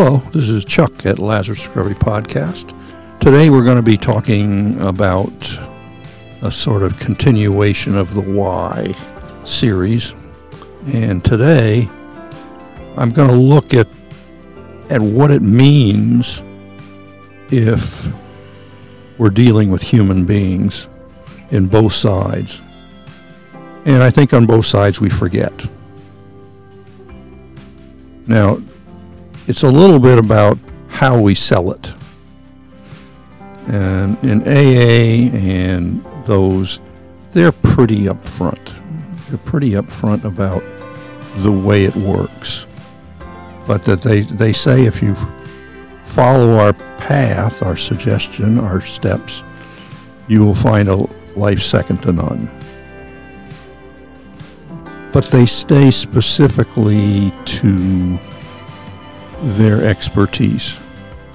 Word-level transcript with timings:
Hello, 0.00 0.18
this 0.30 0.48
is 0.48 0.64
Chuck 0.64 1.06
at 1.06 1.18
Lazarus 1.18 1.58
Discovery 1.58 1.96
Podcast. 1.96 2.72
Today 3.18 3.50
we're 3.50 3.64
going 3.64 3.78
to 3.78 3.82
be 3.82 3.96
talking 3.96 4.80
about 4.80 5.58
a 6.40 6.52
sort 6.52 6.84
of 6.84 6.96
continuation 7.00 7.96
of 7.96 8.14
the 8.14 8.20
Why 8.20 8.94
series. 9.42 10.14
And 10.86 11.24
today 11.24 11.88
I'm 12.96 13.10
going 13.10 13.28
to 13.28 13.34
look 13.34 13.74
at 13.74 13.88
at 14.88 15.00
what 15.00 15.32
it 15.32 15.42
means 15.42 16.44
if 17.50 18.06
we're 19.18 19.30
dealing 19.30 19.68
with 19.68 19.82
human 19.82 20.24
beings 20.24 20.88
in 21.50 21.66
both 21.66 21.92
sides. 21.92 22.60
And 23.84 24.00
I 24.00 24.10
think 24.10 24.32
on 24.32 24.46
both 24.46 24.64
sides 24.64 25.00
we 25.00 25.10
forget. 25.10 25.52
Now, 28.28 28.58
it's 29.48 29.62
a 29.62 29.68
little 29.68 29.98
bit 29.98 30.18
about 30.18 30.58
how 30.88 31.18
we 31.18 31.34
sell 31.34 31.72
it. 31.72 31.94
And 33.66 34.22
in 34.22 34.42
AA 34.42 35.34
and 35.34 36.04
those, 36.26 36.80
they're 37.32 37.52
pretty 37.52 38.02
upfront. 38.02 38.74
They're 39.28 39.38
pretty 39.38 39.70
upfront 39.70 40.24
about 40.24 40.62
the 41.36 41.50
way 41.50 41.84
it 41.84 41.96
works. 41.96 42.66
But 43.66 43.84
that 43.86 44.02
they, 44.02 44.20
they 44.20 44.52
say 44.52 44.84
if 44.84 45.02
you 45.02 45.14
follow 46.04 46.58
our 46.58 46.74
path, 46.98 47.62
our 47.62 47.76
suggestion, 47.76 48.58
our 48.58 48.82
steps, 48.82 49.42
you 50.28 50.44
will 50.44 50.54
find 50.54 50.90
a 50.90 51.06
life 51.36 51.62
second 51.62 52.02
to 52.02 52.12
none. 52.12 52.50
But 55.10 55.24
they 55.30 55.46
stay 55.46 55.90
specifically 55.90 57.32
to 57.46 58.18
their 59.42 59.84
expertise. 59.84 60.80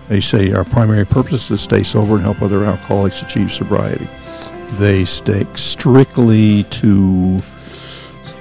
They 0.09 0.19
say 0.19 0.51
our 0.51 0.65
primary 0.65 1.05
purpose 1.05 1.43
is 1.43 1.47
to 1.47 1.57
stay 1.57 1.83
sober 1.83 2.15
and 2.15 2.21
help 2.21 2.41
other 2.41 2.65
alcoholics 2.65 3.21
achieve 3.21 3.51
sobriety. 3.51 4.07
They 4.73 5.05
stick 5.05 5.57
strictly 5.57 6.63
to 6.63 7.41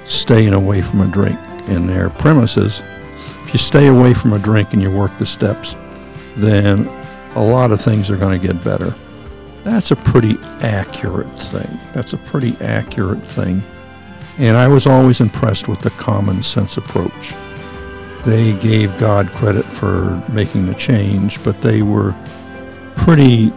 staying 0.05 0.53
away 0.53 0.83
from 0.83 1.01
a 1.01 1.07
drink. 1.07 1.39
And 1.69 1.89
their 1.89 2.11
premise 2.11 2.57
is 2.57 2.83
if 3.45 3.53
you 3.53 3.59
stay 3.59 3.87
away 3.87 4.15
from 4.15 4.33
a 4.33 4.39
drink 4.39 4.73
and 4.73 4.83
you 4.83 4.91
work 4.91 5.17
the 5.19 5.27
steps, 5.27 5.77
then 6.37 6.89
a 7.35 7.45
lot 7.45 7.71
of 7.71 7.81
things 7.81 8.11
are 8.11 8.17
going 8.17 8.39
to 8.39 8.47
get 8.47 8.63
better. 8.65 8.95
That's 9.63 9.93
a 9.93 9.97
pretty 9.97 10.39
accurate 10.61 11.41
thing. 11.41 11.79
That's 11.93 12.15
a 12.15 12.19
pretty 12.19 12.57
accurate 12.61 13.23
thing. 13.23 13.63
And 14.39 14.57
I 14.57 14.67
was 14.67 14.87
always 14.87 15.21
impressed 15.21 15.69
with 15.69 15.81
the 15.81 15.91
common 15.91 16.43
sense 16.43 16.77
approach 16.77 17.35
they 18.25 18.53
gave 18.59 18.97
God 18.99 19.33
credit 19.33 19.65
for 19.65 20.23
making 20.31 20.67
the 20.67 20.75
change, 20.75 21.43
but 21.43 21.61
they 21.63 21.83
were 21.83 22.15
pretty 22.97 23.53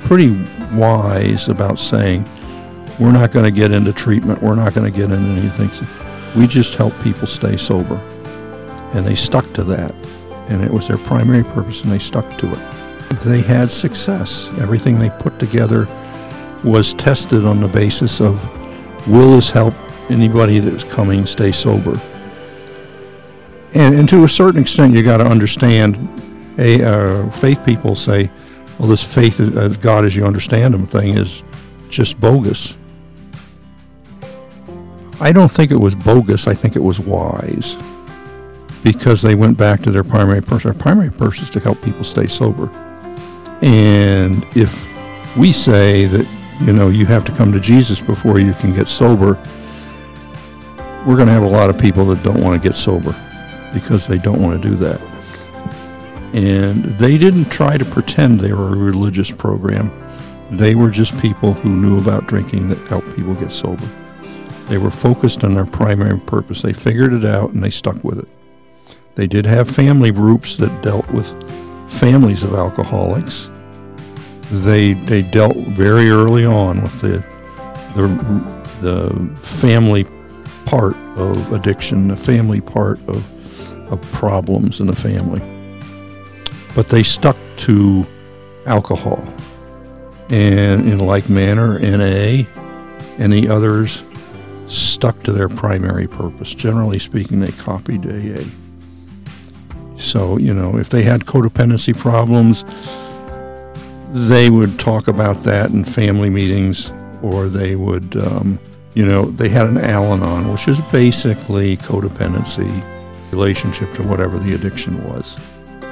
pretty 0.00 0.30
wise 0.72 1.48
about 1.48 1.78
saying 1.78 2.26
we're 2.98 3.12
not 3.12 3.30
going 3.30 3.44
to 3.44 3.50
get 3.50 3.70
into 3.70 3.92
treatment, 3.92 4.42
we're 4.42 4.56
not 4.56 4.74
going 4.74 4.90
to 4.90 4.96
get 4.96 5.10
into 5.10 5.40
anything. 5.40 5.70
We 6.36 6.46
just 6.46 6.74
help 6.74 6.98
people 7.02 7.26
stay 7.26 7.56
sober. 7.56 7.96
And 8.94 9.06
they 9.06 9.14
stuck 9.14 9.50
to 9.52 9.64
that. 9.64 9.94
And 10.48 10.62
it 10.64 10.70
was 10.70 10.88
their 10.88 10.98
primary 10.98 11.44
purpose 11.44 11.82
and 11.82 11.92
they 11.92 11.98
stuck 11.98 12.26
to 12.38 12.52
it. 12.52 12.58
They 13.24 13.42
had 13.42 13.70
success. 13.70 14.50
Everything 14.58 14.98
they 14.98 15.10
put 15.10 15.38
together 15.38 15.86
was 16.64 16.94
tested 16.94 17.44
on 17.44 17.60
the 17.60 17.68
basis 17.68 18.20
of 18.20 18.42
will 19.06 19.32
this 19.32 19.50
help 19.50 19.74
anybody 20.10 20.58
that's 20.58 20.84
coming 20.84 21.26
stay 21.26 21.52
sober. 21.52 22.00
And, 23.74 23.94
and 23.94 24.08
to 24.08 24.24
a 24.24 24.28
certain 24.28 24.60
extent, 24.60 24.94
you 24.94 25.02
got 25.02 25.18
to 25.18 25.26
understand. 25.26 25.96
A 26.58 26.82
uh, 26.82 27.30
faith 27.30 27.64
people 27.64 27.94
say, 27.94 28.30
"Well, 28.78 28.88
this 28.88 29.04
faith 29.04 29.38
as 29.38 29.76
God 29.76 30.04
as 30.04 30.16
you 30.16 30.24
understand 30.24 30.74
Him 30.74 30.86
thing 30.86 31.16
is 31.16 31.44
just 31.88 32.18
bogus." 32.18 32.76
I 35.20 35.32
don't 35.32 35.50
think 35.50 35.70
it 35.70 35.76
was 35.76 35.94
bogus. 35.94 36.46
I 36.46 36.54
think 36.54 36.76
it 36.76 36.82
was 36.82 37.00
wise 37.00 37.76
because 38.84 39.20
they 39.20 39.34
went 39.34 39.58
back 39.58 39.80
to 39.82 39.90
their 39.90 40.04
primary 40.04 40.40
purpose. 40.40 40.66
Our 40.66 40.74
primary 40.74 41.10
purpose 41.10 41.42
is 41.42 41.50
to 41.50 41.60
help 41.60 41.80
people 41.82 42.04
stay 42.04 42.26
sober. 42.26 42.70
And 43.60 44.46
if 44.56 44.86
we 45.36 45.52
say 45.52 46.06
that, 46.06 46.26
you 46.60 46.72
know, 46.72 46.88
you 46.88 47.04
have 47.06 47.24
to 47.24 47.32
come 47.32 47.52
to 47.52 47.60
Jesus 47.60 48.00
before 48.00 48.38
you 48.38 48.52
can 48.54 48.74
get 48.74 48.88
sober, 48.88 49.38
we're 51.08 51.16
going 51.16 51.26
to 51.26 51.32
have 51.32 51.42
a 51.42 51.48
lot 51.48 51.70
of 51.70 51.78
people 51.78 52.04
that 52.04 52.22
don't 52.22 52.42
want 52.42 52.60
to 52.62 52.68
get 52.68 52.74
sober 52.74 53.16
because 53.72 54.06
they 54.06 54.18
don't 54.18 54.42
want 54.42 54.62
to 54.62 54.68
do 54.68 54.74
that. 54.76 55.00
And 56.34 56.84
they 56.84 57.16
didn't 57.16 57.46
try 57.46 57.78
to 57.78 57.84
pretend 57.86 58.38
they 58.38 58.52
were 58.52 58.74
a 58.74 58.76
religious 58.76 59.30
program. 59.30 59.90
They 60.50 60.74
were 60.74 60.90
just 60.90 61.18
people 61.18 61.54
who 61.54 61.70
knew 61.70 61.98
about 61.98 62.26
drinking 62.26 62.68
that 62.68 62.78
helped 62.88 63.16
people 63.16 63.34
get 63.36 63.52
sober. 63.52 63.88
They 64.66 64.76
were 64.76 64.90
focused 64.90 65.44
on 65.44 65.54
their 65.54 65.64
primary 65.64 66.20
purpose. 66.20 66.60
They 66.60 66.74
figured 66.74 67.14
it 67.14 67.24
out 67.24 67.52
and 67.54 67.62
they 67.62 67.70
stuck 67.70 68.04
with 68.04 68.18
it. 68.18 68.28
They 69.14 69.26
did 69.26 69.46
have 69.46 69.66
family 69.66 70.12
groups 70.12 70.58
that 70.58 70.82
dealt 70.82 71.10
with 71.10 71.32
families 71.90 72.42
of 72.42 72.52
alcoholics. 72.52 73.48
They 74.50 74.92
they 74.92 75.22
dealt 75.22 75.56
very 75.56 76.10
early 76.10 76.44
on 76.44 76.82
with 76.82 77.00
the 77.00 77.24
the, 77.94 78.08
the 78.82 79.36
family 79.42 80.04
part 80.68 80.96
of 81.16 81.50
addiction, 81.54 82.10
a 82.10 82.16
family 82.16 82.60
part 82.60 82.98
of, 83.08 83.90
of 83.90 84.00
problems 84.12 84.80
in 84.80 84.86
the 84.86 84.94
family. 84.94 85.40
But 86.74 86.90
they 86.90 87.02
stuck 87.02 87.38
to 87.58 88.06
alcohol. 88.66 89.26
And 90.28 90.86
in 90.86 90.98
like 90.98 91.30
manner, 91.30 91.78
NA 91.78 92.44
and 93.16 93.32
the 93.32 93.48
others 93.48 94.02
stuck 94.66 95.18
to 95.20 95.32
their 95.32 95.48
primary 95.48 96.06
purpose. 96.06 96.52
Generally 96.52 96.98
speaking, 96.98 97.40
they 97.40 97.52
copied 97.52 98.04
AA. 98.04 98.44
So, 99.96 100.36
you 100.36 100.52
know, 100.52 100.76
if 100.76 100.90
they 100.90 101.02
had 101.02 101.22
codependency 101.22 101.96
problems, 101.96 102.66
they 104.28 104.50
would 104.50 104.78
talk 104.78 105.08
about 105.08 105.44
that 105.44 105.70
in 105.70 105.82
family 105.84 106.28
meetings 106.28 106.92
or 107.22 107.48
they 107.48 107.74
would 107.74 108.14
um, 108.16 108.60
you 108.94 109.06
know, 109.06 109.26
they 109.26 109.48
had 109.48 109.66
an 109.66 109.78
Al 109.78 110.12
Anon, 110.12 110.50
which 110.50 110.68
is 110.68 110.80
basically 110.92 111.76
codependency 111.78 112.70
relationship 113.30 113.92
to 113.94 114.02
whatever 114.02 114.38
the 114.38 114.54
addiction 114.54 115.02
was. 115.04 115.36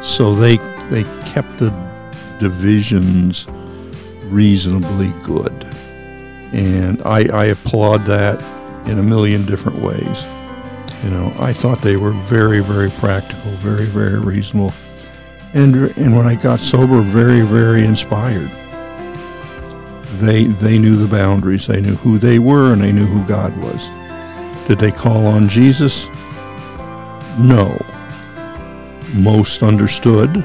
So 0.02 0.34
they 0.34 0.56
they 0.90 1.04
kept 1.24 1.58
the 1.58 1.70
divisions 2.38 3.46
reasonably 4.24 5.12
good. 5.24 5.52
And 6.52 7.02
I, 7.02 7.26
I 7.36 7.44
applaud 7.46 7.98
that 8.02 8.40
in 8.88 8.98
a 8.98 9.02
million 9.02 9.44
different 9.46 9.78
ways. 9.78 10.24
You 11.02 11.10
know, 11.10 11.34
I 11.38 11.52
thought 11.52 11.82
they 11.82 11.96
were 11.96 12.12
very, 12.12 12.60
very 12.60 12.90
practical, 12.90 13.50
very, 13.52 13.84
very 13.84 14.18
reasonable. 14.18 14.72
And, 15.54 15.74
and 15.96 16.16
when 16.16 16.26
I 16.26 16.34
got 16.34 16.60
sober, 16.60 17.00
very, 17.00 17.40
very 17.40 17.84
inspired 17.84 18.50
they 20.14 20.44
they 20.44 20.78
knew 20.78 20.96
the 20.96 21.08
boundaries. 21.08 21.66
They 21.66 21.80
knew 21.80 21.96
who 21.96 22.18
they 22.18 22.38
were 22.38 22.72
and 22.72 22.80
they 22.80 22.92
knew 22.92 23.06
who 23.06 23.26
God 23.26 23.56
was. 23.58 23.88
Did 24.66 24.78
they 24.78 24.92
call 24.92 25.26
on 25.26 25.48
Jesus? 25.48 26.08
No. 27.38 27.78
Most 29.14 29.62
understood, 29.62 30.44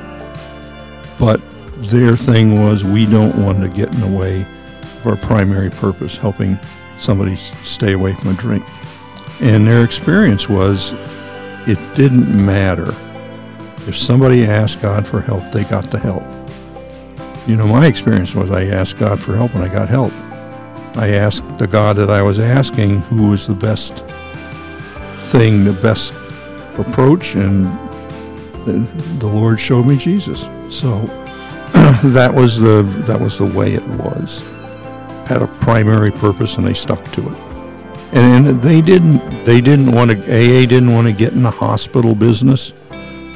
but 1.17 1.41
their 1.89 2.15
thing 2.15 2.61
was 2.61 2.83
we 2.83 3.05
don't 3.05 3.35
want 3.43 3.59
to 3.61 3.67
get 3.67 3.93
in 3.93 4.01
the 4.01 4.07
way 4.07 4.41
of 4.41 5.07
our 5.07 5.15
primary 5.15 5.71
purpose, 5.71 6.17
helping 6.17 6.59
somebody 6.97 7.35
stay 7.35 7.93
away 7.93 8.13
from 8.13 8.31
a 8.31 8.33
drink. 8.35 8.63
And 9.41 9.65
their 9.65 9.83
experience 9.83 10.47
was 10.47 10.93
it 11.67 11.79
didn't 11.95 12.45
matter. 12.45 12.95
If 13.87 13.97
somebody 13.97 14.45
asked 14.45 14.81
God 14.81 15.07
for 15.07 15.21
help, 15.21 15.51
they 15.51 15.63
got 15.63 15.85
the 15.85 15.97
help. 15.97 16.23
You 17.47 17.57
know, 17.57 17.67
my 17.67 17.87
experience 17.87 18.35
was 18.35 18.51
I 18.51 18.65
asked 18.65 18.97
God 18.97 19.19
for 19.21 19.35
help 19.35 19.55
and 19.55 19.63
I 19.63 19.67
got 19.67 19.89
help. 19.89 20.13
I 20.95 21.09
asked 21.09 21.57
the 21.57 21.67
God 21.67 21.95
that 21.95 22.09
I 22.09 22.21
was 22.21 22.39
asking 22.39 22.99
who 23.01 23.29
was 23.29 23.47
the 23.47 23.55
best 23.55 24.05
thing, 25.31 25.63
the 25.63 25.73
best 25.73 26.13
approach, 26.77 27.35
and 27.35 27.65
the 28.65 29.27
Lord 29.27 29.59
showed 29.59 29.85
me 29.85 29.97
Jesus. 29.97 30.49
So 30.69 30.99
that 32.03 32.31
was 32.33 32.59
the 32.59 32.83
that 33.05 33.19
was 33.19 33.37
the 33.37 33.45
way 33.45 33.73
it 33.73 33.87
was. 33.87 34.41
Had 35.27 35.41
a 35.41 35.47
primary 35.47 36.11
purpose 36.11 36.57
and 36.57 36.67
they 36.67 36.73
stuck 36.73 37.03
to 37.13 37.21
it. 37.21 37.37
And 38.13 38.61
they 38.61 38.81
didn't 38.81 39.45
they 39.45 39.61
didn't 39.61 39.91
want 39.91 40.11
to 40.11 40.17
AA 40.17 40.65
didn't 40.65 40.91
want 40.91 41.07
to 41.07 41.13
get 41.13 41.33
in 41.33 41.43
the 41.43 41.51
hospital 41.51 42.13
business. 42.13 42.73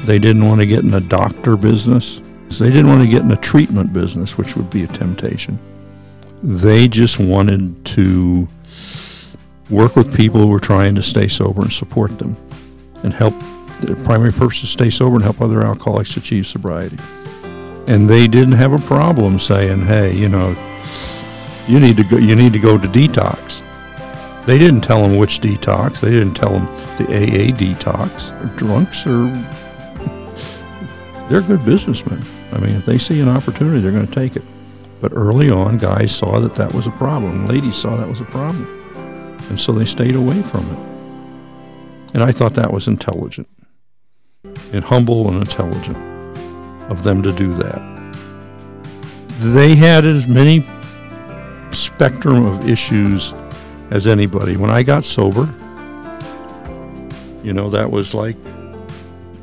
They 0.04 0.18
didn't 0.18 0.46
want 0.46 0.60
to 0.60 0.66
get 0.66 0.80
in 0.80 0.88
the 0.88 1.00
doctor 1.00 1.56
business. 1.56 2.20
So 2.48 2.64
they 2.64 2.70
didn't 2.70 2.88
want 2.88 3.02
to 3.02 3.08
get 3.08 3.22
in 3.22 3.28
the 3.28 3.36
treatment 3.36 3.92
business, 3.92 4.38
which 4.38 4.56
would 4.56 4.70
be 4.70 4.84
a 4.84 4.86
temptation. 4.86 5.58
They 6.42 6.88
just 6.88 7.18
wanted 7.18 7.84
to 7.86 8.48
work 9.70 9.96
with 9.96 10.16
people 10.16 10.40
who 10.40 10.48
were 10.48 10.60
trying 10.60 10.94
to 10.94 11.02
stay 11.02 11.28
sober 11.28 11.62
and 11.62 11.72
support 11.72 12.18
them 12.18 12.36
and 13.02 13.12
help 13.12 13.34
their 13.80 13.96
primary 13.96 14.32
purpose 14.32 14.60
to 14.60 14.66
stay 14.66 14.90
sober 14.90 15.16
and 15.16 15.24
help 15.24 15.40
other 15.40 15.62
alcoholics 15.62 16.16
achieve 16.16 16.46
sobriety. 16.46 16.98
And 17.86 18.08
they 18.08 18.26
didn't 18.26 18.52
have 18.52 18.72
a 18.72 18.78
problem 18.78 19.38
saying, 19.38 19.82
"Hey, 19.82 20.16
you 20.16 20.28
know, 20.28 20.56
you 21.68 21.78
need 21.78 21.96
to 21.96 22.04
go. 22.04 22.16
You 22.16 22.34
need 22.34 22.52
to 22.52 22.58
go 22.58 22.78
to 22.78 22.88
detox." 22.88 23.62
They 24.44 24.58
didn't 24.58 24.82
tell 24.82 25.02
them 25.02 25.16
which 25.16 25.40
detox. 25.40 26.00
They 26.00 26.10
didn't 26.10 26.34
tell 26.34 26.52
them 26.52 26.66
the 26.98 27.04
AA 27.04 27.52
detox. 27.52 28.32
Drunks 28.56 29.06
are 29.06 29.26
they're 31.28 31.42
good 31.42 31.64
businessmen. 31.64 32.24
I 32.52 32.58
mean, 32.58 32.76
if 32.76 32.86
they 32.86 32.98
see 32.98 33.20
an 33.20 33.28
opportunity, 33.28 33.80
they're 33.80 33.92
going 33.92 34.06
to 34.06 34.14
take 34.14 34.36
it. 34.36 34.42
But 35.00 35.12
early 35.12 35.50
on, 35.50 35.78
guys 35.78 36.14
saw 36.14 36.40
that 36.40 36.54
that 36.54 36.72
was 36.72 36.86
a 36.86 36.92
problem. 36.92 37.46
Ladies 37.46 37.76
saw 37.76 37.96
that 37.96 38.08
was 38.08 38.20
a 38.20 38.24
problem. 38.24 38.66
And 39.48 39.58
so 39.60 39.72
they 39.72 39.84
stayed 39.84 40.16
away 40.16 40.42
from 40.42 40.64
it. 40.70 42.14
And 42.14 42.22
I 42.22 42.32
thought 42.32 42.54
that 42.54 42.72
was 42.72 42.88
intelligent 42.88 43.48
and 44.72 44.82
humble 44.82 45.28
and 45.28 45.38
intelligent 45.38 45.96
of 46.90 47.02
them 47.02 47.22
to 47.22 47.32
do 47.32 47.52
that. 47.54 47.80
They 49.38 49.74
had 49.74 50.04
as 50.04 50.26
many 50.26 50.64
spectrum 51.70 52.46
of 52.46 52.68
issues 52.68 53.34
as 53.90 54.06
anybody. 54.06 54.56
When 54.56 54.70
I 54.70 54.82
got 54.82 55.04
sober, 55.04 55.42
you 57.42 57.52
know, 57.52 57.68
that 57.70 57.90
was 57.90 58.14
like 58.14 58.36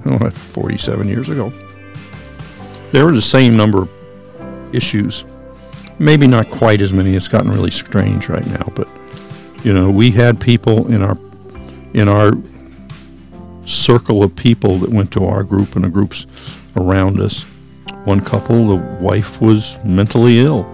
oh, 0.05 0.29
47 0.29 1.07
years 1.07 1.29
ago. 1.29 1.53
There 2.93 3.05
were 3.05 3.11
the 3.11 3.23
same 3.23 3.57
number 3.57 3.81
of 3.81 3.89
issues. 4.75 5.25
Maybe 5.97 6.27
not 6.27 6.51
quite 6.51 6.79
as 6.79 6.93
many. 6.93 7.15
It's 7.15 7.27
gotten 7.27 7.49
really 7.49 7.71
strange 7.71 8.29
right 8.29 8.45
now, 8.45 8.71
but 8.75 8.87
you 9.63 9.73
know, 9.73 9.89
we 9.89 10.11
had 10.11 10.39
people 10.39 10.87
in 10.93 11.01
our 11.01 11.17
in 11.95 12.07
our 12.07 12.33
circle 13.65 14.21
of 14.21 14.35
people 14.35 14.77
that 14.77 14.91
went 14.91 15.11
to 15.13 15.25
our 15.25 15.43
group 15.43 15.75
and 15.75 15.85
the 15.85 15.89
groups 15.89 16.27
around 16.75 17.19
us. 17.19 17.41
One 18.05 18.21
couple, 18.21 18.67
the 18.67 18.75
wife 18.75 19.41
was 19.41 19.79
mentally 19.83 20.41
ill. 20.41 20.69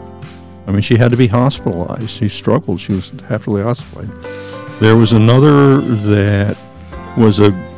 I 0.68 0.72
mean, 0.72 0.82
she 0.82 0.98
had 0.98 1.12
to 1.12 1.18
be 1.18 1.28
hospitalized. 1.28 2.10
She 2.10 2.28
struggled. 2.28 2.82
She 2.82 2.92
was 2.92 3.12
happily 3.30 3.64
hospitalized. 3.64 4.12
There 4.82 4.98
was 4.98 5.14
another 5.14 5.80
that 5.80 6.58
was 7.16 7.40
a 7.40 7.69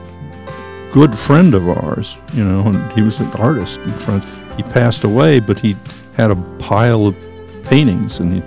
good 0.92 1.18
friend 1.18 1.54
of 1.54 1.68
ours, 1.70 2.18
you 2.34 2.44
know, 2.44 2.68
and 2.68 2.92
he 2.94 3.02
was 3.02 3.20
an 3.20 3.32
artist. 3.34 3.80
He 4.58 4.64
passed 4.64 5.04
away, 5.04 5.40
but 5.40 5.58
he 5.58 5.76
had 6.16 6.32
a 6.32 6.36
pile 6.60 7.08
of 7.08 7.16
paintings, 7.64 8.20
and 8.20 8.34
he, 8.34 8.44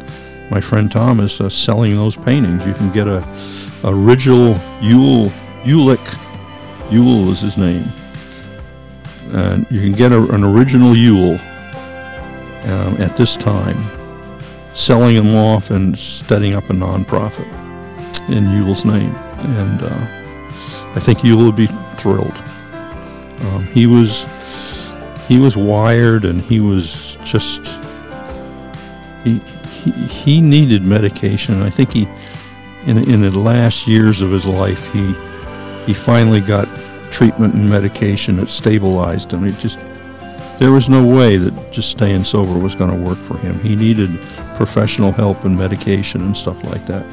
my 0.50 0.60
friend 0.60 0.90
Thomas 0.90 1.40
uh, 1.40 1.48
selling 1.48 1.96
those 1.96 2.16
paintings. 2.16 2.66
You 2.66 2.74
can 2.74 2.92
get 2.92 3.08
a 3.08 3.24
original 3.84 4.58
Yule 4.80 5.30
Ulick. 5.64 6.92
Yule 6.92 7.30
is 7.30 7.40
his 7.40 7.56
name. 7.56 7.90
And 9.32 9.66
you 9.70 9.80
can 9.80 9.92
get 9.92 10.12
a, 10.12 10.22
an 10.32 10.44
original 10.44 10.96
Yule 10.96 11.38
um, 12.64 13.00
at 13.00 13.16
this 13.16 13.36
time, 13.36 13.82
selling 14.74 15.16
them 15.16 15.34
off 15.34 15.70
and 15.70 15.98
setting 15.98 16.54
up 16.54 16.68
a 16.70 16.74
nonprofit 16.74 17.48
in 18.28 18.44
Yule's 18.52 18.84
name. 18.84 19.14
And 19.38 19.82
uh, 19.82 20.06
I 20.94 21.00
think 21.00 21.24
Yule 21.24 21.46
would 21.46 21.56
be 21.56 21.68
thrilled. 21.96 22.36
Um, 23.40 23.64
he 23.72 23.86
was 23.86 24.24
he 25.28 25.38
was 25.38 25.56
wired, 25.56 26.24
and 26.24 26.40
he 26.40 26.60
was 26.60 27.16
just 27.24 27.78
he 29.24 29.38
he, 29.38 29.90
he 29.90 30.40
needed 30.40 30.82
medication. 30.82 31.62
I 31.62 31.70
think 31.70 31.92
he 31.92 32.08
in 32.86 32.98
in 33.08 33.22
the 33.22 33.38
last 33.38 33.86
years 33.86 34.22
of 34.22 34.30
his 34.30 34.46
life 34.46 34.92
he 34.92 35.14
he 35.86 35.94
finally 35.94 36.40
got 36.40 36.68
treatment 37.10 37.54
and 37.54 37.68
medication 37.68 38.36
that 38.36 38.48
stabilized 38.48 39.32
him. 39.32 39.44
It 39.44 39.58
just 39.58 39.78
there 40.58 40.70
was 40.70 40.88
no 40.88 41.04
way 41.04 41.36
that 41.36 41.72
just 41.72 41.90
staying 41.90 42.24
sober 42.24 42.58
was 42.58 42.74
going 42.74 42.90
to 42.90 43.08
work 43.08 43.18
for 43.18 43.36
him. 43.38 43.58
He 43.60 43.74
needed 43.74 44.20
professional 44.54 45.10
help 45.10 45.44
and 45.44 45.56
medication 45.56 46.20
and 46.22 46.36
stuff 46.36 46.62
like 46.64 46.86
that. 46.86 47.04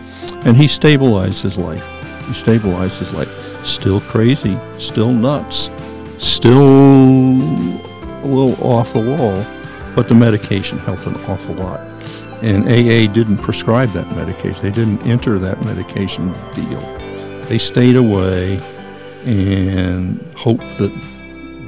And 0.46 0.56
he 0.56 0.68
stabilized 0.68 1.42
his 1.42 1.58
life. 1.58 1.84
He 2.32 2.36
stabilized 2.36 3.00
his 3.00 3.12
life 3.12 3.28
still 3.66 4.00
crazy, 4.00 4.58
still 4.78 5.12
nuts, 5.12 5.70
still 6.18 6.62
a 6.62 8.26
little 8.26 8.56
off 8.66 8.94
the 8.94 9.02
wall, 9.02 9.46
but 9.98 10.08
the 10.08 10.16
medication 10.16 10.78
helped 10.78 11.06
an 11.08 11.16
awful 11.26 11.56
lot. 11.56 11.82
And 12.42 12.64
AA 12.64 13.12
didn't 13.12 13.40
prescribe 13.40 13.90
that 13.90 14.10
medication. 14.16 14.64
They 14.64 14.72
didn't 14.72 15.06
enter 15.06 15.40
that 15.40 15.62
medication 15.66 16.34
deal. 16.56 16.80
They 17.50 17.58
stayed 17.58 17.98
away 17.98 18.62
and 19.26 20.22
hoped 20.38 20.78
that 20.78 20.92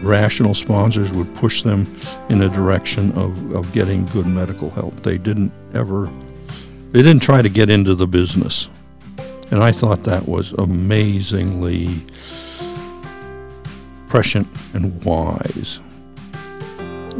rational 0.01 0.53
sponsors 0.53 1.11
would 1.11 1.35
push 1.35 1.61
them 1.61 1.93
in 2.29 2.41
a 2.41 2.47
direction 2.47 3.11
of, 3.17 3.53
of 3.53 3.69
getting 3.73 4.05
good 4.05 4.27
medical 4.27 4.69
help. 4.69 4.95
They 5.03 5.17
didn't 5.17 5.51
ever, 5.73 6.09
they 6.93 7.01
didn't 7.01 7.21
try 7.21 7.41
to 7.41 7.49
get 7.49 7.69
into 7.69 7.95
the 7.95 8.07
business. 8.07 8.69
And 9.53 9.61
I 9.61 9.71
thought 9.71 9.99
that 10.05 10.27
was 10.27 10.51
amazingly 10.53 11.87
prescient 14.07 14.47
and 14.73 15.05
wise. 15.05 15.79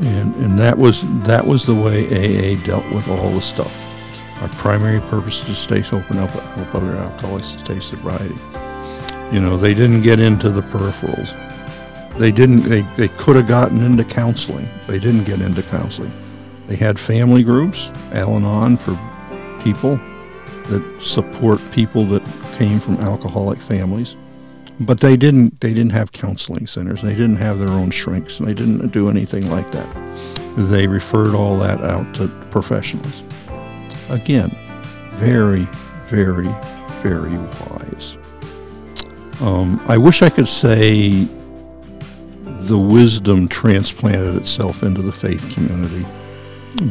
And, 0.02 0.34
and 0.38 0.58
that 0.58 0.80
was 0.80 1.04
that 1.26 1.46
was 1.46 1.68
the 1.68 1.76
way 1.76 2.08
AA 2.08 2.60
dealt 2.66 2.92
with 2.92 3.08
all 3.08 3.30
the 3.30 3.40
stuff. 3.40 3.72
Our 4.42 4.48
primary 4.48 5.00
purpose 5.02 5.42
is 5.42 5.46
to 5.46 5.54
stay 5.54 5.96
and 5.96 6.16
help, 6.18 6.32
help 6.32 6.74
other 6.74 6.96
alcoholics 6.96 7.52
to 7.52 7.60
stay 7.60 7.80
sobriety. 7.80 8.34
You 9.32 9.40
know, 9.40 9.56
they 9.56 9.76
didn't 9.76 10.02
get 10.02 10.20
into 10.20 10.50
the 10.50 10.62
peripherals. 10.62 11.30
They 12.18 12.32
didn't. 12.32 12.62
They, 12.62 12.82
they 12.98 13.10
could 13.10 13.36
have 13.36 13.48
gotten 13.48 13.84
into 13.84 14.04
counseling. 14.04 14.68
They 14.88 14.98
didn't 14.98 15.26
get 15.26 15.40
into 15.40 15.62
counseling. 15.62 16.12
They 16.66 16.78
had 16.78 17.00
family 17.00 17.44
groups, 17.44 17.92
Al-Anon 18.12 18.78
for 18.78 18.98
people 19.64 20.00
that 20.66 21.02
support 21.02 21.60
people 21.72 22.06
that 22.06 22.24
came 22.58 22.80
from 22.80 22.98
alcoholic 22.98 23.60
families. 23.60 24.16
But 24.80 25.00
they 25.00 25.16
didn't 25.16 25.60
they 25.62 25.74
didn't 25.74 25.92
have 25.92 26.12
counseling 26.12 26.68
centers. 26.68 27.02
They 27.02 27.14
didn't 27.14 27.38
have 27.38 27.60
their 27.60 27.70
own 27.70 27.92
shrinks. 27.92 28.40
They 28.40 28.54
didn't 28.54 28.88
do 28.90 29.10
anything 29.10 29.50
like 29.50 29.70
that. 29.72 29.88
They 30.58 30.88
referred 30.88 31.36
all 31.36 31.58
that 31.60 31.82
out 31.82 32.14
to 32.16 32.28
professionals. 32.50 33.22
Again, 34.10 34.56
very, 35.14 35.68
very, 36.06 36.50
very 37.02 37.38
wise. 37.38 38.18
Um, 39.42 39.82
I 39.88 39.98
wish 39.98 40.22
I 40.22 40.30
could 40.30 40.48
say 40.48 41.28
the 42.44 42.78
wisdom 42.78 43.48
transplanted 43.48 44.36
itself 44.36 44.84
into 44.84 45.02
the 45.02 45.12
faith 45.12 45.54
community, 45.54 46.06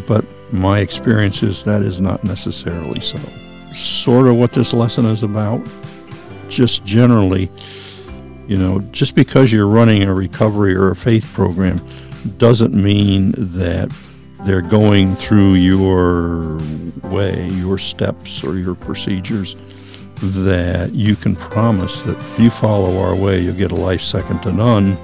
but 0.06 0.24
my 0.52 0.80
experience 0.80 1.42
is 1.42 1.62
that 1.64 1.82
is 1.82 2.00
not 2.00 2.22
necessarily 2.24 3.00
so 3.00 3.18
sort 3.74 4.26
of 4.26 4.36
what 4.36 4.52
this 4.52 4.72
lesson 4.72 5.04
is 5.06 5.22
about. 5.22 5.60
Just 6.48 6.84
generally, 6.84 7.50
you 8.46 8.58
know, 8.58 8.80
just 8.92 9.14
because 9.14 9.52
you're 9.52 9.68
running 9.68 10.02
a 10.02 10.14
recovery 10.14 10.74
or 10.74 10.90
a 10.90 10.96
faith 10.96 11.32
program 11.32 11.80
doesn't 12.38 12.74
mean 12.74 13.32
that 13.36 13.92
they're 14.44 14.62
going 14.62 15.14
through 15.14 15.54
your 15.54 16.58
way, 17.04 17.48
your 17.50 17.78
steps, 17.78 18.44
or 18.44 18.58
your 18.58 18.74
procedures 18.74 19.56
that 20.22 20.92
you 20.92 21.16
can 21.16 21.34
promise 21.34 22.02
that 22.02 22.16
if 22.16 22.38
you 22.38 22.50
follow 22.50 22.98
our 23.00 23.14
way, 23.14 23.40
you'll 23.40 23.54
get 23.54 23.72
a 23.72 23.76
life 23.76 24.00
second 24.00 24.40
to 24.42 24.52
none 24.52 24.96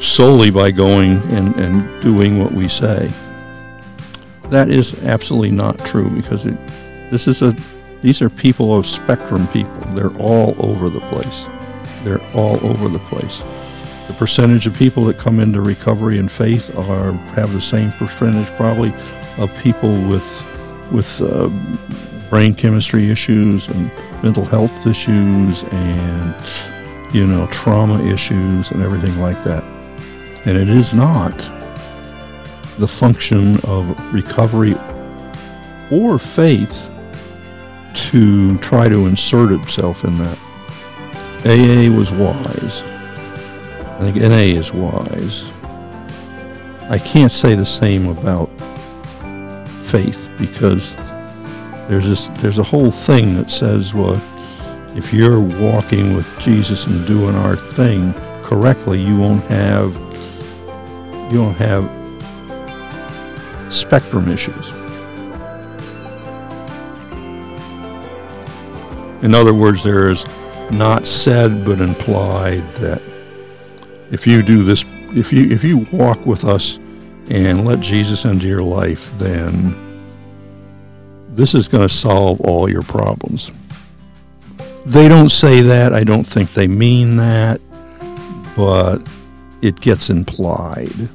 solely 0.00 0.50
by 0.50 0.70
going 0.70 1.18
and, 1.32 1.54
and 1.56 2.02
doing 2.02 2.38
what 2.38 2.52
we 2.52 2.66
say. 2.66 3.10
That 4.50 4.68
is 4.70 5.00
absolutely 5.04 5.52
not 5.52 5.78
true 5.86 6.10
because 6.10 6.46
it, 6.46 6.56
this 7.10 7.28
is 7.28 7.42
a 7.42 7.54
these 8.02 8.22
are 8.22 8.30
people 8.30 8.74
of 8.74 8.86
spectrum 8.86 9.46
people. 9.48 9.80
They're 9.94 10.16
all 10.18 10.54
over 10.58 10.88
the 10.88 11.00
place. 11.00 11.48
They're 12.02 12.22
all 12.34 12.64
over 12.66 12.88
the 12.88 12.98
place. 12.98 13.42
The 14.08 14.14
percentage 14.14 14.66
of 14.66 14.74
people 14.74 15.04
that 15.04 15.18
come 15.18 15.38
into 15.38 15.60
recovery 15.60 16.18
and 16.18 16.32
faith 16.32 16.76
are 16.76 17.12
have 17.12 17.52
the 17.52 17.60
same 17.60 17.92
percentage 17.92 18.48
probably 18.56 18.92
of 19.38 19.56
people 19.62 19.92
with 20.08 20.26
with 20.90 21.20
uh, 21.20 21.48
brain 22.28 22.54
chemistry 22.54 23.10
issues 23.10 23.68
and 23.68 23.90
mental 24.22 24.44
health 24.44 24.86
issues 24.86 25.62
and 25.62 26.34
you 27.14 27.26
know 27.26 27.46
trauma 27.48 28.02
issues 28.04 28.70
and 28.70 28.82
everything 28.82 29.16
like 29.20 29.42
that. 29.44 29.62
And 30.46 30.56
it 30.56 30.70
is 30.70 30.94
not 30.94 31.32
the 32.80 32.88
function 32.88 33.58
of 33.60 34.12
recovery 34.12 34.74
or 35.90 36.18
faith 36.18 36.90
to 37.94 38.56
try 38.58 38.88
to 38.88 39.06
insert 39.06 39.52
itself 39.52 40.04
in 40.04 40.16
that. 40.18 40.38
AA 41.44 41.94
was 41.94 42.10
wise. 42.12 42.82
I 42.82 44.10
think 44.10 44.16
NA 44.16 44.58
is 44.58 44.72
wise. 44.72 45.50
I 46.88 46.98
can't 46.98 47.30
say 47.30 47.54
the 47.54 47.64
same 47.64 48.08
about 48.08 48.48
faith 49.84 50.30
because 50.38 50.96
there's 51.88 52.08
this 52.08 52.26
there's 52.38 52.58
a 52.58 52.62
whole 52.62 52.90
thing 52.90 53.34
that 53.34 53.50
says 53.50 53.92
well 53.92 54.14
if 54.96 55.12
you're 55.12 55.40
walking 55.40 56.16
with 56.16 56.26
Jesus 56.38 56.86
and 56.86 57.06
doing 57.06 57.34
our 57.34 57.56
thing 57.56 58.12
correctly, 58.42 59.00
you 59.00 59.16
won't 59.16 59.44
have 59.44 59.94
you 61.32 61.40
won't 61.40 61.56
have 61.58 61.99
spectrum 63.70 64.28
issues. 64.28 64.68
In 69.22 69.34
other 69.34 69.54
words, 69.54 69.84
there 69.84 70.08
is 70.08 70.24
not 70.70 71.06
said 71.06 71.64
but 71.64 71.80
implied 71.80 72.62
that 72.76 73.02
if 74.10 74.26
you 74.26 74.42
do 74.42 74.62
this, 74.62 74.84
if 75.14 75.32
you 75.32 75.48
if 75.50 75.62
you 75.62 75.78
walk 75.92 76.26
with 76.26 76.44
us 76.44 76.78
and 77.28 77.64
let 77.64 77.80
Jesus 77.80 78.24
into 78.24 78.46
your 78.46 78.62
life, 78.62 79.10
then 79.18 79.76
this 81.28 81.54
is 81.54 81.68
going 81.68 81.86
to 81.86 81.94
solve 81.94 82.40
all 82.40 82.68
your 82.68 82.82
problems. 82.82 83.50
They 84.86 85.08
don't 85.08 85.28
say 85.28 85.60
that. 85.60 85.92
I 85.92 86.02
don't 86.02 86.24
think 86.24 86.54
they 86.54 86.66
mean 86.66 87.16
that, 87.16 87.60
but 88.56 89.06
it 89.62 89.80
gets 89.80 90.10
implied. 90.10 91.08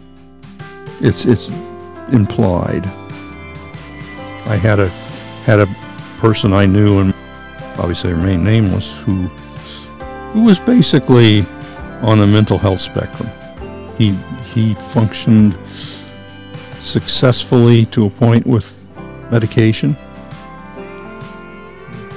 It's 1.02 1.26
it's 1.26 1.50
implied. 2.12 2.86
I 4.48 4.58
had 4.58 4.80
a 4.80 4.90
had 5.46 5.60
a 5.60 5.68
person 6.20 6.54
I 6.54 6.66
knew 6.66 7.00
and 7.00 7.14
obviously 7.78 8.14
remain 8.14 8.44
nameless, 8.44 8.98
who 9.00 9.28
who 10.34 10.44
was 10.44 10.60
basically 10.60 11.46
on 12.02 12.20
a 12.22 12.28
mental 12.28 12.58
health 12.58 12.82
spectrum. 12.82 13.30
He 13.98 14.16
he 14.54 14.74
functioned 14.76 15.58
successfully 16.82 17.86
to 17.88 18.06
a 18.06 18.10
point 18.10 18.46
with 18.46 18.72
medication, 19.32 19.98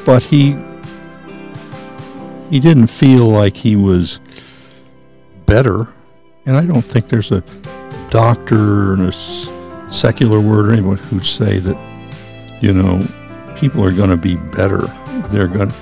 but 0.05 0.23
he 0.23 0.57
he 2.51 2.61
didn't 2.61 2.89
feel 2.89 3.27
like 3.27 3.57
he 3.57 3.77
was 3.77 4.21
better. 5.47 5.89
And 6.47 6.57
I 6.57 6.65
don't 6.65 6.83
think 6.83 7.09
there's 7.09 7.31
a 7.31 7.43
doctor 8.11 8.95
and 8.95 9.03
a 9.03 9.13
secular 9.91 10.41
word 10.41 10.69
or 10.69 10.73
anyone 10.73 10.97
who'd 10.97 11.25
say 11.25 11.59
that, 11.59 11.77
you 12.61 12.73
know, 12.73 13.07
people 13.57 13.85
are 13.85 13.93
going 13.93 14.11
to 14.11 14.17
be 14.17 14.37
better 14.37 14.87
they're 15.31 15.49
going 15.49 15.73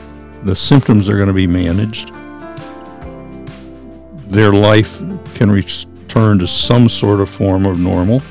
the 0.42 0.56
symptoms 0.56 1.08
are 1.08 1.16
going 1.16 1.28
to 1.28 1.34
be 1.34 1.46
managed. 1.46 2.12
Their 4.30 4.52
life 4.52 4.98
can 5.34 5.50
return 5.50 6.38
to 6.38 6.46
some 6.46 6.88
sort 6.88 7.20
of 7.20 7.28
form 7.28 7.66
of 7.66 7.78
normal. 7.78 8.22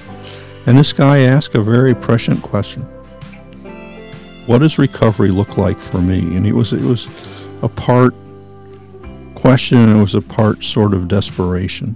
And 0.66 0.78
this 0.78 0.94
guy 0.94 1.20
asked 1.20 1.56
a 1.56 1.62
very 1.62 1.94
prescient 1.94 2.42
question. 2.42 2.84
What 4.46 4.60
does 4.60 4.78
recovery 4.78 5.32
look 5.32 5.58
like 5.58 5.78
for 5.80 6.00
me? 6.02 6.20
And 6.20 6.46
it 6.46 6.54
was 6.54 6.74
it 6.74 6.82
was 6.82 7.08
a 7.62 7.70
part 7.70 8.14
question 9.36 9.78
and 9.78 9.98
it 9.98 10.02
was 10.02 10.16
a 10.16 10.22
part 10.22 10.64
sort 10.64 10.94
of 10.94 11.08
desperation. 11.08 11.96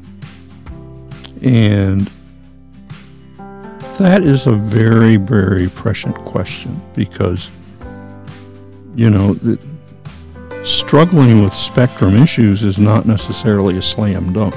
And 1.43 2.09
that 3.99 4.23
is 4.23 4.47
a 4.47 4.53
very, 4.53 5.17
very 5.17 5.69
prescient 5.69 6.15
question 6.25 6.81
because 6.95 7.51
you 8.95 9.09
know, 9.09 9.37
struggling 10.65 11.41
with 11.41 11.53
spectrum 11.53 12.17
issues 12.17 12.65
is 12.65 12.77
not 12.77 13.05
necessarily 13.05 13.77
a 13.77 13.81
slam 13.81 14.33
dunk. 14.33 14.55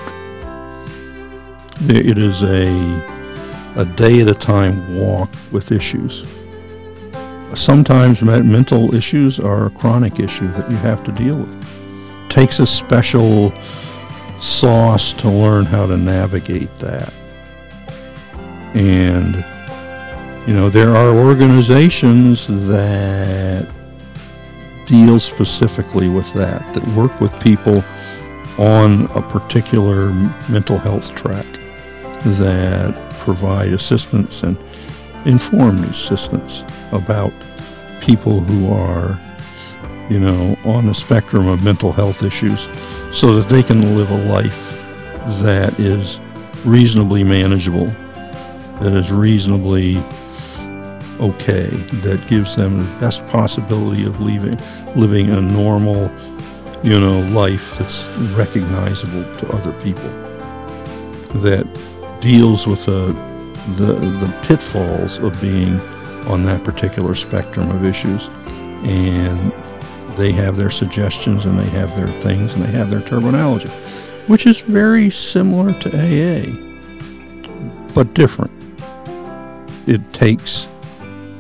It 1.89 2.19
is 2.19 2.43
a, 2.43 2.67
a 3.77 3.85
day 3.85 4.21
at 4.21 4.29
a 4.29 4.35
time 4.35 4.99
walk 4.99 5.31
with 5.53 5.71
issues. 5.71 6.27
Sometimes 7.55 8.23
mental 8.23 8.95
issues 8.95 9.39
are 9.39 9.67
a 9.67 9.71
chronic 9.71 10.19
issue 10.19 10.49
that 10.49 10.69
you 10.71 10.77
have 10.79 11.05
to 11.05 11.13
deal 11.13 11.37
with. 11.37 12.25
It 12.25 12.31
takes 12.31 12.59
a 12.59 12.67
special 12.67 13.53
sauce 14.41 15.13
to 15.15 15.29
learn 15.29 15.67
how 15.67 15.87
to 15.87 15.97
navigate 15.97 16.77
that. 16.79 17.13
And, 18.75 19.37
you 20.47 20.55
know, 20.55 20.71
there 20.71 20.95
are 20.97 21.15
organizations 21.15 22.47
that 22.69 23.69
deal 24.87 25.19
specifically 25.19 26.09
with 26.09 26.33
that, 26.35 26.75
that 26.75 26.87
work 26.89 27.21
with 27.21 27.39
people 27.41 27.83
on 28.59 29.07
a 29.17 29.23
particular 29.23 30.13
mental 30.49 30.79
health 30.79 31.15
track 31.15 31.47
that 32.25 32.95
provide 33.21 33.73
assistance 33.73 34.43
and 34.43 34.59
informed 35.25 35.85
assistance 35.85 36.65
about 36.93 37.33
people 38.01 38.41
who 38.41 38.73
are, 38.73 39.19
you 40.11 40.19
know, 40.19 40.57
on 40.65 40.87
the 40.87 40.95
spectrum 40.95 41.47
of 41.47 41.63
mental 41.63 41.93
health 41.93 42.23
issues 42.23 42.69
so 43.11 43.35
that 43.35 43.49
they 43.49 43.63
can 43.63 43.97
live 43.97 44.11
a 44.11 44.25
life 44.27 44.73
that 45.43 45.79
is 45.79 46.21
reasonably 46.65 47.23
manageable, 47.23 47.93
that 48.83 48.93
is 48.95 49.11
reasonably 49.13 49.97
okay, 51.21 51.67
that 52.03 52.25
gives 52.29 52.57
them 52.57 52.79
the 52.79 53.01
best 53.01 53.27
possibility 53.29 54.05
of 54.05 54.21
leaving, 54.21 54.59
living 54.97 55.31
a 55.31 55.41
normal, 55.41 56.11
you 56.83 56.99
know, 56.99 57.21
life 57.31 57.79
that's 57.79 58.09
recognizable 58.35 59.23
to 59.39 59.49
other 59.53 59.73
people, 59.83 60.09
that 61.41 61.65
deals 62.21 62.67
with 62.67 62.85
the, 62.87 63.13
the, 63.77 63.93
the 63.95 64.39
pitfalls 64.43 65.19
of 65.19 65.41
being 65.41 65.81
on 66.29 66.45
that 66.45 66.65
particular 66.65 67.15
spectrum 67.15 67.71
of 67.71 67.85
issues. 67.85 68.29
And 68.85 69.53
they 70.17 70.33
have 70.33 70.57
their 70.57 70.71
suggestions 70.71 71.47
and 71.47 71.59
they 71.59 71.69
have 71.71 71.95
their 71.97 72.09
things 72.21 72.55
and 72.55 72.65
they 72.65 72.71
have 72.73 72.91
their 72.91 73.01
terminology, 73.01 73.69
which 74.27 74.47
is 74.47 74.61
very 74.61 75.09
similar 75.09 75.73
to 75.81 75.89
AA, 75.89 76.53
but 77.95 78.13
different. 78.15 78.62
It 79.87 80.13
takes 80.13 80.69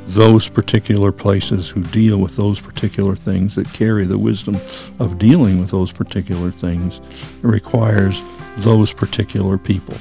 those 0.06 0.48
particular 0.48 1.12
places 1.12 1.68
who 1.68 1.82
deal 1.84 2.18
with 2.18 2.36
those 2.36 2.60
particular 2.60 3.16
things 3.16 3.54
that 3.54 3.72
carry 3.72 4.04
the 4.04 4.18
wisdom 4.18 4.56
of 4.98 5.18
dealing 5.18 5.58
with 5.58 5.70
those 5.70 5.92
particular 5.92 6.50
things 6.50 7.00
it 7.42 7.46
requires 7.46 8.22
those 8.58 8.92
particular 8.92 9.56
people. 9.58 9.96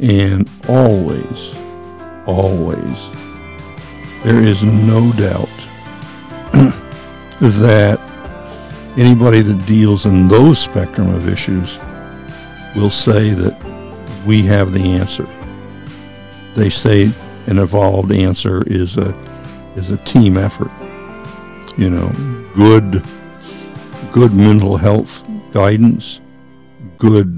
And 0.00 0.48
always 0.68 1.56
always 2.26 3.10
there 4.24 4.42
is 4.42 4.64
no 4.64 5.12
doubt 5.12 5.48
that 7.40 8.00
anybody 8.96 9.42
that 9.42 9.66
deals 9.66 10.06
in 10.06 10.26
those 10.26 10.58
spectrum 10.58 11.14
of 11.14 11.28
issues 11.28 11.78
will 12.74 12.90
say 12.90 13.30
that 13.30 13.56
we 14.26 14.42
have 14.42 14.72
the 14.72 14.80
answer. 14.80 15.28
They 16.56 16.70
say 16.70 17.12
an 17.46 17.58
evolved 17.58 18.12
answer 18.12 18.62
is 18.66 18.96
a 18.96 19.14
is 19.76 19.90
a 19.90 19.96
team 19.98 20.36
effort. 20.36 20.70
You 21.76 21.90
know, 21.90 22.10
good 22.54 23.02
good 24.12 24.32
mental 24.32 24.76
health 24.76 25.26
guidance, 25.52 26.20
good 26.98 27.28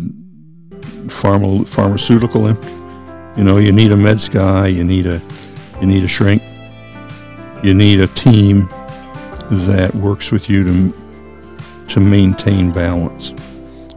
pharma, 1.09 1.67
pharmaceutical. 1.69 2.49
You 3.37 3.45
know, 3.45 3.59
you 3.59 3.73
need 3.73 3.93
a 3.93 3.97
med 3.97 4.21
guy, 4.31 4.69
you 4.69 4.85
need 4.85 5.07
a 5.07 5.21
you 5.81 5.87
need 5.87 6.05
a 6.05 6.09
shrink, 6.09 6.43
you 7.63 7.75
need 7.75 8.01
a 8.01 8.07
team 8.09 8.69
that 9.51 9.95
works 9.95 10.31
with 10.31 10.49
you 10.49 10.65
to 10.65 10.95
to 11.89 12.01
maintain 12.01 12.71
balance, 12.71 13.31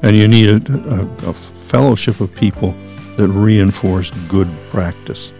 and 0.01 0.15
you 0.15 0.27
need 0.27 0.49
a, 0.49 0.73
a, 0.89 1.29
a 1.29 1.33
fellowship 1.33 2.19
of 2.19 2.33
people 2.35 2.73
that 3.15 3.27
reinforce 3.27 4.11
good 4.27 4.49
practice 4.69 5.33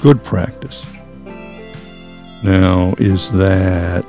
good 0.00 0.22
practice. 0.22 0.86
Now, 2.42 2.94
is 2.98 3.30
that 3.32 4.04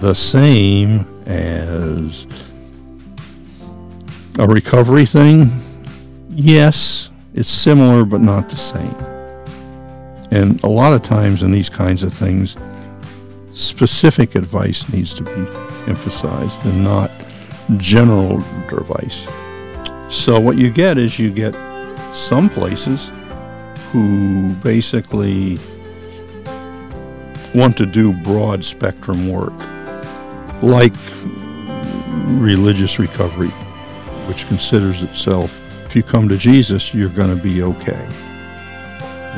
the 0.00 0.14
same 0.14 1.06
as 1.26 2.26
a 4.38 4.46
recovery 4.46 5.06
thing? 5.06 5.48
Yes, 6.30 7.10
it's 7.34 7.48
similar, 7.48 8.04
but 8.04 8.20
not 8.20 8.50
the 8.50 8.56
same. 8.56 8.94
And 10.30 10.62
a 10.64 10.68
lot 10.68 10.92
of 10.92 11.02
times 11.02 11.42
in 11.42 11.50
these 11.50 11.70
kinds 11.70 12.02
of 12.02 12.12
things, 12.12 12.56
specific 13.52 14.34
advice 14.34 14.92
needs 14.92 15.14
to 15.14 15.22
be 15.22 15.46
emphasized 15.90 16.62
and 16.66 16.84
not 16.84 17.10
general 17.78 18.42
advice. 18.68 19.28
So, 20.08 20.38
what 20.38 20.58
you 20.58 20.70
get 20.70 20.98
is 20.98 21.18
you 21.18 21.30
get 21.30 21.54
some 22.12 22.50
places 22.50 23.10
who 23.96 24.50
basically 24.62 25.58
want 27.54 27.78
to 27.78 27.86
do 27.86 28.12
broad 28.12 28.62
spectrum 28.62 29.30
work, 29.30 29.54
like 30.62 30.92
religious 32.26 32.98
recovery, 32.98 33.48
which 34.28 34.46
considers 34.48 35.02
itself 35.02 35.58
if 35.86 35.96
you 35.96 36.02
come 36.02 36.28
to 36.28 36.36
Jesus, 36.36 36.92
you're 36.92 37.08
going 37.08 37.34
to 37.34 37.42
be 37.42 37.62
okay. 37.62 38.08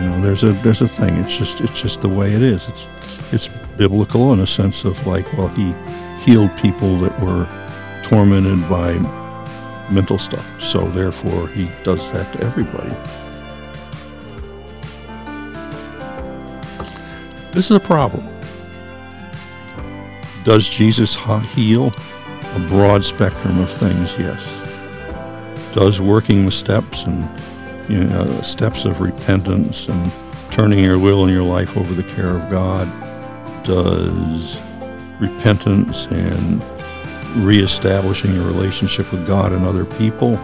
You 0.01 0.07
know, 0.07 0.21
there's 0.23 0.43
a 0.43 0.53
there's 0.65 0.83
a 0.83 0.89
thing. 0.89 1.15
It's 1.19 1.37
just 1.37 1.61
it's 1.61 1.81
just 1.81 2.01
the 2.01 2.09
way 2.09 2.33
it 2.33 2.43
is. 2.43 2.69
It's 2.69 2.89
it's 3.31 3.49
biblical 3.77 4.33
in 4.33 4.41
a 4.41 4.47
sense 4.47 4.85
of 4.85 5.07
like, 5.07 5.33
well, 5.35 5.49
he 5.49 5.73
healed 6.25 6.51
people 6.59 6.97
that 6.97 7.17
were 7.21 7.47
tormented 8.03 8.69
by 8.69 8.95
mental 9.89 10.19
stuff. 10.19 10.45
So 10.61 10.89
therefore, 10.91 11.47
he 11.49 11.71
does 11.85 12.11
that 12.11 12.33
to 12.33 12.45
everybody. 12.45 12.91
This 17.53 17.71
is 17.71 17.77
a 17.77 17.81
problem. 17.81 18.27
Does 20.45 20.69
Jesus 20.69 21.17
heal 21.55 21.93
a 22.55 22.67
broad 22.69 23.05
spectrum 23.05 23.61
of 23.61 23.71
things? 23.71 24.17
Yes. 24.19 24.63
Does 25.73 26.01
working 26.01 26.45
the 26.45 26.51
steps 26.51 27.05
and 27.05 27.29
you 27.89 28.05
know, 28.05 28.41
steps 28.43 28.85
of 28.85 29.01
repentance 29.01 29.89
and 29.89 30.13
turning 30.51 30.85
your 30.85 30.99
will 30.99 31.25
and 31.25 31.33
your 31.33 31.43
life 31.43 31.77
over 31.77 31.95
the 31.95 32.03
care 32.15 32.37
of 32.37 32.51
God? 32.51 32.87
Does 33.65 34.61
repentance 35.21 36.07
and 36.07 36.63
reestablishing 37.37 38.37
a 38.37 38.43
relationship 38.43 39.11
with 39.13 39.27
God 39.27 39.53
and 39.53 39.65
other 39.67 39.85
people 39.85 40.37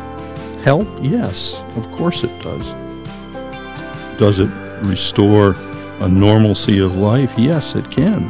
help? 0.63 0.89
Yes, 1.01 1.63
of 1.77 1.91
course 1.93 2.25
it 2.25 2.43
does. 2.43 2.73
Does 4.19 4.41
it 4.41 4.51
restore 4.83 5.55
a 6.01 6.09
normalcy 6.09 6.79
of 6.79 6.97
life? 6.97 7.33
Yes, 7.37 7.75
it 7.75 7.91
can. 7.91 8.29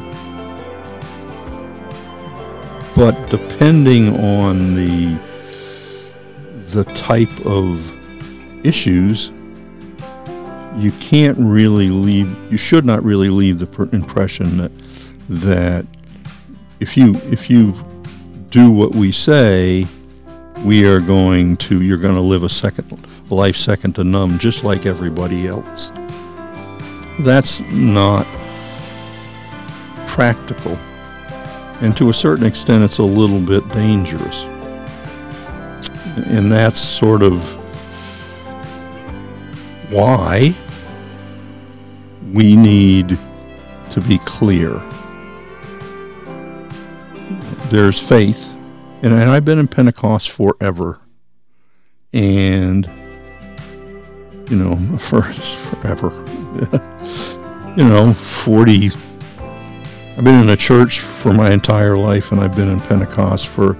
But 2.94 3.28
depending 3.28 4.21
on 4.21 4.75
the 4.75 5.18
the 6.73 6.85
type 6.94 7.47
of 7.47 7.90
issues, 8.64 9.30
you 10.76 10.92
can't 11.00 11.38
really 11.38 11.88
leave. 11.88 12.37
You 12.50 12.56
should 12.56 12.85
not 12.85 13.02
really 13.04 13.28
leave 13.28 13.59
the 13.59 13.88
impression 13.92 14.59
that 14.59 14.73
that 15.28 15.87
if 16.80 16.97
you 16.97 17.14
if 17.30 17.50
you 17.50 17.75
do 18.50 18.71
what 18.71 18.94
we 18.94 19.11
say, 19.11 19.87
we 20.64 20.87
are 20.87 21.00
going 21.00 21.56
to 21.59 21.83
you're 21.83 21.99
going 21.99 22.14
to 22.14 22.21
live 22.21 22.44
a 22.44 22.49
second 22.49 23.06
life 23.30 23.56
second 23.56 23.94
to 23.94 24.04
none, 24.04 24.38
just 24.38 24.64
like 24.64 24.87
everybody 24.87 25.47
else. 25.47 25.90
That's 27.21 27.61
not 27.73 28.26
practical, 30.06 30.76
and 31.80 31.97
to 31.97 32.09
a 32.09 32.12
certain 32.12 32.47
extent, 32.47 32.85
it's 32.85 32.99
a 32.99 33.04
little 33.04 33.40
bit 33.40 33.68
dangerous. 33.71 34.47
And 36.26 36.50
that's 36.50 36.78
sort 36.78 37.23
of 37.23 37.40
why 39.92 40.54
we 42.33 42.56
need 42.56 43.18
to 43.90 44.00
be 44.00 44.18
clear. 44.18 44.83
There's 47.68 48.06
faith, 48.06 48.52
and, 49.02 49.14
I've 49.14 49.44
been 49.44 49.59
in 49.59 49.68
Pentecost 49.68 50.30
forever, 50.30 51.00
and 52.12 52.88
you 54.50 54.56
know, 54.56 54.76
for 54.99 55.23
forever, 55.23 56.11
you 57.76 57.84
know, 57.84 58.12
forty. 58.14 58.90
I've 60.16 60.23
been 60.23 60.40
in 60.40 60.49
a 60.50 60.56
church 60.56 61.00
for 61.00 61.32
my 61.32 61.50
entire 61.50 61.96
life, 61.96 62.30
and 62.30 62.40
I've 62.40 62.54
been 62.54 62.68
in 62.70 62.80
Pentecost 62.80 63.49
for 63.49 63.76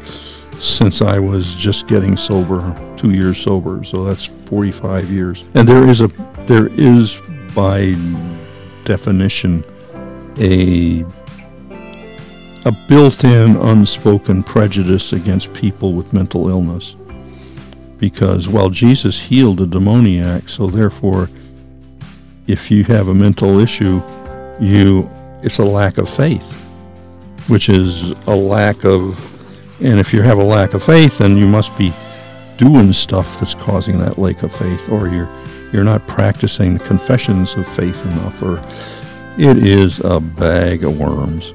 since 0.59 1.02
I 1.02 1.19
was 1.19 1.54
just 1.54 1.87
getting 1.87 2.16
sober, 2.16 2.75
two 2.97 3.12
years 3.12 3.38
sober. 3.38 3.85
So 3.85 4.04
that's 4.04 4.25
45 4.25 5.11
years. 5.11 5.45
And 5.54 5.69
there 5.69 5.88
is 5.88 6.00
a 6.00 6.09
there 6.47 6.69
is 6.69 7.21
by 7.54 7.95
definition 8.85 9.64
a 10.38 11.04
a 12.66 12.73
built-in 12.88 13.57
unspoken 13.57 14.43
prejudice 14.43 15.12
against 15.12 15.52
people 15.52 15.93
with 15.93 16.12
mental 16.12 16.49
illness 16.49 16.97
because 17.99 18.49
while 18.49 18.71
Jesus 18.71 19.21
healed 19.21 19.61
a 19.61 19.66
demoniac 19.66 20.48
so 20.48 20.66
therefore 20.68 21.29
if 22.46 22.70
you 22.70 22.85
have 22.85 23.09
a 23.09 23.14
mental 23.14 23.59
issue 23.59 24.02
you 24.61 25.09
it's 25.42 25.59
a 25.59 25.64
lack 25.64 25.98
of 25.98 26.09
faith 26.09 26.52
which 27.48 27.68
is 27.68 28.11
a 28.26 28.35
lack 28.35 28.85
of 28.85 29.18
and 29.83 29.98
if 29.98 30.12
you 30.12 30.22
have 30.22 30.38
a 30.38 30.44
lack 30.44 30.74
of 30.74 30.83
faith 30.83 31.18
then 31.18 31.37
you 31.37 31.46
must 31.46 31.74
be 31.76 31.92
doing 32.57 32.92
stuff 32.92 33.38
that's 33.38 33.54
causing 33.54 33.98
that 33.98 34.18
lack 34.18 34.42
of 34.42 34.54
faith 34.54 34.90
or 34.90 35.09
you're 35.09 35.28
you're 35.72 35.85
not 35.85 36.07
practicing 36.07 36.78
confessions 36.78 37.54
of 37.54 37.66
faith 37.66 38.04
enough 38.07 38.40
or 38.42 38.62
it 39.37 39.59
is 39.59 39.98
a 39.98 40.20
bag 40.20 40.85
of 40.85 40.96
worms. 40.96 41.52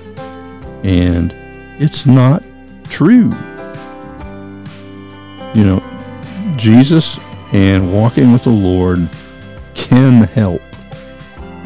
And 0.84 1.34
it's 1.80 2.06
not 2.06 2.43
true. 2.89 3.32
You 5.54 5.63
know 5.65 5.84
jesus 6.58 7.17
and 7.54 7.93
walking 7.93 8.34
with 8.34 8.43
the 8.43 8.49
lord 8.49 9.08
can 9.73 10.23
help 10.23 10.62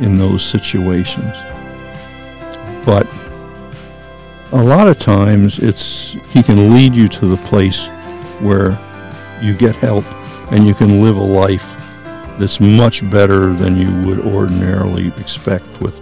in 0.02 0.18
those 0.18 0.44
situations 0.44 1.36
but 2.86 3.08
a 4.52 4.64
lot 4.64 4.88
of 4.88 5.00
times 5.00 5.60
it's 5.60 6.14
he 6.30 6.44
can 6.44 6.72
lead 6.72 6.94
you 6.96 7.08
to 7.08 7.26
the 7.26 7.38
place 7.38 7.88
where 8.40 8.78
you 9.42 9.56
get 9.56 9.76
help 9.76 10.06
and 10.52 10.68
you 10.68 10.74
can 10.74 11.02
live 11.02 11.18
a 11.18 11.24
life 11.24 11.76
that's 12.38 12.60
much 12.60 13.08
better 13.10 13.54
than 13.54 13.78
you 13.78 13.92
would 14.08 14.20
ordinarily 14.20 15.08
expect 15.20 15.66
with 15.82 16.02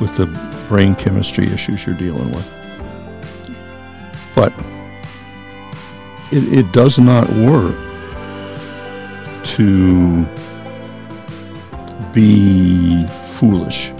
with 0.00 0.16
the 0.16 0.26
brain 0.68 0.94
chemistry 0.94 1.46
issues 1.48 1.84
you're 1.84 1.96
dealing 1.96 2.30
with. 2.30 2.48
But 4.34 4.52
it, 6.30 6.52
it 6.52 6.72
does 6.72 6.98
not 6.98 7.28
work 7.30 7.76
to 9.56 10.24
be 12.12 13.06
foolish. 13.40 13.90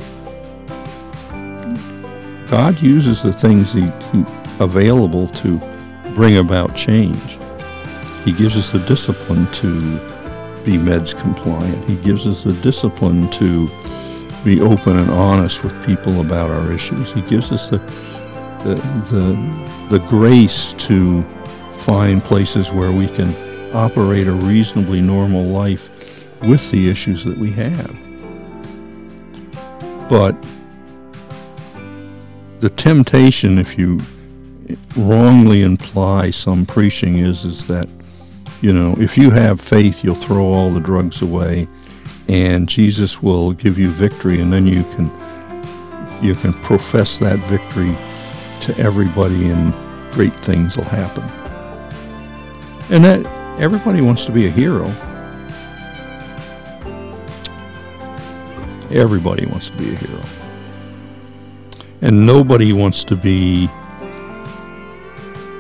God 2.50 2.80
uses 2.82 3.22
the 3.22 3.32
things 3.32 3.72
he, 3.72 3.88
he 4.12 4.24
available 4.60 5.28
to 5.28 5.58
bring 6.14 6.36
about 6.36 6.76
change. 6.76 7.38
He 8.24 8.32
gives 8.32 8.58
us 8.58 8.70
the 8.70 8.80
discipline 8.80 9.46
to 9.52 9.98
be 10.64 10.72
meds 10.72 11.18
compliant. 11.18 11.82
He 11.86 11.96
gives 11.96 12.26
us 12.26 12.44
the 12.44 12.52
discipline 12.54 13.30
to 13.30 13.66
be 14.44 14.60
open 14.60 14.98
and 14.98 15.10
honest 15.10 15.64
with 15.64 15.86
people 15.86 16.20
about 16.20 16.50
our 16.50 16.70
issues. 16.70 17.10
He 17.12 17.22
gives 17.22 17.50
us 17.50 17.68
the 17.68 17.78
the 18.64 18.74
the, 19.10 19.98
the 19.98 20.04
grace 20.06 20.74
to 20.74 21.22
find 21.78 22.22
places 22.22 22.70
where 22.70 22.92
we 22.92 23.06
can 23.08 23.34
operate 23.74 24.26
a 24.26 24.32
reasonably 24.32 25.00
normal 25.00 25.44
life 25.44 25.88
with 26.42 26.70
the 26.70 26.90
issues 26.90 27.24
that 27.24 27.38
we 27.38 27.50
have. 27.52 28.09
But 30.10 30.36
the 32.58 32.68
temptation, 32.68 33.58
if 33.58 33.78
you 33.78 34.00
wrongly 34.96 35.62
imply 35.62 36.30
some 36.30 36.66
preaching, 36.66 37.18
is 37.18 37.44
is 37.44 37.64
that 37.66 37.88
you 38.60 38.74
know, 38.74 38.94
if 38.98 39.16
you 39.16 39.30
have 39.30 39.60
faith, 39.60 40.04
you'll 40.04 40.14
throw 40.14 40.44
all 40.44 40.70
the 40.70 40.80
drugs 40.80 41.22
away 41.22 41.66
and 42.28 42.68
Jesus 42.68 43.22
will 43.22 43.52
give 43.52 43.78
you 43.78 43.88
victory 43.88 44.40
and 44.40 44.52
then 44.52 44.66
you 44.66 44.82
can 44.94 45.10
you 46.22 46.34
can 46.34 46.52
profess 46.52 47.18
that 47.18 47.38
victory 47.40 47.96
to 48.60 48.78
everybody 48.78 49.48
and 49.48 49.72
great 50.12 50.34
things 50.36 50.76
will 50.76 50.84
happen. 50.84 51.24
And 52.90 53.04
that 53.04 53.24
everybody 53.58 54.00
wants 54.00 54.24
to 54.26 54.32
be 54.32 54.46
a 54.46 54.50
hero. 54.50 54.92
Everybody 58.90 59.46
wants 59.46 59.70
to 59.70 59.76
be 59.76 59.92
a 59.92 59.96
hero. 59.96 60.22
And 62.02 62.26
nobody 62.26 62.72
wants 62.72 63.04
to 63.04 63.16
be 63.16 63.66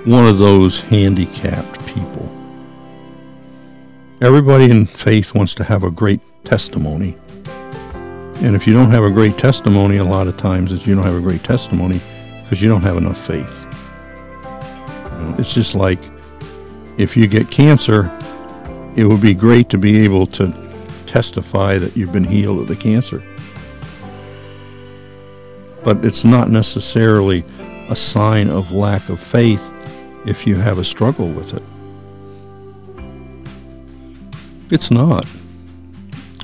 one 0.04 0.26
of 0.26 0.38
those 0.38 0.80
handicapped 0.80 1.86
people 1.86 2.30
Everybody 4.22 4.70
in 4.70 4.84
faith 4.84 5.34
wants 5.34 5.54
to 5.54 5.64
have 5.64 5.82
a 5.82 5.90
great 5.90 6.20
testimony. 6.44 7.16
And 8.42 8.54
if 8.54 8.66
you 8.66 8.74
don't 8.74 8.90
have 8.90 9.02
a 9.02 9.10
great 9.10 9.38
testimony, 9.38 9.96
a 9.96 10.04
lot 10.04 10.26
of 10.26 10.36
times 10.36 10.72
is 10.72 10.86
you 10.86 10.94
don't 10.94 11.04
have 11.04 11.14
a 11.14 11.22
great 11.22 11.42
testimony 11.42 12.02
because 12.42 12.60
you 12.60 12.68
don't 12.68 12.82
have 12.82 12.98
enough 12.98 13.16
faith. 13.16 13.66
It's 15.38 15.54
just 15.54 15.74
like 15.74 16.00
if 16.98 17.16
you 17.16 17.26
get 17.28 17.50
cancer, 17.50 18.10
it 18.94 19.06
would 19.06 19.22
be 19.22 19.32
great 19.32 19.70
to 19.70 19.78
be 19.78 20.04
able 20.04 20.26
to 20.26 20.48
testify 21.10 21.76
that 21.76 21.96
you've 21.96 22.12
been 22.12 22.24
healed 22.24 22.60
of 22.60 22.68
the 22.68 22.76
cancer. 22.76 23.20
But 25.82 26.04
it's 26.04 26.24
not 26.24 26.50
necessarily 26.50 27.44
a 27.88 27.96
sign 27.96 28.48
of 28.48 28.70
lack 28.70 29.08
of 29.08 29.20
faith 29.20 29.62
if 30.24 30.46
you 30.46 30.54
have 30.54 30.78
a 30.78 30.84
struggle 30.84 31.28
with 31.28 31.52
it. 31.54 31.62
It's 34.72 34.92
not. 34.92 35.26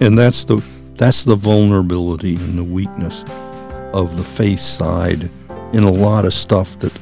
And 0.00 0.18
that's 0.18 0.44
the 0.44 0.62
that's 0.96 1.24
the 1.24 1.36
vulnerability 1.36 2.34
and 2.34 2.58
the 2.58 2.64
weakness 2.64 3.24
of 3.92 4.16
the 4.16 4.24
faith 4.24 4.58
side 4.58 5.30
in 5.72 5.84
a 5.84 5.92
lot 5.92 6.24
of 6.24 6.34
stuff 6.34 6.78
that 6.80 6.92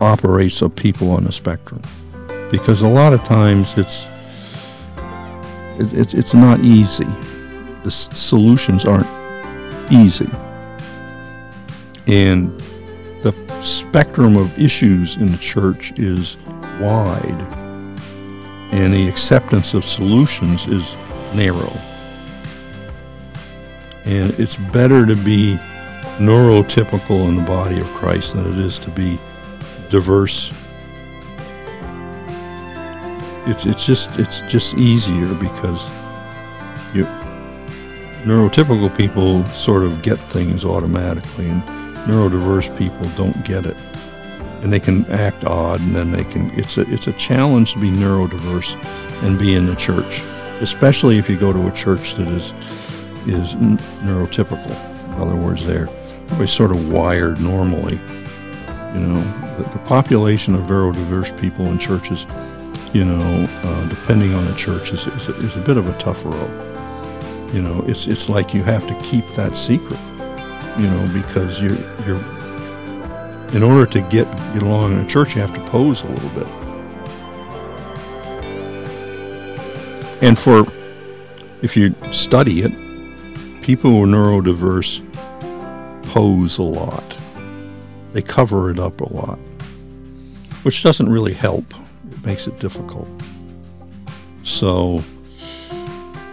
operates 0.00 0.62
of 0.62 0.74
people 0.74 1.10
on 1.10 1.24
the 1.24 1.32
spectrum 1.32 1.82
because 2.50 2.80
a 2.80 2.88
lot 2.88 3.12
of 3.12 3.22
times 3.24 3.76
it's 3.76 4.08
it, 5.78 5.92
it's 5.92 6.14
it's 6.14 6.34
not 6.34 6.60
easy. 6.60 7.04
The 7.82 7.86
s- 7.88 8.16
solutions 8.16 8.84
aren't 8.84 9.06
easy, 9.90 10.28
and 12.06 12.56
the 13.22 13.32
spectrum 13.60 14.36
of 14.36 14.56
issues 14.58 15.16
in 15.16 15.30
the 15.32 15.38
church 15.38 15.92
is 15.98 16.36
wide, 16.80 17.46
and 18.72 18.92
the 18.92 19.08
acceptance 19.08 19.74
of 19.74 19.84
solutions 19.84 20.66
is 20.68 20.96
narrow. 21.34 21.72
And 24.04 24.30
it's 24.38 24.56
better 24.56 25.04
to 25.06 25.14
be 25.16 25.58
neurotypical 26.18 27.28
in 27.28 27.36
the 27.36 27.42
body 27.42 27.78
of 27.80 27.86
Christ 27.88 28.34
than 28.34 28.50
it 28.52 28.58
is 28.58 28.78
to 28.80 28.90
be 28.90 29.18
diverse. 29.90 30.52
It's 33.48 33.64
it's 33.64 33.86
just 33.86 34.18
it's 34.18 34.40
just 34.42 34.74
easier 34.74 35.32
because 35.34 35.90
you 36.94 37.04
neurotypical 38.24 38.94
people 38.94 39.42
sort 39.46 39.84
of 39.84 40.02
get 40.02 40.18
things 40.18 40.64
automatically 40.64 41.48
and 41.48 41.62
neurodiverse 42.06 42.76
people 42.76 43.08
don't 43.16 43.44
get 43.44 43.64
it. 43.64 43.76
And 44.62 44.72
they 44.72 44.80
can 44.80 45.04
act 45.10 45.44
odd 45.44 45.80
and 45.80 45.94
then 45.94 46.12
they 46.12 46.24
can 46.24 46.50
it's 46.58 46.76
a 46.76 46.82
it's 46.92 47.06
a 47.06 47.12
challenge 47.14 47.72
to 47.72 47.78
be 47.78 47.88
neurodiverse 47.88 48.74
and 49.22 49.38
be 49.38 49.54
in 49.54 49.66
the 49.66 49.76
church, 49.76 50.20
especially 50.60 51.18
if 51.18 51.30
you 51.30 51.38
go 51.38 51.52
to 51.52 51.68
a 51.68 51.72
church 51.72 52.14
that 52.14 52.28
is 52.28 52.52
is 53.26 53.54
neurotypical. 54.04 55.14
In 55.14 55.22
other 55.22 55.36
words, 55.36 55.64
they're 55.64 55.88
everybody's 56.24 56.52
sort 56.52 56.70
of 56.70 56.92
wired 56.92 57.40
normally. 57.40 57.98
You 58.94 59.06
know, 59.06 59.22
the, 59.56 59.68
the 59.70 59.78
population 59.86 60.54
of 60.54 60.62
neurodiverse 60.62 61.38
people 61.40 61.66
in 61.66 61.78
churches, 61.78 62.26
you 62.92 63.04
know, 63.04 63.46
uh, 63.62 63.88
depending 63.88 64.34
on 64.34 64.46
the 64.46 64.54
church, 64.54 64.92
is, 64.92 65.06
is, 65.06 65.28
a, 65.28 65.36
is 65.38 65.56
a 65.56 65.60
bit 65.60 65.76
of 65.76 65.88
a 65.88 65.98
tough 65.98 66.24
road. 66.24 67.54
You 67.54 67.62
know, 67.62 67.82
it's 67.86 68.06
it's 68.06 68.28
like 68.28 68.52
you 68.52 68.62
have 68.62 68.86
to 68.86 68.94
keep 69.02 69.26
that 69.34 69.56
secret. 69.56 69.98
You 70.78 70.86
know, 70.86 71.10
because 71.12 71.62
you're 71.62 71.78
you're 72.06 72.22
in 73.54 73.62
order 73.62 73.86
to 73.86 74.00
get 74.02 74.26
get 74.52 74.62
along 74.62 74.92
in 74.92 74.98
a 74.98 75.08
church, 75.08 75.34
you 75.34 75.40
have 75.40 75.54
to 75.54 75.70
pose 75.70 76.02
a 76.02 76.08
little 76.08 76.30
bit. 76.30 76.46
And 80.22 80.38
for 80.38 80.66
if 81.62 81.76
you 81.76 81.94
study 82.12 82.62
it, 82.62 82.72
people 83.62 83.90
who 83.90 84.02
are 84.02 84.06
neurodiverse 84.06 85.02
pose 86.04 86.58
a 86.58 86.62
lot. 86.62 87.18
They 88.12 88.22
cover 88.22 88.70
it 88.70 88.78
up 88.78 89.00
a 89.00 89.12
lot, 89.12 89.38
which 90.62 90.82
doesn't 90.82 91.08
really 91.08 91.34
help. 91.34 91.64
Makes 92.24 92.46
it 92.46 92.58
difficult. 92.58 93.08
So, 94.42 95.02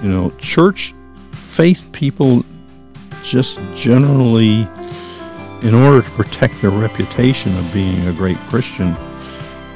you 0.01 0.09
know, 0.09 0.31
church 0.39 0.93
faith 1.31 1.89
people 1.91 2.43
just 3.23 3.59
generally, 3.75 4.67
in 5.61 5.73
order 5.73 6.01
to 6.01 6.11
protect 6.11 6.61
their 6.61 6.69
reputation 6.69 7.57
of 7.57 7.73
being 7.73 8.07
a 8.07 8.13
great 8.13 8.37
Christian, 8.49 8.91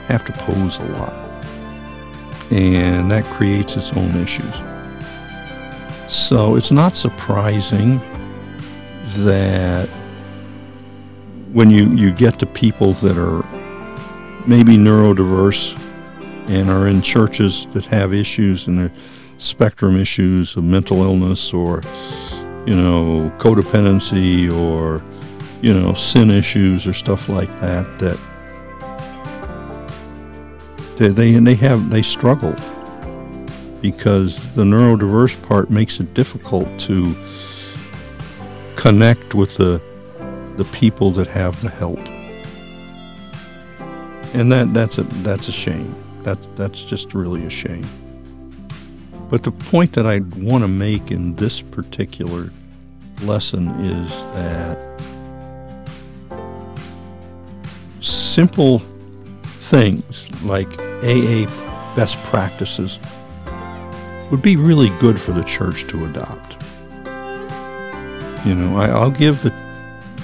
have 0.07 0.25
to 0.25 0.31
pose 0.33 0.77
a 0.77 0.85
lot. 0.93 1.13
And 2.51 3.09
that 3.11 3.23
creates 3.25 3.75
its 3.75 3.91
own 3.93 4.09
issues. 4.17 4.55
So 6.07 6.55
it's 6.55 6.71
not 6.71 6.95
surprising 6.95 7.99
that 9.19 9.87
when 11.53 11.69
you, 11.69 11.89
you 11.95 12.11
get 12.11 12.39
to 12.39 12.45
people 12.45 12.93
that 12.93 13.17
are 13.17 13.45
maybe 14.47 14.77
neurodiverse 14.77 15.77
and 16.49 16.69
are 16.69 16.87
in 16.87 17.01
churches 17.01 17.67
that 17.73 17.85
have 17.85 18.13
issues 18.13 18.67
and 18.67 18.77
their 18.77 18.91
spectrum 19.37 19.99
issues 19.99 20.57
of 20.57 20.63
mental 20.65 21.01
illness 21.01 21.53
or 21.53 21.81
you 22.65 22.75
know 22.75 23.31
codependency 23.37 24.51
or 24.51 25.01
you 25.61 25.73
know 25.73 25.93
sin 25.93 26.29
issues 26.29 26.85
or 26.85 26.91
stuff 26.91 27.29
like 27.29 27.49
that 27.61 27.99
that 27.99 28.19
they 30.97 31.07
they, 31.07 31.31
they 31.39 31.55
have 31.55 31.89
they 31.89 32.01
struggle 32.01 32.53
because 33.81 34.53
the 34.55 34.63
neurodiverse 34.63 35.41
part 35.43 35.69
makes 35.69 36.01
it 36.01 36.13
difficult 36.13 36.67
to 36.79 37.15
connect 38.75 39.33
with 39.33 39.55
the 39.55 39.81
the 40.59 40.65
people 40.73 41.09
that 41.11 41.27
have 41.27 41.59
the 41.61 41.69
help. 41.69 41.99
And 44.33 44.51
that 44.51 44.73
that's 44.73 44.97
a 44.97 45.03
that's 45.23 45.47
a 45.47 45.51
shame. 45.51 45.95
That's 46.23 46.47
that's 46.55 46.83
just 46.83 47.13
really 47.13 47.45
a 47.45 47.49
shame. 47.49 47.85
But 49.29 49.43
the 49.43 49.51
point 49.51 49.93
that 49.93 50.07
I 50.07 50.19
want 50.37 50.63
to 50.63 50.67
make 50.67 51.11
in 51.11 51.35
this 51.35 51.61
particular 51.61 52.51
lesson 53.21 53.67
is 53.79 54.21
that 54.33 54.77
simple 58.01 58.79
things 59.59 60.31
like 60.43 60.67
AA 61.03 61.45
best 61.95 62.17
practices 62.23 62.97
would 64.31 64.41
be 64.41 64.55
really 64.55 64.89
good 64.99 65.19
for 65.19 65.31
the 65.31 65.43
church 65.43 65.87
to 65.87 66.05
adopt. 66.05 66.57
You 68.45 68.55
know, 68.55 68.77
I, 68.77 68.87
I'll 68.87 69.11
give 69.11 69.41
the 69.41 69.53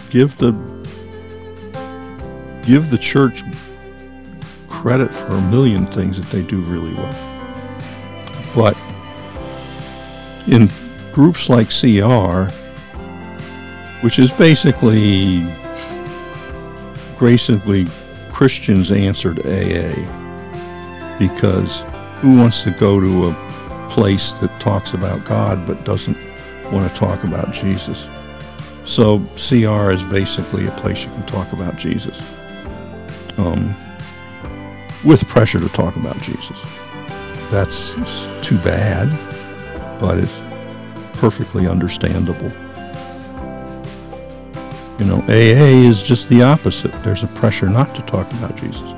give 0.09 0.37
the 0.37 0.51
give 2.65 2.89
the 2.89 2.97
church 2.97 3.43
credit 4.85 5.09
for 5.11 5.33
a 5.33 5.41
million 5.49 5.87
things 5.87 6.21
that 6.21 6.29
they 6.29 6.43
do 6.43 6.61
really 6.61 6.93
well. 6.93 7.15
But 8.55 8.77
in 10.45 10.69
groups 11.11 11.49
like 11.49 11.69
CR, 11.69 12.51
which 14.05 14.19
is 14.19 14.29
basically 14.29 15.43
basically 17.19 17.87
Christians 18.31 18.91
answered 18.91 19.39
AA 19.39 19.95
because 21.17 21.81
who 22.17 22.37
wants 22.37 22.61
to 22.61 22.69
go 22.69 22.99
to 22.99 23.29
a 23.29 23.89
place 23.89 24.33
that 24.33 24.51
talks 24.59 24.93
about 24.93 25.25
God 25.25 25.65
but 25.65 25.83
doesn't 25.83 26.17
want 26.71 26.87
to 26.87 26.95
talk 26.95 27.23
about 27.23 27.51
Jesus? 27.51 28.07
So 28.83 29.17
CR 29.33 29.89
is 29.89 30.03
basically 30.03 30.67
a 30.67 30.71
place 30.73 31.03
you 31.03 31.09
can 31.09 31.25
talk 31.25 31.51
about 31.53 31.75
Jesus, 31.75 32.23
um, 33.39 33.75
with 35.05 35.27
pressure 35.27 35.59
to 35.59 35.69
talk 35.69 35.95
about 35.95 36.19
Jesus. 36.21 36.63
That's 37.51 37.93
too 38.41 38.57
bad, 38.59 39.09
but 39.99 40.17
it's 40.17 40.41
perfectly 41.13 41.67
understandable. 41.67 42.51
You 44.99 45.05
know, 45.05 45.17
AA 45.27 45.87
is 45.87 46.01
just 46.01 46.29
the 46.29 46.41
opposite. 46.41 46.91
There's 47.03 47.23
a 47.23 47.27
pressure 47.27 47.69
not 47.69 47.93
to 47.95 48.01
talk 48.03 48.31
about 48.33 48.55
Jesus. 48.55 48.93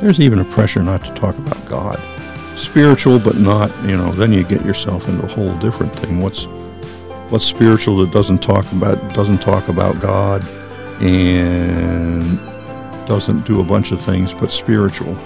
There's 0.00 0.20
even 0.20 0.38
a 0.38 0.44
pressure 0.44 0.82
not 0.82 1.04
to 1.04 1.14
talk 1.14 1.36
about 1.38 1.64
God. 1.68 2.00
Spiritual, 2.56 3.18
but 3.18 3.36
not, 3.36 3.70
you 3.84 3.96
know, 3.96 4.12
then 4.12 4.32
you 4.32 4.44
get 4.44 4.64
yourself 4.64 5.08
into 5.08 5.24
a 5.24 5.28
whole 5.28 5.56
different 5.58 5.92
thing. 5.96 6.20
What's 6.20 6.46
what's 7.28 7.44
spiritual 7.44 7.96
that 7.98 8.12
doesn't 8.12 8.42
talk 8.42 8.70
about 8.72 8.96
doesn't 9.14 9.38
talk 9.38 9.68
about 9.68 9.98
God 10.00 10.44
and 11.00 12.38
doesn't 13.06 13.46
do 13.46 13.60
a 13.60 13.64
bunch 13.64 13.90
of 13.90 14.00
things 14.00 14.32
but 14.34 14.52
spiritual. 14.52 15.16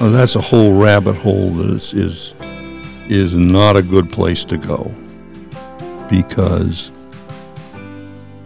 Well, 0.00 0.10
that's 0.10 0.36
a 0.36 0.40
whole 0.40 0.80
rabbit 0.80 1.16
hole 1.16 1.50
that 1.50 1.70
is, 1.70 1.92
is 1.94 2.34
is 3.08 3.34
not 3.34 3.76
a 3.76 3.82
good 3.82 4.10
place 4.10 4.44
to 4.44 4.56
go 4.58 4.92
because 6.10 6.90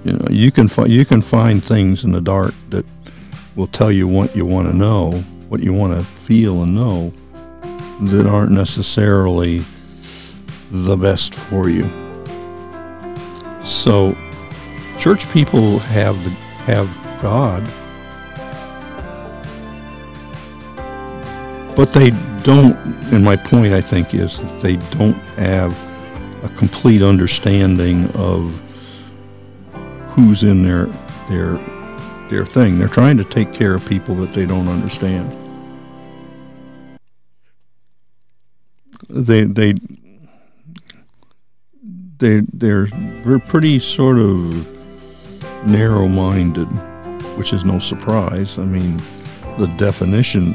you 0.05 0.13
know 0.13 0.27
you 0.31 0.51
can 0.51 0.69
you 0.87 1.05
can 1.05 1.21
find 1.21 1.63
things 1.63 2.05
in 2.05 2.13
the 2.13 2.21
dark 2.21 2.55
that 2.71 2.87
will 3.55 3.67
tell 3.67 3.93
you 3.93 4.09
what 4.09 4.35
you 4.35 4.47
want 4.47 4.69
to 4.69 4.75
know, 4.75 5.13
what 5.49 5.61
you 5.61 5.73
want 5.73 5.99
to 5.99 6.05
feel 6.05 6.63
and 6.63 6.75
know 6.75 7.13
that 8.01 8.27
aren't 8.27 8.53
necessarily 8.53 9.63
the 10.71 10.97
best 10.97 11.35
for 11.35 11.69
you. 11.69 11.85
So, 13.63 14.17
church 14.99 15.31
people 15.33 15.79
have 15.79 16.23
the, 16.25 16.31
have 16.65 16.89
God, 17.21 17.63
but 21.77 21.93
they 21.93 22.11
don't. 22.43 22.77
And 23.13 23.25
my 23.25 23.37
point, 23.37 23.73
I 23.73 23.81
think, 23.81 24.15
is 24.15 24.41
that 24.41 24.61
they 24.61 24.77
don't 24.97 25.17
have 25.37 25.77
a 26.45 26.49
complete 26.51 27.03
understanding 27.03 28.11
of 28.13 28.61
who's 30.09 30.43
in 30.43 30.63
their 30.63 30.87
their 31.29 31.59
their 32.29 32.45
thing. 32.45 32.79
They're 32.79 32.89
trying 32.89 33.17
to 33.19 33.25
take 33.25 33.53
care 33.53 33.75
of 33.75 33.87
people 33.87 34.15
that 34.17 34.33
they 34.33 34.47
don't 34.47 34.69
understand. 34.69 35.37
They 39.09 39.45
they 39.45 39.75
they 42.19 42.41
they're 42.53 42.87
they're 42.87 43.39
pretty 43.39 43.79
sort 43.79 44.19
of 44.19 44.69
narrow-minded 45.67 46.69
which 47.37 47.53
is 47.53 47.65
no 47.65 47.79
surprise. 47.79 48.59
I 48.59 48.65
mean, 48.65 49.01
the 49.59 49.67
definition 49.77 50.55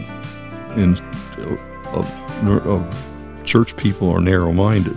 in 0.77 0.95
uh, 0.95 1.57
of, 1.91 2.67
of 2.67 3.43
church 3.43 3.75
people 3.75 4.09
are 4.09 4.21
narrow-minded, 4.21 4.95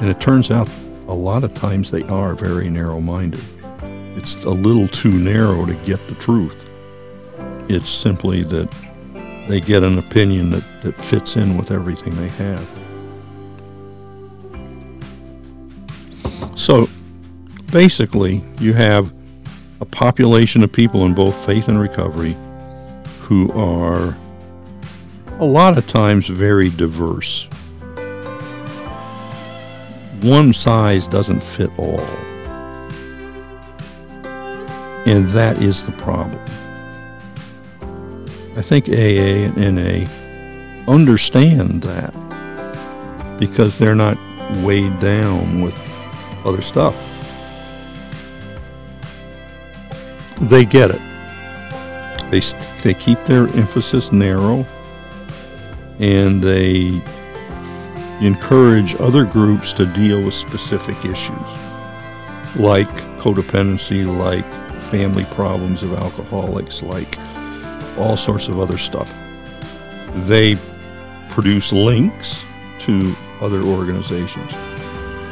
and 0.00 0.08
it 0.08 0.20
turns 0.20 0.50
out 0.50 0.68
a 1.08 1.14
lot 1.14 1.44
of 1.44 1.54
times 1.54 1.90
they 1.90 2.02
are 2.04 2.34
very 2.34 2.68
narrow-minded. 2.68 3.42
It's 4.16 4.44
a 4.44 4.50
little 4.50 4.88
too 4.88 5.12
narrow 5.12 5.64
to 5.66 5.74
get 5.84 6.06
the 6.08 6.14
truth. 6.16 6.68
It's 7.68 7.88
simply 7.88 8.42
that 8.44 8.70
they 9.48 9.60
get 9.60 9.82
an 9.82 9.98
opinion 9.98 10.50
that, 10.50 10.64
that 10.82 11.00
fits 11.00 11.36
in 11.36 11.56
with 11.56 11.70
everything 11.70 12.14
they 12.16 12.28
have. 12.28 12.68
So 16.54 16.88
basically, 17.72 18.42
you 18.60 18.72
have 18.74 19.12
a 19.80 19.84
population 19.84 20.62
of 20.62 20.72
people 20.72 21.06
in 21.06 21.14
both 21.14 21.44
faith 21.44 21.68
and 21.68 21.80
recovery 21.80 22.36
who 23.20 23.50
are 23.52 24.16
a 25.42 25.44
lot 25.44 25.76
of 25.76 25.84
times 25.88 26.28
very 26.28 26.70
diverse. 26.70 27.48
One 30.20 30.52
size 30.52 31.08
doesn't 31.08 31.42
fit 31.42 31.68
all. 31.80 31.98
And 35.04 35.28
that 35.30 35.60
is 35.60 35.82
the 35.82 35.90
problem. 35.98 36.40
I 38.56 38.62
think 38.62 38.88
AA 38.88 39.50
and 39.50 39.56
NA 39.56 40.08
understand 40.86 41.82
that 41.82 42.14
because 43.40 43.78
they're 43.78 43.96
not 43.96 44.16
weighed 44.62 45.00
down 45.00 45.60
with 45.60 45.76
other 46.44 46.62
stuff. 46.62 46.94
They 50.42 50.64
get 50.64 50.92
it. 50.92 51.00
They, 52.30 52.38
they 52.84 52.94
keep 52.94 53.24
their 53.24 53.48
emphasis 53.56 54.12
narrow 54.12 54.64
and 55.98 56.42
they 56.42 57.02
encourage 58.20 58.94
other 59.00 59.24
groups 59.24 59.72
to 59.72 59.86
deal 59.86 60.22
with 60.22 60.34
specific 60.34 60.96
issues 61.04 61.58
like 62.56 62.88
codependency, 63.18 64.04
like 64.18 64.44
family 64.72 65.24
problems 65.26 65.82
of 65.82 65.94
alcoholics, 65.94 66.82
like 66.82 67.18
all 67.98 68.16
sorts 68.16 68.48
of 68.48 68.60
other 68.60 68.76
stuff. 68.76 69.12
They 70.26 70.56
produce 71.30 71.72
links 71.72 72.44
to 72.80 73.14
other 73.40 73.62
organizations. 73.62 74.54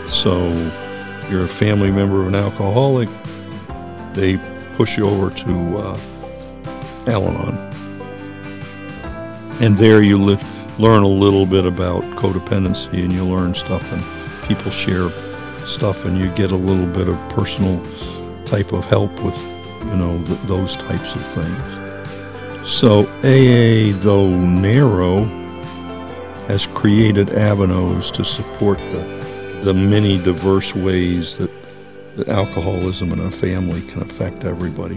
So 0.07 0.49
you're 1.31 1.44
a 1.44 1.49
family 1.49 1.90
member 1.90 2.23
of 2.23 2.29
an 2.29 2.35
alcoholic, 2.35 3.09
they 4.14 4.38
push 4.75 4.96
you 4.96 5.07
over 5.07 5.31
to 5.31 5.77
uh, 5.77 6.01
Al 7.07 7.29
Anon. 7.29 7.69
And 9.61 9.77
there 9.77 10.03
you 10.03 10.16
li- 10.16 10.38
learn 10.79 11.03
a 11.03 11.09
little 11.09 11.46
bit 11.46 11.66
about 11.66 12.03
codependency 12.16 13.05
and 13.05 13.12
you 13.12 13.25
learn 13.25 13.55
stuff 13.55 13.92
and 13.92 14.03
people 14.49 14.70
share 14.70 15.11
stuff 15.66 16.05
and 16.05 16.18
you 16.18 16.31
get 16.31 16.51
a 16.51 16.57
little 16.57 16.87
bit 16.87 17.09
of 17.09 17.16
personal 17.29 17.79
type 18.46 18.73
of 18.73 18.85
help 18.87 19.12
with, 19.23 19.37
you 19.85 19.96
know, 19.96 20.23
th- 20.25 20.40
those 20.46 20.77
types 20.77 21.14
of 21.14 21.23
things. 21.27 21.79
So 22.68 23.07
AA, 23.23 23.96
though 24.01 24.29
narrow, 24.29 25.25
has 26.46 26.66
created 26.66 27.31
avenues 27.31 28.11
to 28.11 28.25
support 28.25 28.79
the, 28.90 29.61
the 29.62 29.73
many 29.73 30.18
diverse 30.23 30.75
ways 30.75 31.37
that, 31.37 31.51
that 32.16 32.29
alcoholism 32.29 33.12
in 33.12 33.20
a 33.20 33.31
family 33.31 33.83
can 33.83 34.03
affect 34.03 34.44
everybody. 34.44 34.96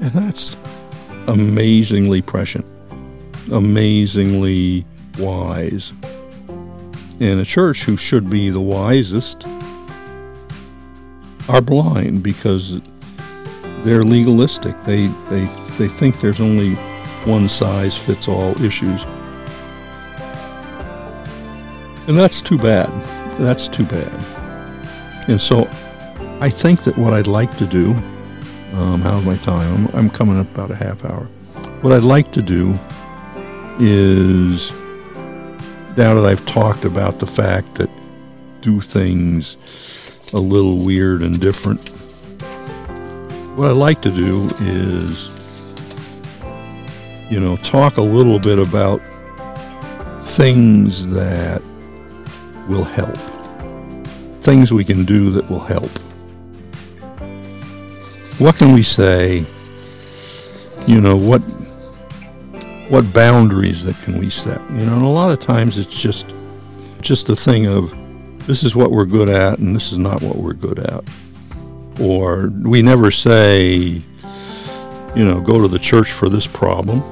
And 0.00 0.12
that's 0.12 0.56
amazingly 1.26 2.22
prescient, 2.22 2.66
amazingly 3.52 4.84
wise. 5.18 5.92
And 7.20 7.40
a 7.40 7.44
church 7.44 7.82
who 7.82 7.96
should 7.96 8.30
be 8.30 8.50
the 8.50 8.60
wisest 8.60 9.46
are 11.48 11.60
blind 11.60 12.22
because 12.22 12.80
they're 13.84 14.02
legalistic. 14.02 14.74
They, 14.84 15.06
they, 15.30 15.44
they 15.78 15.88
think 15.88 16.20
there's 16.20 16.40
only 16.40 16.74
one 17.24 17.48
size 17.48 17.96
fits 17.96 18.28
all 18.28 18.60
issues. 18.62 19.04
And 22.06 22.16
that's 22.16 22.40
too 22.40 22.58
bad. 22.58 22.88
That's 23.38 23.68
too 23.68 23.84
bad. 23.84 25.28
And 25.28 25.40
so 25.40 25.68
I 26.40 26.48
think 26.48 26.84
that 26.84 26.96
what 26.96 27.12
I'd 27.12 27.26
like 27.26 27.56
to 27.58 27.66
do, 27.66 27.90
um, 28.72 29.00
how's 29.02 29.24
my 29.24 29.36
time? 29.38 29.88
I'm, 29.88 29.94
I'm 29.94 30.10
coming 30.10 30.38
up 30.38 30.50
about 30.54 30.70
a 30.70 30.76
half 30.76 31.04
hour. 31.04 31.24
What 31.82 31.92
I'd 31.92 32.04
like 32.04 32.32
to 32.32 32.42
do 32.42 32.78
is, 33.80 34.72
now 35.96 36.14
that 36.14 36.24
I've 36.24 36.44
talked 36.46 36.84
about 36.84 37.18
the 37.18 37.26
fact 37.26 37.74
that 37.76 37.90
do 38.60 38.80
things 38.80 39.56
a 40.32 40.38
little 40.38 40.84
weird 40.84 41.22
and 41.22 41.40
different, 41.40 41.88
what 43.56 43.70
I'd 43.70 43.76
like 43.76 44.00
to 44.02 44.10
do 44.10 44.48
is, 44.60 45.34
you 47.30 47.40
know, 47.40 47.56
talk 47.56 47.96
a 47.96 48.02
little 48.02 48.38
bit 48.38 48.58
about 48.58 49.00
things 50.22 51.06
that 51.08 51.62
will 52.68 52.84
help, 52.84 53.16
things 54.40 54.72
we 54.72 54.84
can 54.84 55.04
do 55.04 55.30
that 55.30 55.48
will 55.50 55.58
help. 55.58 55.90
What 58.38 58.56
can 58.56 58.72
we 58.72 58.82
say? 58.82 59.44
You 60.86 61.00
know, 61.00 61.16
what 61.16 61.42
what 62.88 63.12
boundaries 63.12 63.84
that 63.84 63.96
can 64.02 64.18
we 64.18 64.30
set? 64.30 64.60
You 64.70 64.86
know, 64.86 64.94
and 64.94 65.04
a 65.04 65.08
lot 65.08 65.30
of 65.30 65.40
times 65.40 65.78
it's 65.78 65.94
just 65.94 66.34
just 67.00 67.28
a 67.28 67.36
thing 67.36 67.66
of 67.66 67.94
this 68.46 68.62
is 68.62 68.74
what 68.74 68.90
we're 68.90 69.04
good 69.04 69.28
at 69.28 69.58
and 69.58 69.76
this 69.76 69.92
is 69.92 69.98
not 69.98 70.22
what 70.22 70.36
we're 70.36 70.54
good 70.54 70.78
at. 70.78 71.04
Or 72.00 72.48
we 72.62 72.80
never 72.80 73.10
say, 73.10 74.02
you 75.14 75.24
know, 75.24 75.40
go 75.40 75.60
to 75.60 75.68
the 75.68 75.78
church 75.78 76.10
for 76.10 76.28
this 76.28 76.46
problem. 76.46 77.02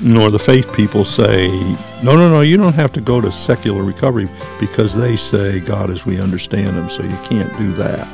Nor 0.00 0.30
the 0.30 0.38
faith 0.38 0.74
people 0.74 1.04
say, 1.04 1.48
no, 2.02 2.16
no, 2.16 2.28
no, 2.28 2.40
you 2.40 2.56
don't 2.56 2.72
have 2.72 2.92
to 2.94 3.00
go 3.00 3.20
to 3.20 3.30
secular 3.30 3.84
recovery 3.84 4.28
because 4.58 4.94
they 4.94 5.14
say 5.14 5.60
God 5.60 5.90
as 5.90 6.04
we 6.04 6.20
understand 6.20 6.76
Him, 6.76 6.88
so 6.88 7.04
you 7.04 7.16
can't 7.24 7.56
do 7.56 7.72
that. 7.74 8.08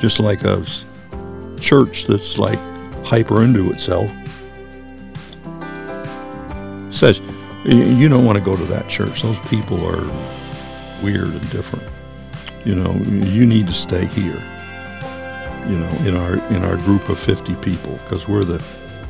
Just 0.00 0.18
like 0.18 0.42
a 0.42 0.64
church 1.60 2.06
that's 2.06 2.38
like 2.38 2.58
hyper 3.04 3.42
into 3.42 3.70
itself 3.72 4.10
says, 7.00 7.20
you 7.64 8.08
don't 8.08 8.24
want 8.24 8.38
to 8.38 8.44
go 8.44 8.56
to 8.56 8.64
that 8.64 8.88
church. 8.88 9.22
Those 9.22 9.38
people 9.40 9.84
are 9.86 10.04
weird 11.02 11.28
and 11.28 11.50
different. 11.50 11.84
You 12.64 12.74
know, 12.74 12.92
you 12.92 13.46
need 13.46 13.66
to 13.68 13.74
stay 13.74 14.04
here. 14.06 14.42
You 15.68 15.78
know, 15.78 15.88
in 16.06 16.16
our 16.16 16.34
in 16.54 16.64
our 16.64 16.76
group 16.76 17.08
of 17.08 17.18
50 17.18 17.54
people, 17.56 17.92
because 18.04 18.26
we're 18.26 18.44
the 18.44 18.62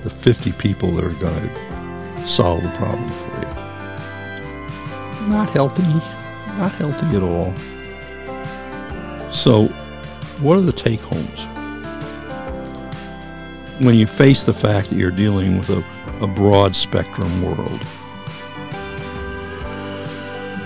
the 0.02 0.10
50 0.10 0.52
people 0.52 0.90
that 0.92 1.04
are 1.04 1.10
going 1.10 1.34
to 1.34 2.26
solve 2.26 2.62
the 2.62 2.70
problem 2.70 3.08
for 3.08 3.40
you. 3.40 3.46
Not 5.28 5.50
healthy, 5.50 5.82
not 6.58 6.72
healthy 6.72 7.16
at 7.16 7.22
all. 7.22 7.54
So, 9.30 9.66
what 10.42 10.56
are 10.56 10.62
the 10.62 10.72
take 10.72 11.00
homes? 11.00 11.46
When 13.80 13.94
you 13.94 14.06
face 14.06 14.42
the 14.42 14.54
fact 14.54 14.90
that 14.90 14.96
you're 14.96 15.10
dealing 15.10 15.58
with 15.58 15.70
a, 15.70 15.84
a 16.22 16.26
broad 16.26 16.76
spectrum 16.76 17.42
world, 17.42 17.80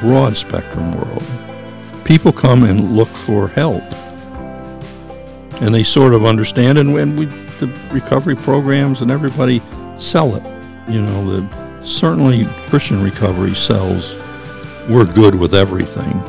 broad 0.05 0.37
spectrum 0.37 0.95
world. 0.97 1.25
People 2.05 2.31
come 2.31 2.65
and 2.65 2.95
look 2.95 3.09
for 3.09 3.49
help. 3.49 3.83
And 5.63 5.75
they 5.75 5.83
sort 5.83 6.13
of 6.13 6.27
understand, 6.27 6.77
and 6.77 6.93
when 6.93 7.17
we, 7.17 7.25
the 7.25 7.73
recovery 7.91 8.37
programs 8.37 9.01
and 9.01 9.11
everybody 9.11 9.63
sell 9.97 10.35
it. 10.37 10.43
You 10.93 11.01
know, 11.01 11.41
the, 11.41 11.87
certainly 11.87 12.45
Christian 12.67 13.03
recovery 13.03 13.55
sells, 13.55 14.19
we're 14.91 15.07
good 15.07 15.35
with 15.37 15.55
everything. 15.55 16.21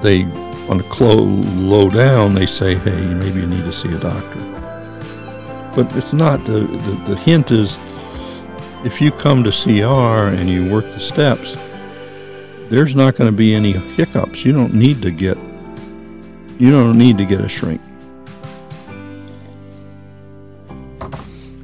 They, 0.00 0.24
on 0.68 0.80
a 0.80 0.84
clo- 0.84 1.14
low 1.14 1.88
down, 1.88 2.34
they 2.34 2.46
say, 2.46 2.74
hey, 2.74 3.14
maybe 3.14 3.40
you 3.40 3.46
need 3.46 3.64
to 3.64 3.72
see 3.72 3.92
a 3.94 3.98
doctor. 3.98 4.53
But 5.74 5.94
it's 5.96 6.12
not, 6.12 6.44
the, 6.44 6.60
the, 6.60 7.14
the 7.14 7.16
hint 7.16 7.50
is, 7.50 7.78
if 8.84 9.00
you 9.00 9.10
come 9.10 9.42
to 9.44 9.50
CR 9.50 10.34
and 10.34 10.48
you 10.48 10.70
work 10.70 10.84
the 10.92 11.00
steps, 11.00 11.56
there's 12.68 12.94
not 12.94 13.16
going 13.16 13.30
to 13.30 13.36
be 13.36 13.54
any 13.54 13.72
hiccups. 13.72 14.44
You 14.44 14.52
don't 14.52 14.74
need 14.74 15.02
to 15.02 15.10
get 15.10 15.36
you 16.58 16.70
don't 16.70 16.96
need 16.96 17.18
to 17.18 17.24
get 17.24 17.40
a 17.40 17.48
shrink. 17.48 17.80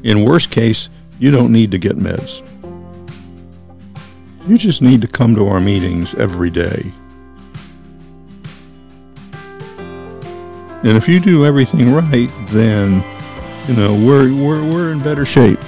In 0.02 0.24
worst 0.24 0.50
case, 0.50 0.88
you 1.20 1.30
don't 1.30 1.52
need 1.52 1.70
to 1.70 1.78
get 1.78 1.96
meds. 1.96 2.44
You 4.48 4.58
just 4.58 4.82
need 4.82 5.00
to 5.02 5.06
come 5.06 5.34
to 5.36 5.46
our 5.46 5.60
meetings 5.60 6.14
every 6.14 6.50
day. 6.50 6.92
And 10.82 10.96
if 10.96 11.06
you 11.06 11.20
do 11.20 11.44
everything 11.44 11.92
right, 11.92 12.30
then 12.48 13.04
you 13.70 13.76
know 13.76 13.94
we're 13.94 14.34
we're 14.34 14.68
we're 14.68 14.90
in 14.90 14.98
better 14.98 15.24
shape. 15.24 15.60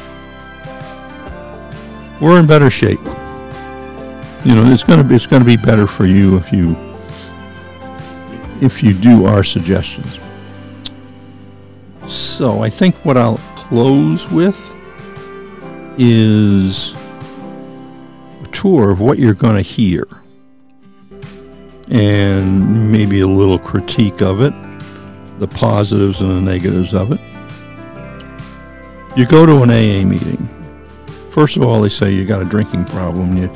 We're 2.21 2.41
in 2.41 2.49
better 2.49 2.69
shape. 2.69 2.99
You 4.45 4.57
know, 4.57 4.73
it's 4.73 4.83
gonna 4.83 5.05
be 5.05 5.15
it's 5.15 5.29
gonna 5.29 5.45
be 5.45 5.57
better 5.57 5.87
for 5.87 6.05
you 6.05 6.37
if 6.37 6.53
you 6.53 6.77
if 8.61 8.83
you 8.83 8.93
do 8.93 9.27
our 9.27 9.45
suggestions. 9.45 10.19
So 12.09 12.61
I 12.61 12.69
think 12.69 12.97
what 13.05 13.17
I'll 13.17 13.39
close 13.55 14.29
with 14.33 14.59
is 15.97 16.95
a 18.43 18.49
tour 18.51 18.91
of 18.91 18.99
what 19.01 19.21
you're 19.21 19.33
going 19.33 19.55
to 19.55 19.63
hear 19.63 20.09
and 21.89 22.91
maybe 22.91 23.21
a 23.21 23.27
little 23.27 23.59
critique 23.59 24.23
of 24.23 24.41
it, 24.41 24.53
the 25.39 25.47
positives 25.47 26.21
and 26.21 26.31
the 26.31 26.41
negatives 26.41 26.95
of 26.95 27.13
it. 27.13 27.21
You 29.15 29.27
go 29.27 29.45
to 29.45 29.63
an 29.63 29.71
AA 29.71 30.07
meeting. 30.07 30.49
First 31.31 31.57
of 31.57 31.63
all, 31.63 31.83
they 31.83 31.91
say 31.91 32.13
you 32.13 32.25
got 32.25 32.41
a 32.41 32.47
drinking 32.47 32.87
problem. 32.87 33.37
You, 33.37 33.51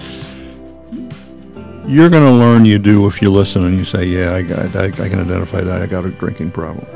you're 1.86 2.10
going 2.10 2.24
to 2.24 2.32
learn 2.32 2.64
you 2.64 2.78
do 2.78 3.06
if 3.06 3.22
you 3.22 3.30
listen 3.30 3.64
and 3.64 3.76
you 3.76 3.84
say, 3.84 4.04
"Yeah, 4.04 4.34
I 4.34 4.42
got, 4.42 4.76
I, 4.76 4.86
I 4.86 4.90
can 4.90 5.20
identify 5.20 5.62
that. 5.62 5.80
I 5.80 5.86
got 5.86 6.04
a 6.04 6.10
drinking 6.10 6.50
problem." 6.50 6.86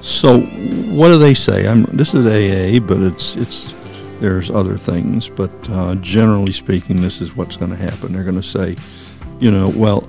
So, 0.00 0.40
what 0.40 1.08
do 1.08 1.18
they 1.18 1.34
say? 1.34 1.66
I'm, 1.66 1.82
this 1.84 2.14
is 2.14 2.26
AA, 2.26 2.78
but 2.78 2.98
it's 2.98 3.34
it's 3.36 3.74
there's 4.20 4.50
other 4.50 4.76
things, 4.76 5.28
but 5.28 5.50
uh, 5.70 5.96
generally 5.96 6.52
speaking, 6.52 7.00
this 7.00 7.20
is 7.20 7.34
what's 7.34 7.56
going 7.56 7.70
to 7.70 7.76
happen. 7.76 8.12
They're 8.12 8.22
going 8.22 8.40
to 8.40 8.42
say, 8.42 8.76
you 9.40 9.50
know, 9.50 9.70
well, 9.70 10.06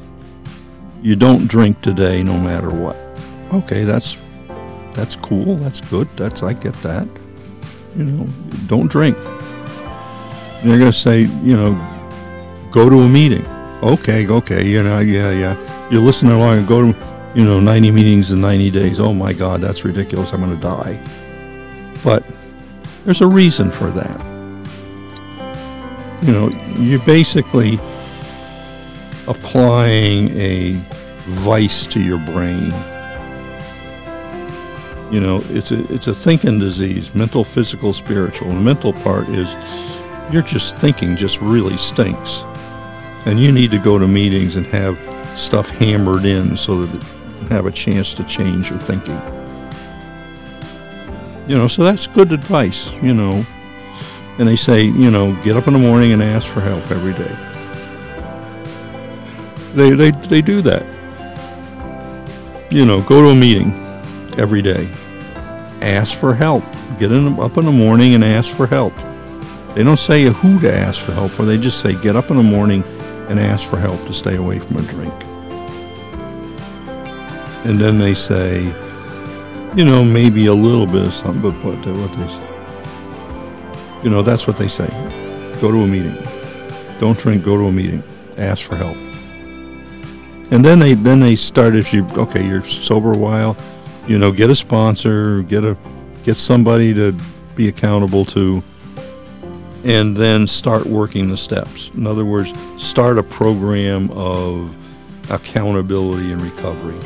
you 1.02 1.16
don't 1.16 1.48
drink 1.48 1.82
today, 1.82 2.22
no 2.22 2.38
matter 2.38 2.70
what. 2.70 2.96
Okay, 3.54 3.86
that's 3.86 4.18
that's 4.94 5.16
cool. 5.16 5.56
That's 5.58 5.82
good. 5.82 6.08
That's 6.16 6.44
I 6.44 6.54
get 6.54 6.74
that. 6.82 7.08
You 7.96 8.06
know, 8.06 8.28
don't 8.68 8.90
drink. 8.90 9.18
They're 10.64 10.78
going 10.78 10.92
to 10.92 10.94
say, 10.94 11.22
you 11.22 11.56
know, 11.56 11.74
go 12.72 12.90
to 12.90 13.00
a 13.00 13.10
meeting. 13.10 13.46
Okay, 13.84 14.28
okay, 14.28 14.68
you 14.68 14.84
know, 14.84 15.00
yeah, 15.00 15.32
yeah. 15.32 15.90
You're 15.90 16.02
listening 16.02 16.34
along 16.34 16.60
and 16.60 16.68
go 16.68 16.92
to, 16.92 16.98
you 17.36 17.44
know, 17.44 17.60
90 17.60 17.92
meetings 17.92 18.32
in 18.32 18.40
90 18.40 18.70
days. 18.70 19.00
Oh 19.00 19.14
my 19.14 19.34
God, 19.34 19.60
that's 19.60 19.84
ridiculous. 19.84 20.32
I'm 20.34 20.42
going 20.42 20.56
to 20.56 20.62
die. 20.62 21.00
But 22.04 22.24
there's 23.04 23.22
a 23.22 23.28
reason 23.28 23.72
for 23.72 23.90
that. 23.90 24.22
You 26.24 26.32
know, 26.32 26.50
you're 26.78 27.04
basically 27.06 27.80
applying 29.28 30.30
a 30.38 30.74
vice 31.26 31.88
to 31.88 32.00
your 32.00 32.20
brain. 32.20 32.72
You 35.12 35.20
know, 35.20 35.44
it's 35.50 35.72
a 35.72 35.94
it's 35.94 36.08
a 36.08 36.16
thinking 36.16 36.58
disease, 36.58 37.14
mental, 37.14 37.44
physical, 37.44 37.92
spiritual. 37.92 38.48
The 38.48 38.62
mental 38.62 38.94
part 38.94 39.28
is 39.28 39.56
you're 40.32 40.42
just 40.42 40.78
thinking 40.78 41.18
just 41.18 41.42
really 41.42 41.76
stinks. 41.76 42.44
And 43.26 43.40
you 43.40 43.52
need 43.52 43.72
to 43.72 43.78
go 43.78 44.00
to 44.00 44.08
meetings 44.08 44.56
and 44.56 44.66
have 44.68 44.98
stuff 45.38 45.70
hammered 45.70 46.26
in 46.26 46.56
so 46.56 46.86
that 46.86 47.04
you 47.42 47.48
have 47.50 47.66
a 47.66 47.72
chance 47.72 48.14
to 48.14 48.24
change 48.24 48.70
your 48.70 48.80
thinking. 48.80 49.20
You 51.48 51.58
know, 51.58 51.68
so 51.68 51.84
that's 51.84 52.08
good 52.08 52.32
advice, 52.32 52.94
you 53.04 53.14
know. 53.14 53.46
And 54.40 54.48
they 54.48 54.56
say, 54.56 54.84
you 54.84 55.12
know, 55.12 55.36
get 55.44 55.58
up 55.58 55.68
in 55.68 55.74
the 55.74 55.80
morning 55.80 56.14
and 56.14 56.24
ask 56.24 56.48
for 56.48 56.62
help 56.62 56.90
every 56.90 57.14
day. 57.14 57.36
They, 59.76 59.92
they, 59.92 60.12
they 60.28 60.42
do 60.42 60.62
that. 60.62 60.86
You 62.72 62.86
know, 62.86 63.02
go 63.02 63.22
to 63.22 63.30
a 63.30 63.36
meeting 63.36 63.74
every 64.38 64.62
day. 64.62 64.88
Ask 65.82 66.18
for 66.18 66.34
help. 66.34 66.64
Get 67.00 67.12
in, 67.12 67.40
up 67.40 67.58
in 67.58 67.66
the 67.66 67.72
morning 67.72 68.14
and 68.14 68.24
ask 68.24 68.52
for 68.52 68.68
help. 68.68 68.94
They 69.74 69.84
don't 69.84 69.98
say 69.98 70.26
who 70.26 70.60
to 70.60 70.74
ask 70.74 71.02
for 71.04 71.14
help, 71.14 71.40
or 71.40 71.46
they 71.46 71.58
just 71.58 71.82
say 71.82 72.00
get 72.02 72.16
up 72.16 72.30
in 72.30 72.38
the 72.38 72.44
morning 72.44 72.84
and 73.30 73.40
ask 73.40 73.70
for 73.70 73.78
help 73.78 74.02
to 74.06 74.14
stay 74.14 74.36
away 74.36 74.60
from 74.60 74.78
a 74.78 74.82
drink. 74.82 75.14
And 77.66 77.80
then 77.80 77.98
they 77.98 78.14
say, 78.14 78.64
you 79.76 79.86
know, 79.86 80.04
maybe 80.04 80.48
a 80.48 80.54
little 80.54 80.86
bit 80.86 81.06
of 81.06 81.14
something, 81.14 81.42
but 81.42 81.54
what, 81.64 81.78
what 81.78 82.12
they 82.18 82.28
say. 82.28 84.04
You 84.04 84.10
know, 84.10 84.22
that's 84.22 84.48
what 84.48 84.58
they 84.58 84.68
say. 84.68 84.90
Go 85.62 85.72
to 85.72 85.84
a 85.84 85.88
meeting. 85.88 86.18
Don't 87.00 87.18
drink, 87.18 87.44
go 87.44 87.56
to 87.56 87.66
a 87.68 87.72
meeting. 87.72 88.04
Ask 88.38 88.66
for 88.66 88.76
help. 88.76 88.98
And 90.52 90.66
then 90.66 90.80
they 90.80 90.96
then 90.96 91.22
they 91.22 91.38
start 91.38 91.76
if 91.76 91.94
you 91.94 92.06
okay, 92.18 92.46
you're 92.46 92.64
sober 92.64 93.14
a 93.14 93.18
while, 93.18 93.56
you 94.12 94.20
know, 94.20 94.30
get 94.30 94.50
a 94.50 94.56
sponsor, 94.56 95.42
get 95.44 95.64
a 95.64 95.78
get 96.24 96.36
somebody 96.36 96.94
to 96.94 97.16
be 97.56 97.70
accountable 97.70 98.26
to 98.26 98.62
and 99.86 100.18
then 100.18 100.46
start 100.46 100.86
working 100.86 101.30
the 101.30 101.38
steps. 101.38 101.92
In 101.92 102.06
other 102.06 102.26
words, 102.26 102.54
start 102.78 103.18
a 103.18 103.24
program 103.24 104.12
of 104.12 104.76
accountability 105.32 106.34
and 106.34 106.42
recovery. 106.42 107.00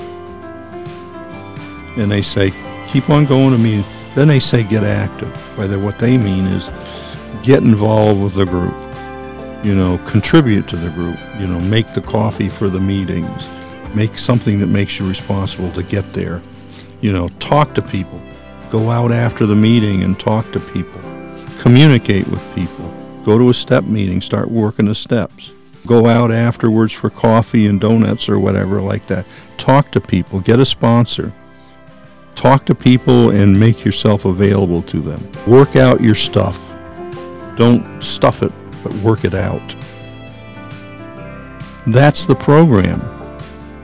And 2.02 2.12
they 2.12 2.24
say, 2.24 2.52
keep 2.88 3.08
on 3.12 3.26
going 3.26 3.52
to 3.52 3.60
me. 3.60 3.86
Then 4.16 4.28
they 4.28 4.40
say, 4.40 4.64
get 4.64 4.84
active. 4.84 5.32
By 5.56 5.68
the, 5.68 5.78
what 5.78 6.00
they 6.00 6.18
mean 6.18 6.48
is 6.48 6.72
get 7.44 7.62
involved 7.62 8.20
with 8.20 8.34
the 8.34 8.46
group. 8.46 8.74
You 9.64 9.76
know, 9.76 10.00
contribute 10.08 10.68
to 10.70 10.76
the 10.76 10.90
group. 10.90 11.20
You 11.40 11.46
know, 11.46 11.60
make 11.60 11.94
the 11.94 12.02
coffee 12.02 12.50
for 12.50 12.68
the 12.68 12.80
meetings. 12.80 13.48
Make 13.94 14.18
something 14.18 14.60
that 14.60 14.68
makes 14.68 15.00
you 15.00 15.08
responsible 15.08 15.72
to 15.74 15.84
get 15.84 16.12
there. 16.12 16.42
You 17.02 17.12
know, 17.12 17.28
talk 17.40 17.74
to 17.76 17.82
people. 17.82 18.22
Go 18.72 18.90
out 18.90 19.12
after 19.12 19.46
the 19.46 19.56
meeting 19.56 20.04
and 20.04 20.20
talk 20.20 20.52
to 20.52 20.60
people 20.60 21.02
communicate 21.66 22.28
with 22.28 22.56
people. 22.56 22.92
Go 23.24 23.40
to 23.40 23.50
a 23.50 23.54
step 23.56 23.86
meeting, 23.86 24.22
start 24.22 24.52
working 24.52 24.86
the 24.86 24.94
steps. 24.94 25.52
Go 25.88 26.08
out 26.08 26.32
afterwards 26.32 26.94
for 26.94 27.10
coffee 27.10 27.66
and 27.66 27.82
donuts 27.82 28.30
or 28.30 28.40
whatever 28.40 28.82
like 28.82 29.08
that. 29.08 29.26
Talk 29.58 29.90
to 29.94 30.00
people, 30.00 30.40
get 30.42 30.60
a 30.60 30.66
sponsor. 30.66 31.34
Talk 32.36 32.68
to 32.68 32.76
people 32.76 33.32
and 33.32 33.60
make 33.60 33.84
yourself 33.84 34.26
available 34.26 34.84
to 34.84 35.00
them. 35.00 35.28
Work 35.48 35.76
out 35.76 36.02
your 36.02 36.14
stuff. 36.14 36.76
Don't 37.56 38.00
stuff 38.00 38.44
it, 38.44 38.52
but 38.84 38.94
work 38.98 39.26
it 39.26 39.34
out. 39.34 39.76
That's 41.88 42.28
the 42.28 42.36
program. 42.36 43.02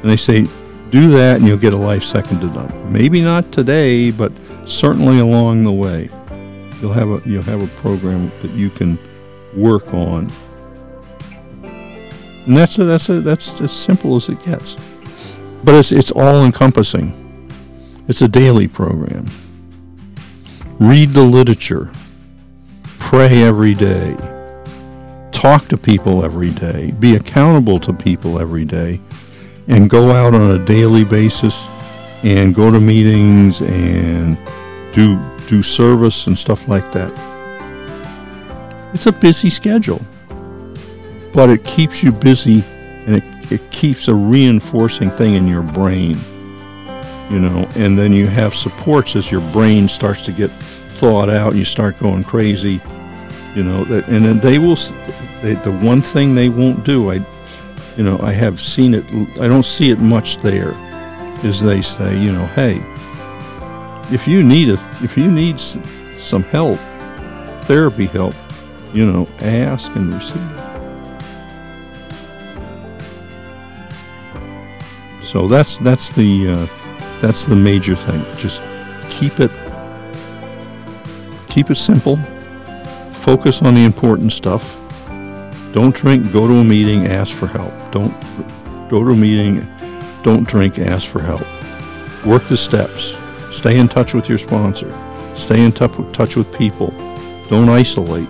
And 0.01 0.11
they 0.11 0.17
say, 0.17 0.45
do 0.91 1.09
that 1.11 1.37
and 1.37 1.47
you'll 1.47 1.57
get 1.57 1.73
a 1.73 1.77
life 1.77 2.03
second 2.03 2.41
to 2.41 2.47
none. 2.47 2.91
Maybe 2.91 3.21
not 3.21 3.51
today, 3.51 4.11
but 4.11 4.31
certainly 4.65 5.19
along 5.19 5.63
the 5.63 5.71
way 5.71 6.09
you'll 6.81 6.93
have 6.93 7.09
a 7.09 7.21
you'll 7.29 7.43
have 7.43 7.61
a 7.61 7.67
program 7.81 8.31
that 8.39 8.51
you 8.51 8.69
can 8.69 8.97
work 9.55 9.93
on. 9.93 10.31
And 11.63 12.57
that's 12.57 12.79
a, 12.79 12.85
that's 12.85 13.09
a, 13.09 13.21
that's 13.21 13.61
as 13.61 13.71
simple 13.71 14.15
as 14.15 14.27
it 14.27 14.43
gets. 14.43 14.77
But 15.63 15.75
it's 15.75 15.91
it's 15.91 16.11
all 16.11 16.43
encompassing. 16.43 17.17
It's 18.07 18.21
a 18.21 18.27
daily 18.27 18.67
program. 18.67 19.27
Read 20.79 21.09
the 21.11 21.21
literature. 21.21 21.91
Pray 22.97 23.43
every 23.43 23.75
day. 23.75 24.17
Talk 25.31 25.67
to 25.67 25.77
people 25.77 26.25
every 26.25 26.49
day. 26.49 26.91
Be 26.91 27.15
accountable 27.15 27.79
to 27.81 27.93
people 27.93 28.39
every 28.39 28.65
day. 28.65 28.99
And 29.71 29.89
go 29.89 30.11
out 30.11 30.33
on 30.33 30.51
a 30.51 30.65
daily 30.65 31.03
basis 31.03 31.69
and 32.23 32.53
go 32.53 32.69
to 32.69 32.79
meetings 32.79 33.61
and 33.61 34.37
do 34.93 35.19
do 35.47 35.61
service 35.61 36.27
and 36.27 36.37
stuff 36.37 36.67
like 36.67 36.91
that. 36.91 37.11
It's 38.93 39.05
a 39.05 39.11
busy 39.11 39.49
schedule, 39.49 40.01
but 41.33 41.49
it 41.49 41.63
keeps 41.63 42.03
you 42.03 42.11
busy 42.11 42.63
and 43.05 43.15
it, 43.15 43.51
it 43.51 43.71
keeps 43.71 44.07
a 44.07 44.15
reinforcing 44.15 45.09
thing 45.09 45.35
in 45.35 45.47
your 45.47 45.61
brain, 45.61 46.17
you 47.29 47.39
know, 47.39 47.67
and 47.75 47.97
then 47.97 48.11
you 48.11 48.27
have 48.27 48.53
supports 48.53 49.15
as 49.15 49.31
your 49.31 49.41
brain 49.51 49.87
starts 49.87 50.21
to 50.23 50.31
get 50.31 50.51
thawed 50.93 51.29
out 51.29 51.51
and 51.51 51.59
you 51.59 51.65
start 51.65 51.97
going 51.99 52.23
crazy, 52.23 52.81
you 53.55 53.63
know, 53.63 53.83
and 54.07 54.25
then 54.25 54.39
they 54.39 54.59
will, 54.59 54.75
they, 55.41 55.53
the 55.55 55.77
one 55.81 56.01
thing 56.01 56.35
they 56.35 56.49
won't 56.49 56.85
do, 56.85 57.11
I, 57.11 57.25
you 57.97 58.03
know, 58.03 58.19
I 58.21 58.31
have 58.31 58.59
seen 58.59 58.93
it, 58.93 59.05
I 59.39 59.47
don't 59.47 59.63
see 59.63 59.89
it 59.89 59.99
much 59.99 60.37
there, 60.37 60.73
is 61.43 61.61
they 61.61 61.81
say, 61.81 62.17
you 62.19 62.31
know, 62.31 62.45
hey, 62.47 62.81
if 64.13 64.27
you 64.27 64.43
need 64.43 64.69
a, 64.69 64.77
if 65.01 65.17
you 65.17 65.29
need 65.31 65.59
some 65.59 66.43
help, 66.43 66.79
therapy 67.65 68.05
help, 68.05 68.35
you 68.93 69.09
know, 69.09 69.27
ask 69.39 69.95
and 69.95 70.13
receive. 70.13 70.41
So 75.21 75.47
that's 75.47 75.77
that's 75.77 76.09
the 76.09 76.49
uh, 76.49 76.67
that's 77.21 77.45
the 77.45 77.55
major 77.55 77.95
thing. 77.95 78.25
Just 78.35 78.61
keep 79.09 79.39
it 79.39 79.51
keep 81.47 81.69
it 81.69 81.75
simple. 81.75 82.17
Focus 83.11 83.61
on 83.61 83.75
the 83.75 83.85
important 83.85 84.33
stuff. 84.33 84.80
Don't 85.73 85.95
drink. 85.95 86.31
Go 86.31 86.47
to 86.47 86.53
a 86.55 86.63
meeting. 86.63 87.07
Ask 87.07 87.33
for 87.33 87.47
help. 87.47 87.73
Don't 87.91 88.13
go 88.89 89.03
to 89.03 89.11
a 89.11 89.15
meeting. 89.15 89.67
Don't 90.23 90.47
drink. 90.47 90.79
Ask 90.79 91.07
for 91.07 91.21
help. 91.21 91.45
Work 92.25 92.47
the 92.47 92.57
steps. 92.57 93.19
Stay 93.51 93.79
in 93.79 93.87
touch 93.87 94.13
with 94.13 94.29
your 94.29 94.37
sponsor. 94.37 94.93
Stay 95.35 95.63
in 95.63 95.71
touch 95.71 96.35
with 96.35 96.53
people. 96.57 96.91
Don't 97.49 97.69
isolate. 97.69 98.27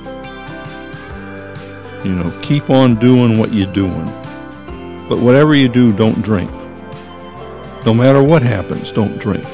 You 2.03 2.15
know, 2.15 2.33
keep 2.41 2.69
on 2.69 2.95
doing 2.95 3.37
what 3.37 3.53
you're 3.53 3.71
doing. 3.73 4.05
But 5.07 5.19
whatever 5.19 5.53
you 5.53 5.67
do, 5.67 5.91
don't 5.93 6.21
drink. 6.21 6.49
No 7.85 7.93
matter 7.93 8.23
what 8.23 8.41
happens, 8.41 8.91
don't 8.91 9.17
drink. 9.17 9.45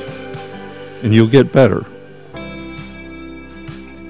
And 1.03 1.13
you'll 1.13 1.27
get 1.27 1.51
better. 1.51 1.85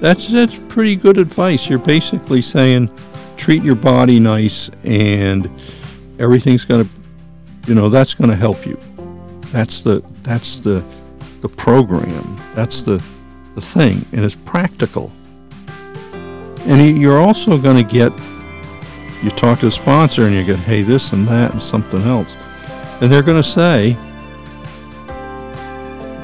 That's 0.00 0.28
that's 0.28 0.56
pretty 0.68 0.94
good 0.94 1.18
advice. 1.18 1.68
You're 1.68 1.78
basically 1.80 2.42
saying 2.42 2.90
treat 3.38 3.62
your 3.62 3.76
body 3.76 4.20
nice 4.20 4.70
and 4.84 5.50
everything's 6.18 6.64
going 6.64 6.84
to 6.84 6.90
you 7.68 7.74
know, 7.74 7.90
that's 7.90 8.14
going 8.14 8.30
to 8.30 8.36
help 8.36 8.64
you. 8.66 8.80
That's 9.52 9.82
the 9.82 10.02
that's 10.22 10.58
the 10.60 10.82
the 11.42 11.48
program. 11.48 12.36
That's 12.54 12.80
the 12.82 13.02
the 13.54 13.60
thing 13.60 14.04
and 14.12 14.24
it's 14.24 14.34
practical. 14.34 15.12
And 16.60 16.98
you're 16.98 17.20
also 17.20 17.58
going 17.58 17.76
to 17.76 17.92
get 17.92 18.12
you 19.22 19.30
talk 19.30 19.60
to 19.60 19.66
the 19.66 19.70
sponsor 19.70 20.26
and 20.26 20.34
you 20.34 20.44
get, 20.44 20.58
hey, 20.58 20.82
this 20.82 21.12
and 21.12 21.26
that 21.28 21.52
and 21.52 21.60
something 21.60 22.02
else. 22.02 22.36
And 23.00 23.10
they're 23.10 23.22
going 23.22 23.40
to 23.40 23.48
say, 23.48 23.96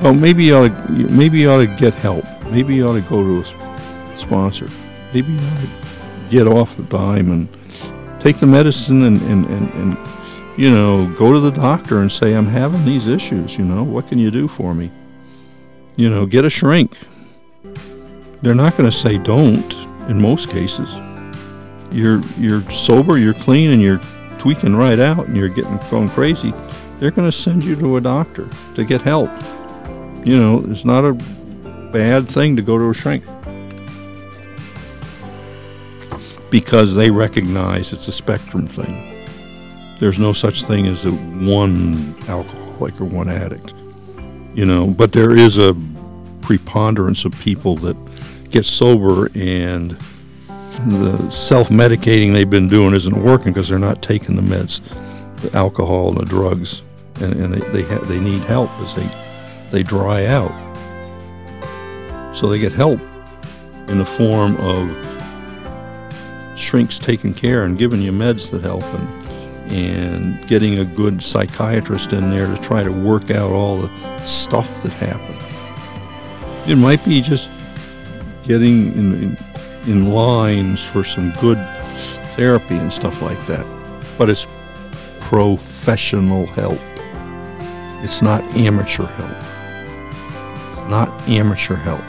well, 0.00 0.14
maybe 0.14 0.44
you, 0.44 0.56
ought 0.56 0.68
to, 0.68 0.92
maybe 1.12 1.40
you 1.40 1.50
ought 1.50 1.58
to 1.58 1.66
get 1.66 1.94
help. 1.94 2.24
Maybe 2.50 2.74
you 2.76 2.86
ought 2.86 2.94
to 2.94 3.00
go 3.02 3.22
to 3.22 3.40
a 3.40 4.16
sponsor. 4.16 4.68
Maybe 5.12 5.32
you 5.32 5.38
ought 5.38 5.60
to 5.60 5.83
get 6.28 6.46
off 6.46 6.76
the 6.76 6.82
dime 6.84 7.30
and 7.30 7.48
take 8.20 8.38
the 8.38 8.46
medicine 8.46 9.04
and, 9.04 9.20
and, 9.22 9.46
and, 9.46 9.72
and, 9.74 10.58
you 10.58 10.70
know, 10.70 11.12
go 11.18 11.32
to 11.32 11.40
the 11.40 11.50
doctor 11.50 12.00
and 12.00 12.10
say, 12.10 12.34
I'm 12.34 12.46
having 12.46 12.84
these 12.84 13.06
issues, 13.06 13.58
you 13.58 13.64
know, 13.64 13.82
what 13.82 14.08
can 14.08 14.18
you 14.18 14.30
do 14.30 14.48
for 14.48 14.74
me? 14.74 14.90
You 15.96 16.10
know, 16.10 16.26
get 16.26 16.44
a 16.44 16.50
shrink. 16.50 16.96
They're 18.42 18.54
not 18.54 18.76
going 18.76 18.90
to 18.90 18.96
say 18.96 19.18
don't 19.18 19.74
in 20.08 20.20
most 20.20 20.50
cases 20.50 21.00
you're 21.94 22.20
you're 22.38 22.68
sober, 22.70 23.16
you're 23.16 23.34
clean, 23.34 23.70
and 23.70 23.80
you're 23.80 24.00
tweaking 24.38 24.74
right 24.74 24.98
out, 24.98 25.26
and 25.26 25.36
you're 25.36 25.48
getting 25.48 25.78
going 25.90 26.08
crazy, 26.08 26.52
they're 26.98 27.12
going 27.12 27.30
to 27.30 27.36
send 27.36 27.64
you 27.64 27.76
to 27.76 27.96
a 27.96 28.00
doctor 28.00 28.48
to 28.74 28.84
get 28.84 29.00
help. 29.00 29.30
You 30.24 30.36
know, 30.38 30.64
it's 30.68 30.84
not 30.84 31.04
a 31.04 31.14
bad 31.92 32.28
thing 32.28 32.56
to 32.56 32.62
go 32.62 32.76
to 32.76 32.90
a 32.90 32.94
shrink 32.94 33.24
because 36.54 36.94
they 36.94 37.10
recognize 37.10 37.92
it's 37.92 38.06
a 38.06 38.12
spectrum 38.12 38.64
thing. 38.64 39.26
There's 39.98 40.20
no 40.20 40.32
such 40.32 40.62
thing 40.62 40.86
as 40.86 41.04
a 41.04 41.10
one 41.10 42.14
alcoholic 42.28 43.00
or 43.00 43.06
one 43.06 43.28
addict, 43.28 43.74
you 44.54 44.64
know, 44.64 44.86
but 44.86 45.10
there 45.10 45.36
is 45.36 45.58
a 45.58 45.74
preponderance 46.42 47.24
of 47.24 47.36
people 47.40 47.74
that 47.78 47.96
get 48.52 48.64
sober 48.64 49.32
and 49.34 49.98
the 50.86 51.28
self-medicating 51.28 52.32
they've 52.32 52.48
been 52.48 52.68
doing 52.68 52.94
isn't 52.94 53.20
working 53.20 53.52
because 53.52 53.68
they're 53.68 53.76
not 53.80 54.00
taking 54.00 54.36
the 54.36 54.42
meds, 54.42 54.80
the 55.40 55.52
alcohol 55.58 56.10
and 56.10 56.18
the 56.18 56.24
drugs, 56.24 56.84
and, 57.16 57.32
and 57.32 57.54
they 57.54 57.68
they, 57.70 57.82
ha- 57.82 58.04
they 58.04 58.20
need 58.20 58.44
help 58.44 58.70
as 58.74 58.94
they 58.94 59.10
they 59.72 59.82
dry 59.82 60.26
out. 60.26 60.52
So 62.32 62.48
they 62.48 62.60
get 62.60 62.72
help 62.72 63.00
in 63.88 63.98
the 63.98 64.06
form 64.06 64.56
of 64.58 65.13
shrinks 66.56 66.98
taking 66.98 67.34
care 67.34 67.64
and 67.64 67.78
giving 67.78 68.00
you 68.00 68.12
meds 68.12 68.50
that 68.50 68.62
help 68.62 68.84
and 68.84 69.24
and 69.72 70.46
getting 70.46 70.78
a 70.78 70.84
good 70.84 71.22
psychiatrist 71.22 72.12
in 72.12 72.30
there 72.30 72.46
to 72.46 72.62
try 72.62 72.82
to 72.82 72.92
work 72.92 73.30
out 73.30 73.50
all 73.50 73.78
the 73.78 74.26
stuff 74.26 74.82
that 74.82 74.92
happened. 74.92 76.70
It 76.70 76.76
might 76.76 77.02
be 77.04 77.22
just 77.22 77.50
getting 78.42 78.92
in, 78.92 79.14
in 79.22 79.38
in 79.86 80.10
lines 80.12 80.82
for 80.82 81.04
some 81.04 81.30
good 81.40 81.58
therapy 82.34 82.76
and 82.76 82.92
stuff 82.92 83.20
like 83.22 83.44
that. 83.46 83.66
But 84.16 84.30
it's 84.30 84.46
professional 85.20 86.46
help. 86.46 86.78
It's 88.02 88.22
not 88.22 88.42
amateur 88.56 89.06
help. 89.06 89.30
It's 90.72 90.90
not 90.90 91.08
amateur 91.28 91.74
help. 91.74 92.02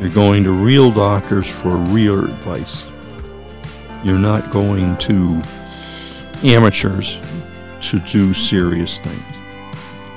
You're 0.00 0.10
going 0.10 0.44
to 0.44 0.52
real 0.52 0.90
doctors 0.90 1.48
for 1.48 1.76
real 1.76 2.24
advice. 2.24 2.90
You're 4.04 4.18
not 4.18 4.50
going 4.50 4.96
to 4.98 5.40
amateurs 6.42 7.18
to 7.80 7.98
do 8.00 8.32
serious 8.32 8.98
things. 8.98 9.42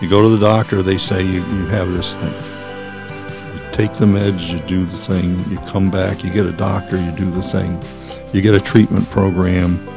You 0.01 0.09
go 0.09 0.21
to 0.21 0.29
the 0.29 0.39
doctor, 0.39 0.81
they 0.81 0.97
say 0.97 1.23
you, 1.23 1.43
you 1.45 1.65
have 1.67 1.91
this 1.91 2.15
thing 2.15 2.33
You 3.53 3.71
take 3.71 3.93
the 3.93 4.05
meds, 4.05 4.51
you 4.51 4.59
do 4.67 4.85
the 4.85 4.97
thing, 4.97 5.39
you 5.49 5.57
come 5.67 5.89
back, 5.89 6.23
you 6.23 6.29
get 6.29 6.45
a 6.45 6.51
doctor, 6.51 6.97
you 6.97 7.11
do 7.11 7.29
the 7.31 7.41
thing, 7.41 7.81
you 8.33 8.41
get 8.41 8.53
a 8.53 8.59
treatment 8.59 9.09
program. 9.09 9.87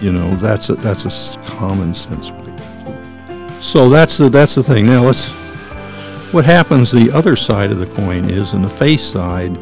You 0.00 0.12
know, 0.12 0.34
that's 0.36 0.68
a, 0.70 0.74
that's 0.74 1.04
a 1.36 1.40
common 1.42 1.94
sense 1.94 2.30
way. 2.30 2.46
So 3.60 3.88
that's 3.88 4.18
the 4.18 4.28
that's 4.28 4.54
the 4.54 4.62
thing. 4.62 4.86
Now 4.86 5.04
let's. 5.04 5.34
What 6.32 6.44
happens 6.44 6.90
the 6.90 7.10
other 7.12 7.36
side 7.36 7.70
of 7.70 7.78
the 7.78 7.86
coin 7.86 8.28
is, 8.28 8.52
in 8.52 8.60
the 8.60 8.68
face 8.68 9.02
side, 9.02 9.56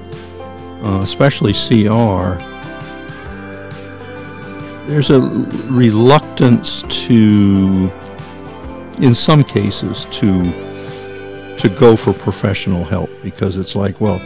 uh, 0.83 1.01
especially 1.03 1.53
CR, 1.53 2.41
there's 4.87 5.11
a 5.11 5.20
reluctance 5.20 6.82
to, 7.07 7.91
in 8.99 9.14
some 9.14 9.43
cases, 9.45 10.07
to 10.07 10.53
to 11.57 11.68
go 11.68 11.97
for 11.97 12.12
professional 12.12 12.85
help 12.85 13.09
because 13.22 13.57
it's 13.57 13.74
like, 13.74 14.01
well, 14.01 14.20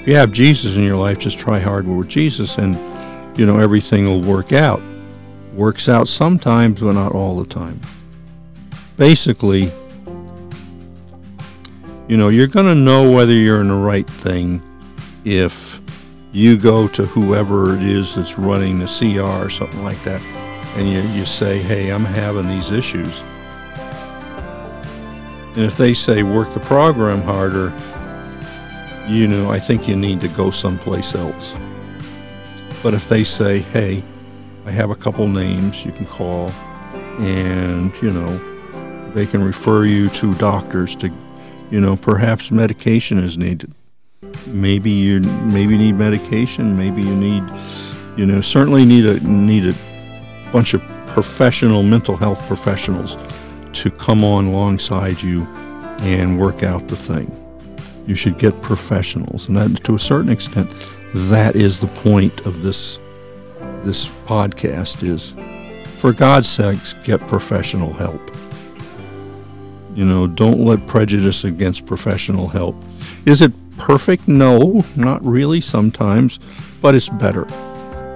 if 0.00 0.06
you 0.06 0.14
have 0.14 0.30
Jesus 0.32 0.76
in 0.76 0.84
your 0.84 0.96
life, 0.96 1.18
just 1.18 1.38
try 1.38 1.58
hard 1.58 1.88
with 1.88 2.08
Jesus 2.08 2.58
and, 2.58 2.78
you 3.38 3.46
know, 3.46 3.58
everything 3.58 4.04
will 4.06 4.20
work 4.20 4.52
out. 4.52 4.80
Works 5.54 5.88
out 5.88 6.08
sometimes, 6.08 6.82
but 6.82 6.92
not 6.92 7.12
all 7.12 7.36
the 7.36 7.46
time. 7.46 7.80
Basically, 8.96 9.72
you 12.06 12.16
know, 12.16 12.28
you're 12.28 12.46
going 12.46 12.66
to 12.66 12.74
know 12.74 13.10
whether 13.10 13.32
you're 13.32 13.60
in 13.60 13.68
the 13.68 13.74
right 13.74 14.06
thing 14.06 14.62
if 15.24 15.80
you 16.34 16.58
go 16.58 16.86
to 16.88 17.06
whoever 17.06 17.74
it 17.74 17.82
is 17.82 18.16
that's 18.16 18.38
running 18.38 18.78
the 18.78 18.86
CR 18.86 19.46
or 19.46 19.48
something 19.48 19.82
like 19.82 20.02
that 20.02 20.20
and 20.76 20.88
you, 20.88 21.00
you 21.16 21.24
say, 21.24 21.60
hey, 21.60 21.90
I'm 21.90 22.04
having 22.04 22.48
these 22.48 22.72
issues 22.72 23.22
and 25.54 25.62
if 25.62 25.76
they 25.76 25.94
say 25.94 26.24
work 26.24 26.52
the 26.52 26.58
program 26.58 27.22
harder, 27.22 27.72
you 29.06 29.28
know, 29.28 29.52
I 29.52 29.60
think 29.60 29.86
you 29.86 29.94
need 29.94 30.20
to 30.22 30.28
go 30.28 30.50
someplace 30.50 31.14
else. 31.14 31.54
But 32.82 32.92
if 32.92 33.08
they 33.08 33.22
say, 33.22 33.60
hey, 33.60 34.02
I 34.66 34.72
have 34.72 34.90
a 34.90 34.96
couple 34.96 35.28
names 35.28 35.84
you 35.84 35.92
can 35.92 36.06
call, 36.06 36.50
and, 37.20 37.92
you 38.02 38.10
know, 38.10 39.12
they 39.12 39.26
can 39.26 39.44
refer 39.44 39.84
you 39.84 40.08
to 40.08 40.34
doctors 40.34 40.96
to, 40.96 41.12
you 41.70 41.80
know, 41.80 41.94
perhaps 41.94 42.50
medication 42.50 43.18
is 43.18 43.38
needed. 43.38 43.72
Maybe 44.46 44.90
you 44.90 45.20
maybe 45.20 45.76
need 45.76 45.92
medication. 45.92 46.76
Maybe 46.76 47.02
you 47.02 47.14
need, 47.14 47.42
you 48.16 48.26
know, 48.26 48.40
certainly 48.40 48.84
need 48.84 49.06
a 49.06 49.20
need 49.20 49.66
a 49.66 49.74
bunch 50.52 50.74
of 50.74 50.82
professional 51.06 51.82
mental 51.82 52.16
health 52.16 52.42
professionals 52.46 53.16
to 53.72 53.90
come 53.90 54.24
on 54.24 54.46
alongside 54.46 55.22
you 55.22 55.42
and 56.00 56.38
work 56.38 56.62
out 56.62 56.88
the 56.88 56.96
thing. 56.96 57.30
You 58.06 58.14
should 58.14 58.38
get 58.38 58.60
professionals, 58.62 59.48
and 59.48 59.56
that, 59.56 59.82
to 59.84 59.94
a 59.94 59.98
certain 59.98 60.30
extent, 60.30 60.70
that 61.14 61.56
is 61.56 61.80
the 61.80 61.86
point 61.86 62.46
of 62.46 62.62
this 62.62 62.98
this 63.84 64.08
podcast. 64.26 65.02
Is 65.02 65.34
for 65.98 66.12
God's 66.12 66.48
sakes, 66.48 66.92
get 67.04 67.20
professional 67.28 67.92
help. 67.92 68.20
You 69.94 70.04
know, 70.04 70.26
don't 70.26 70.58
let 70.60 70.86
prejudice 70.86 71.44
against 71.44 71.86
professional 71.86 72.48
help. 72.48 72.76
Is 73.24 73.40
it 73.40 73.52
perfect? 73.76 74.28
No, 74.28 74.84
not 74.96 75.24
really. 75.24 75.60
Sometimes, 75.60 76.38
but 76.80 76.94
it's 76.94 77.08
better. 77.08 77.46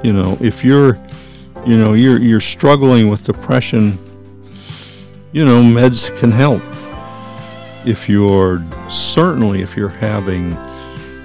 You 0.03 0.13
know, 0.13 0.37
if 0.41 0.65
you're, 0.65 0.99
you 1.67 1.77
know, 1.77 1.95
you're 1.95 2.21
you're 2.21 2.41
struggling 2.41 3.09
with 3.09 3.25
depression 3.25 3.99
you 5.33 5.45
know, 5.45 5.61
meds 5.61 6.17
can 6.19 6.31
help. 6.31 6.63
If 7.85 8.09
you're 8.09 8.65
certainly 8.89 9.63
if 9.63 9.77
you're 9.77 9.89
having 9.89 10.57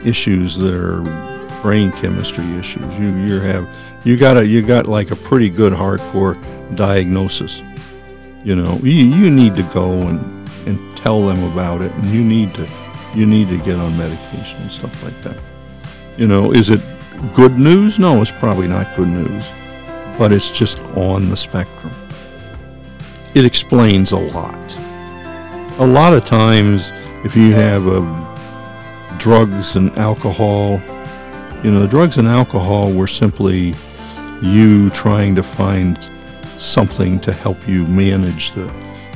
issues 0.05 0.57
that 0.57 0.73
are 0.73 1.01
brain 1.61 1.91
chemistry 1.93 2.45
issues, 2.55 2.99
you 2.99 3.15
you 3.15 3.39
have 3.39 3.67
you 4.03 4.17
got 4.17 4.37
a 4.37 4.45
you 4.45 4.61
got 4.61 4.87
like 4.87 5.11
a 5.11 5.15
pretty 5.15 5.49
good 5.49 5.73
hardcore 5.73 6.37
diagnosis. 6.75 7.63
You 8.43 8.55
know, 8.55 8.77
you, 8.83 9.05
you 9.05 9.29
need 9.29 9.55
to 9.55 9.63
go 9.73 9.89
and 9.91 10.19
and 10.67 10.97
tell 10.97 11.25
them 11.25 11.41
about 11.51 11.81
it, 11.81 11.91
and 11.93 12.05
you 12.07 12.23
need 12.23 12.53
to 12.55 12.65
you 13.15 13.25
need 13.25 13.49
to 13.49 13.57
get 13.57 13.77
on 13.77 13.97
medication 13.97 14.61
and 14.61 14.71
stuff 14.71 15.03
like 15.03 15.19
that. 15.21 15.37
You 16.17 16.27
know, 16.27 16.51
is 16.51 16.69
it 16.69 16.81
good 17.35 17.57
news? 17.57 17.99
No, 17.99 18.21
it's 18.21 18.31
probably 18.31 18.67
not 18.67 18.95
good 18.95 19.07
news, 19.07 19.51
but 20.17 20.31
it's 20.31 20.51
just 20.51 20.79
on 20.95 21.29
the 21.29 21.37
spectrum 21.37 21.93
it 23.35 23.45
explains 23.45 24.11
a 24.11 24.17
lot. 24.17 24.77
a 25.79 25.85
lot 25.85 26.13
of 26.13 26.23
times, 26.23 26.91
if 27.25 27.35
you 27.35 27.51
have 27.51 27.87
a 27.87 28.01
drugs 29.17 29.75
and 29.75 29.89
alcohol, 29.97 30.79
you 31.63 31.71
know, 31.71 31.79
the 31.79 31.87
drugs 31.87 32.17
and 32.19 32.27
alcohol 32.27 32.93
were 32.93 33.07
simply 33.07 33.73
you 34.43 34.91
trying 34.91 35.33
to 35.33 35.41
find 35.41 35.97
something 36.57 37.19
to 37.21 37.33
help 37.33 37.67
you 37.67 37.87
manage 37.87 38.51
the, 38.51 38.71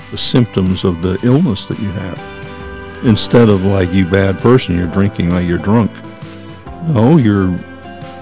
the 0.09 0.17
symptoms 0.17 0.83
of 0.83 1.03
the 1.03 1.19
illness 1.21 1.67
that 1.67 1.77
you 1.77 1.89
have. 1.91 2.36
Instead 3.03 3.49
of 3.49 3.63
like 3.63 3.93
you 3.93 4.05
bad 4.05 4.37
person, 4.39 4.77
you're 4.77 4.87
drinking 4.87 5.29
like 5.29 5.47
you're 5.47 5.57
drunk. 5.57 5.91
No, 6.87 7.17
you're 7.17 7.55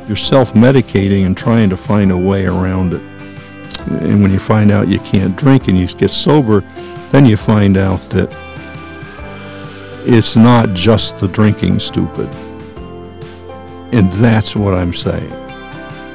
you're 0.08 0.16
self-medicating 0.16 1.26
and 1.26 1.36
trying 1.36 1.70
to 1.70 1.78
find 1.78 2.12
a 2.12 2.18
way 2.18 2.46
around 2.46 2.94
it. 2.94 3.02
And 3.88 4.22
when 4.22 4.32
you 4.32 4.40
find 4.40 4.72
out 4.72 4.88
you 4.88 5.00
can't 5.00 5.36
drink 5.36 5.68
and 5.68 5.78
you 5.78 5.88
get 5.88 6.12
sober, 6.12 6.62
then 7.12 7.26
you 7.26 7.38
find 7.38 7.78
out 7.78 8.00
that 8.12 8.30
it's 10.06 10.36
not 10.36 10.74
just 10.74 11.18
the 11.18 11.28
drinking 11.28 11.80
stupid. 11.80 12.30
And 13.92 14.12
that's 14.14 14.56
what 14.56 14.74
I'm 14.74 14.94
saying. 14.94 15.32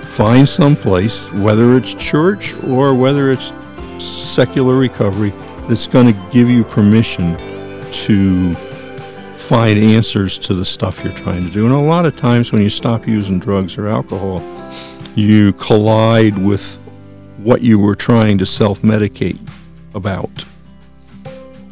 Find 0.02 0.48
some 0.48 0.76
place, 0.76 1.32
whether 1.32 1.76
it's 1.76 1.94
church 1.94 2.54
or 2.64 2.94
whether 2.94 3.32
it's 3.32 3.52
secular 3.98 4.76
recovery, 4.76 5.32
that's 5.68 5.86
going 5.86 6.12
to 6.12 6.30
give 6.30 6.48
you 6.48 6.62
permission 6.62 7.36
to 7.92 8.54
find 9.40 9.78
answers 9.78 10.38
to 10.38 10.54
the 10.54 10.64
stuff 10.64 11.02
you're 11.02 11.12
trying 11.12 11.44
to 11.44 11.50
do. 11.50 11.64
And 11.64 11.74
a 11.74 11.78
lot 11.78 12.06
of 12.06 12.16
times 12.16 12.52
when 12.52 12.62
you 12.62 12.70
stop 12.70 13.08
using 13.08 13.38
drugs 13.38 13.78
or 13.78 13.88
alcohol, 13.88 14.42
you 15.16 15.52
collide 15.54 16.38
with 16.38 16.76
what 17.38 17.62
you 17.62 17.78
were 17.78 17.94
trying 17.94 18.38
to 18.38 18.46
self 18.46 18.82
medicate 18.82 19.38
about. 19.94 20.44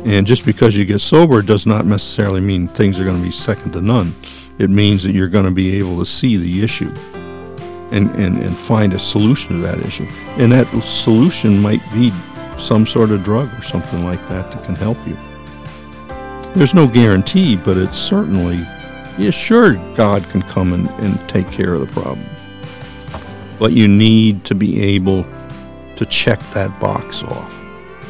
And 0.05 0.27
just 0.27 0.47
because 0.47 0.77
you 0.77 0.85
get 0.85 1.01
sober 1.01 1.43
does 1.43 1.67
not 1.67 1.85
necessarily 1.85 2.41
mean 2.41 2.69
things 2.69 2.99
are 3.01 3.05
going 3.05 3.19
to 3.19 3.23
be 3.23 3.31
second 3.31 3.73
to 3.73 3.81
none. 3.81 4.15
It 4.59 4.71
means 4.71 5.03
that 5.05 5.13
you're 5.13 5.29
going 5.29 5.45
to 5.45 5.51
be 5.51 5.79
able 5.79 5.99
to 5.99 6.07
see 6.07 6.37
the 6.37 6.63
issue 6.63 6.93
and, 7.91 8.11
and, 8.17 8.39
and 8.39 8.59
find 8.59 8.93
a 8.93 8.99
solution 8.99 9.57
to 9.57 9.63
that 9.63 9.85
issue. 9.85 10.07
And 10.37 10.53
that 10.53 10.67
solution 10.83 11.61
might 11.61 11.83
be 11.93 12.13
some 12.57 12.87
sort 12.87 13.11
of 13.11 13.23
drug 13.25 13.53
or 13.59 13.63
something 13.63 14.05
like 14.05 14.21
that 14.29 14.51
that 14.51 14.65
can 14.65 14.75
help 14.75 14.99
you. 15.07 15.17
There's 16.55 16.75
no 16.75 16.87
guarantee, 16.87 17.57
but 17.57 17.77
it's 17.77 17.97
certainly, 17.97 18.59
yeah, 19.19 19.31
sure, 19.31 19.75
God 19.95 20.29
can 20.31 20.43
come 20.43 20.73
and, 20.73 20.89
and 21.05 21.29
take 21.29 21.51
care 21.51 21.75
of 21.75 21.81
the 21.81 21.93
problem. 21.93 22.27
But 23.59 23.73
you 23.73 23.89
need 23.89 24.45
to 24.45 24.55
be 24.55 24.81
able 24.81 25.25
to 25.97 26.07
check 26.07 26.41
that 26.55 26.79
box 26.81 27.23
off. 27.23 27.55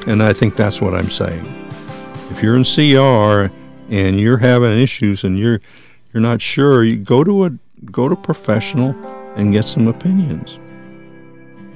And 0.07 0.22
I 0.22 0.32
think 0.32 0.57
that's 0.57 0.80
what 0.80 0.95
I'm 0.95 1.11
saying. 1.11 1.45
If 2.30 2.43
you're 2.43 2.57
in 2.57 2.64
CR 2.64 3.53
and 3.91 4.20
you're 4.20 4.39
having 4.39 4.78
issues 4.78 5.24
and 5.24 5.39
you're 5.39 5.61
you're 6.12 6.22
not 6.22 6.41
sure, 6.41 6.84
you 6.84 6.97
go 6.97 7.24
to 7.24 7.45
a 7.47 7.51
go 7.86 8.09
to 8.09 8.16
professional 8.16 8.95
and 9.36 9.53
get 9.53 9.64
some 9.64 9.89
opinions. 9.89 10.59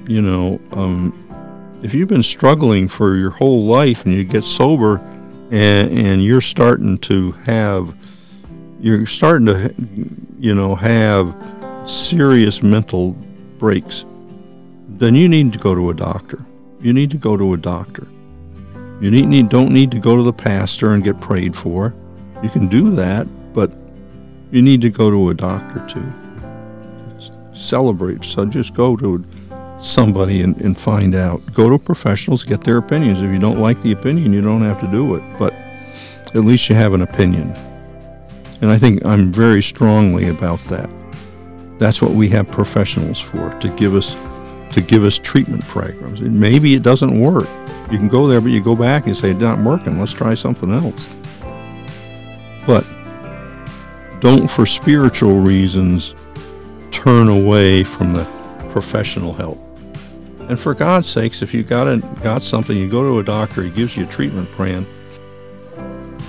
You 0.07 0.21
know, 0.21 0.59
um, 0.71 1.13
if 1.83 1.93
you've 1.93 2.09
been 2.09 2.23
struggling 2.23 2.87
for 2.87 3.15
your 3.15 3.29
whole 3.29 3.65
life 3.65 4.05
and 4.05 4.13
you 4.13 4.23
get 4.23 4.43
sober 4.43 5.01
and, 5.51 5.97
and 5.97 6.23
you're 6.23 6.41
starting 6.41 6.97
to 6.99 7.31
have 7.45 7.95
you're 8.79 9.05
starting 9.05 9.45
to 9.45 9.73
you 10.39 10.53
know 10.53 10.75
have 10.75 11.35
serious 11.85 12.63
mental 12.63 13.11
breaks 13.57 14.05
then 14.97 15.15
you 15.15 15.27
need 15.27 15.51
to 15.53 15.59
go 15.59 15.73
to 15.73 15.89
a 15.89 15.93
doctor. 15.93 16.45
You 16.79 16.93
need 16.93 17.11
to 17.11 17.17
go 17.17 17.35
to 17.35 17.53
a 17.53 17.57
doctor. 17.57 18.07
You 19.01 19.11
need, 19.11 19.25
need 19.25 19.49
don't 19.49 19.73
need 19.73 19.91
to 19.91 19.99
go 19.99 20.15
to 20.15 20.23
the 20.23 20.31
pastor 20.31 20.93
and 20.93 21.03
get 21.03 21.19
prayed 21.19 21.55
for. 21.55 21.93
You 22.41 22.49
can 22.49 22.67
do 22.67 22.91
that 22.95 23.27
but 23.53 23.73
you 24.51 24.61
need 24.61 24.81
to 24.81 24.89
go 24.89 25.09
to 25.09 25.29
a 25.29 25.33
doctor 25.33 25.85
too. 25.87 26.13
Celebrate. 27.53 28.23
So 28.23 28.45
just 28.45 28.73
go 28.73 28.95
to 28.97 29.25
somebody 29.83 30.41
and, 30.41 30.59
and 30.61 30.77
find 30.77 31.15
out. 31.15 31.41
Go 31.53 31.69
to 31.69 31.77
professionals, 31.77 32.43
get 32.43 32.61
their 32.61 32.77
opinions. 32.77 33.21
If 33.21 33.31
you 33.31 33.39
don't 33.39 33.59
like 33.59 33.81
the 33.81 33.91
opinion, 33.91 34.33
you 34.33 34.41
don't 34.41 34.61
have 34.61 34.79
to 34.81 34.87
do 34.87 35.15
it, 35.15 35.23
but 35.37 35.53
at 36.35 36.43
least 36.43 36.69
you 36.69 36.75
have 36.75 36.93
an 36.93 37.01
opinion. 37.01 37.49
And 38.61 38.71
I 38.71 38.77
think 38.77 39.05
I'm 39.05 39.31
very 39.31 39.61
strongly 39.61 40.29
about 40.29 40.59
that. 40.65 40.89
That's 41.79 42.01
what 42.01 42.11
we 42.11 42.29
have 42.29 42.49
professionals 42.49 43.19
for 43.19 43.49
to 43.59 43.67
give 43.75 43.95
us 43.95 44.15
to 44.73 44.81
give 44.81 45.03
us 45.03 45.19
treatment 45.19 45.63
programs. 45.65 46.21
And 46.21 46.39
maybe 46.39 46.73
it 46.73 46.81
doesn't 46.81 47.19
work. 47.19 47.47
You 47.91 47.99
can 47.99 48.07
go 48.07 48.25
there, 48.25 48.41
but 48.41 48.49
you 48.49 48.63
go 48.63 48.75
back 48.75 49.05
and 49.05 49.15
say 49.15 49.29
it's 49.29 49.39
not 49.39 49.59
working. 49.59 49.99
Let's 49.99 50.13
try 50.13 50.33
something 50.33 50.71
else. 50.71 51.07
But 52.65 52.83
don't, 54.19 54.49
for 54.49 54.65
spiritual 54.65 55.41
reasons, 55.41 56.15
turn 56.89 57.27
away 57.27 57.83
from 57.83 58.13
the 58.13 58.23
professional 58.71 59.33
help. 59.33 59.59
And 60.49 60.59
for 60.59 60.73
God's 60.73 61.07
sakes, 61.07 61.41
if 61.41 61.53
you 61.53 61.63
got 61.63 61.87
a, 61.87 61.97
got 62.21 62.43
something, 62.43 62.77
you 62.77 62.89
go 62.89 63.03
to 63.03 63.19
a 63.19 63.23
doctor, 63.23 63.63
he 63.63 63.69
gives 63.69 63.95
you 63.95 64.03
a 64.03 64.07
treatment 64.07 64.49
plan. 64.51 64.85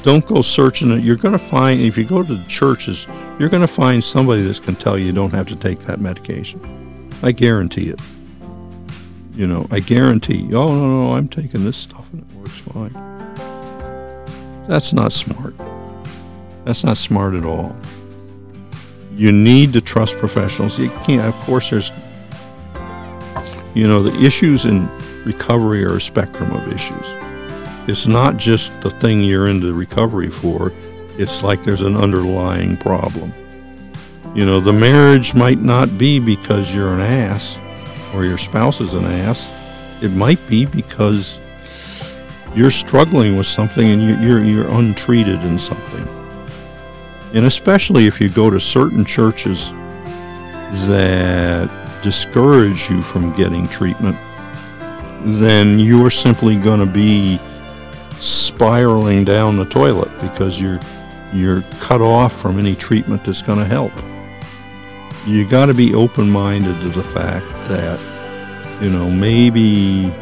Don't 0.02 0.24
go 0.26 0.42
searching 0.42 0.90
it. 0.92 1.02
You're 1.02 1.16
going 1.16 1.32
to 1.32 1.38
find, 1.38 1.80
if 1.80 1.98
you 1.98 2.04
go 2.04 2.22
to 2.22 2.34
the 2.36 2.44
churches, 2.44 3.06
you're 3.38 3.48
going 3.48 3.62
to 3.62 3.68
find 3.68 4.04
somebody 4.04 4.42
that's 4.42 4.60
going 4.60 4.76
to 4.76 4.82
tell 4.82 4.98
you 4.98 5.06
you 5.06 5.12
don't 5.12 5.32
have 5.32 5.46
to 5.48 5.56
take 5.56 5.80
that 5.80 6.00
medication. 6.00 6.60
I 7.22 7.32
guarantee 7.32 7.88
it. 7.88 8.00
You 9.34 9.46
know, 9.46 9.66
I 9.70 9.80
guarantee, 9.80 10.48
oh, 10.54 10.74
no, 10.74 11.04
no, 11.04 11.14
I'm 11.14 11.26
taking 11.26 11.64
this 11.64 11.76
stuff 11.76 12.06
and 12.12 12.22
it 12.22 12.36
works 12.36 12.58
fine. 12.58 12.92
That's 14.68 14.92
not 14.92 15.12
smart. 15.12 15.54
That's 16.64 16.84
not 16.84 16.96
smart 16.96 17.34
at 17.34 17.44
all. 17.44 17.74
You 19.14 19.32
need 19.32 19.72
to 19.72 19.80
trust 19.80 20.18
professionals. 20.18 20.78
You 20.78 20.90
can't, 21.04 21.26
of 21.26 21.34
course, 21.42 21.70
there's 21.70 21.90
you 23.74 23.88
know, 23.88 24.02
the 24.02 24.24
issues 24.24 24.64
in 24.64 24.88
recovery 25.24 25.84
are 25.84 25.96
a 25.96 26.00
spectrum 26.00 26.52
of 26.52 26.72
issues. 26.72 27.06
It's 27.88 28.06
not 28.06 28.36
just 28.36 28.78
the 28.80 28.90
thing 28.90 29.20
you're 29.20 29.48
into 29.48 29.74
recovery 29.74 30.30
for, 30.30 30.72
it's 31.18 31.42
like 31.42 31.62
there's 31.62 31.82
an 31.82 31.96
underlying 31.96 32.76
problem. 32.76 33.32
You 34.34 34.46
know, 34.46 34.58
the 34.58 34.72
marriage 34.72 35.34
might 35.34 35.60
not 35.60 35.98
be 35.98 36.18
because 36.18 36.74
you're 36.74 36.92
an 36.92 37.00
ass 37.00 37.60
or 38.14 38.24
your 38.24 38.38
spouse 38.38 38.80
is 38.80 38.94
an 38.94 39.04
ass. 39.04 39.52
It 40.00 40.10
might 40.10 40.44
be 40.48 40.66
because 40.66 41.40
you're 42.54 42.70
struggling 42.70 43.36
with 43.36 43.46
something 43.46 43.86
and 43.88 44.22
you're, 44.22 44.42
you're 44.44 44.68
untreated 44.68 45.42
in 45.44 45.58
something. 45.58 46.06
And 47.32 47.46
especially 47.46 48.06
if 48.06 48.20
you 48.20 48.28
go 48.28 48.50
to 48.50 48.60
certain 48.60 49.04
churches 49.04 49.70
that 50.88 51.83
discourage 52.04 52.90
you 52.90 53.02
from 53.02 53.34
getting 53.34 53.66
treatment, 53.66 54.16
then 55.22 55.78
you're 55.78 56.10
simply 56.10 56.56
going 56.56 56.78
to 56.78 56.86
be 56.86 57.40
spiraling 58.20 59.24
down 59.24 59.56
the 59.56 59.64
toilet 59.64 60.10
because 60.20 60.60
you're 60.60 60.78
you're 61.32 61.62
cut 61.80 62.00
off 62.00 62.32
from 62.32 62.60
any 62.60 62.76
treatment 62.76 63.24
that's 63.24 63.42
going 63.42 63.58
to 63.58 63.64
help. 63.64 63.92
You 65.26 65.48
got 65.48 65.66
to 65.66 65.74
be 65.74 65.94
open-minded 65.94 66.80
to 66.82 66.88
the 66.90 67.02
fact 67.02 67.48
that 67.68 67.98
you 68.82 68.90
know 68.90 69.10
maybe 69.10 70.12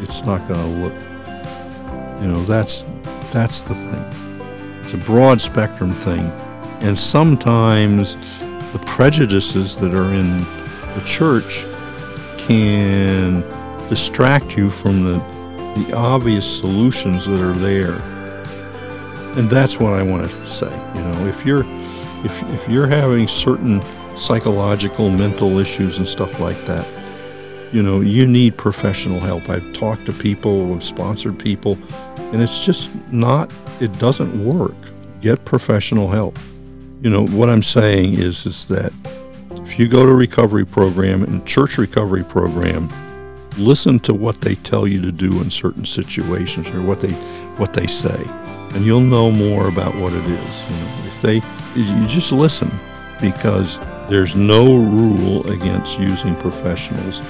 it's 0.00 0.24
not 0.24 0.46
going 0.48 0.60
to 0.60 0.80
look 0.80 0.94
you 2.22 2.28
know 2.28 2.42
that's 2.44 2.86
that's 3.32 3.62
the 3.62 3.74
thing. 3.74 4.80
It's 4.80 4.94
a 4.94 4.98
broad 4.98 5.40
spectrum 5.40 5.92
thing 5.92 6.30
and 6.80 6.98
sometimes 6.98 8.16
the 8.72 8.82
prejudices 8.86 9.76
that 9.76 9.94
are 9.94 10.12
in 10.14 10.44
the 10.94 11.02
church 11.04 11.64
can 12.38 13.40
distract 13.88 14.56
you 14.56 14.70
from 14.70 15.04
the, 15.04 15.18
the 15.76 15.94
obvious 15.94 16.58
solutions 16.58 17.26
that 17.26 17.40
are 17.40 17.52
there. 17.54 18.00
And 19.36 19.48
that's 19.48 19.78
what 19.78 19.94
I 19.94 20.02
want 20.02 20.30
to 20.30 20.46
say. 20.46 20.70
You 20.94 21.00
know, 21.00 21.26
if 21.26 21.46
you're 21.46 21.64
if, 22.24 22.42
if 22.54 22.68
you're 22.68 22.86
having 22.86 23.26
certain 23.26 23.82
psychological, 24.16 25.10
mental 25.10 25.58
issues 25.58 25.98
and 25.98 26.06
stuff 26.06 26.38
like 26.38 26.62
that, 26.66 26.86
you 27.72 27.82
know, 27.82 28.00
you 28.00 28.26
need 28.26 28.56
professional 28.56 29.18
help. 29.18 29.48
I've 29.48 29.72
talked 29.72 30.06
to 30.06 30.12
people, 30.12 30.74
I've 30.74 30.84
sponsored 30.84 31.38
people, 31.38 31.78
and 32.32 32.42
it's 32.42 32.60
just 32.60 32.90
not, 33.10 33.52
it 33.80 33.98
doesn't 33.98 34.44
work. 34.44 34.76
Get 35.20 35.44
professional 35.44 36.08
help. 36.08 36.38
You 37.00 37.10
know, 37.10 37.26
what 37.26 37.48
I'm 37.48 37.62
saying 37.62 38.14
is, 38.14 38.46
is 38.46 38.66
that 38.66 38.92
if 39.72 39.78
you 39.78 39.88
go 39.88 40.04
to 40.04 40.12
recovery 40.12 40.66
program 40.66 41.22
and 41.22 41.46
church 41.46 41.78
recovery 41.78 42.22
program, 42.22 42.90
listen 43.56 43.98
to 44.00 44.12
what 44.12 44.38
they 44.42 44.54
tell 44.56 44.86
you 44.86 45.00
to 45.00 45.10
do 45.10 45.40
in 45.40 45.50
certain 45.50 45.86
situations 45.86 46.68
or 46.68 46.82
what 46.82 47.00
they 47.00 47.12
what 47.56 47.72
they 47.72 47.86
say, 47.86 48.22
and 48.74 48.84
you'll 48.84 49.00
know 49.00 49.30
more 49.30 49.68
about 49.68 49.94
what 49.94 50.12
it 50.12 50.26
is. 50.26 50.62
You 50.64 50.76
know, 50.76 51.06
if 51.06 51.22
they 51.22 51.36
you 51.74 52.06
just 52.06 52.32
listen 52.32 52.70
because 53.18 53.78
there's 54.10 54.36
no 54.36 54.76
rule 54.76 55.50
against 55.50 55.98
using 55.98 56.36
professionals 56.36 57.20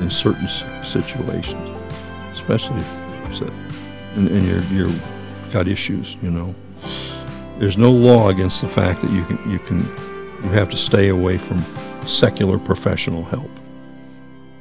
in 0.00 0.08
certain 0.08 0.46
situations, 0.84 1.76
especially 2.32 2.84
and, 4.14 4.28
and 4.28 4.46
you're 4.46 4.62
you're 4.86 5.00
got 5.50 5.66
issues. 5.66 6.16
You 6.22 6.30
know, 6.30 6.54
there's 7.58 7.76
no 7.76 7.90
law 7.90 8.28
against 8.28 8.60
the 8.60 8.68
fact 8.68 9.02
that 9.02 9.10
you 9.10 9.24
can 9.24 9.50
you 9.50 9.58
can 9.58 9.78
you 10.44 10.50
have 10.50 10.70
to 10.70 10.76
stay 10.76 11.08
away 11.08 11.38
from 11.38 11.60
secular 12.08 12.58
professional 12.58 13.22
help. 13.24 13.50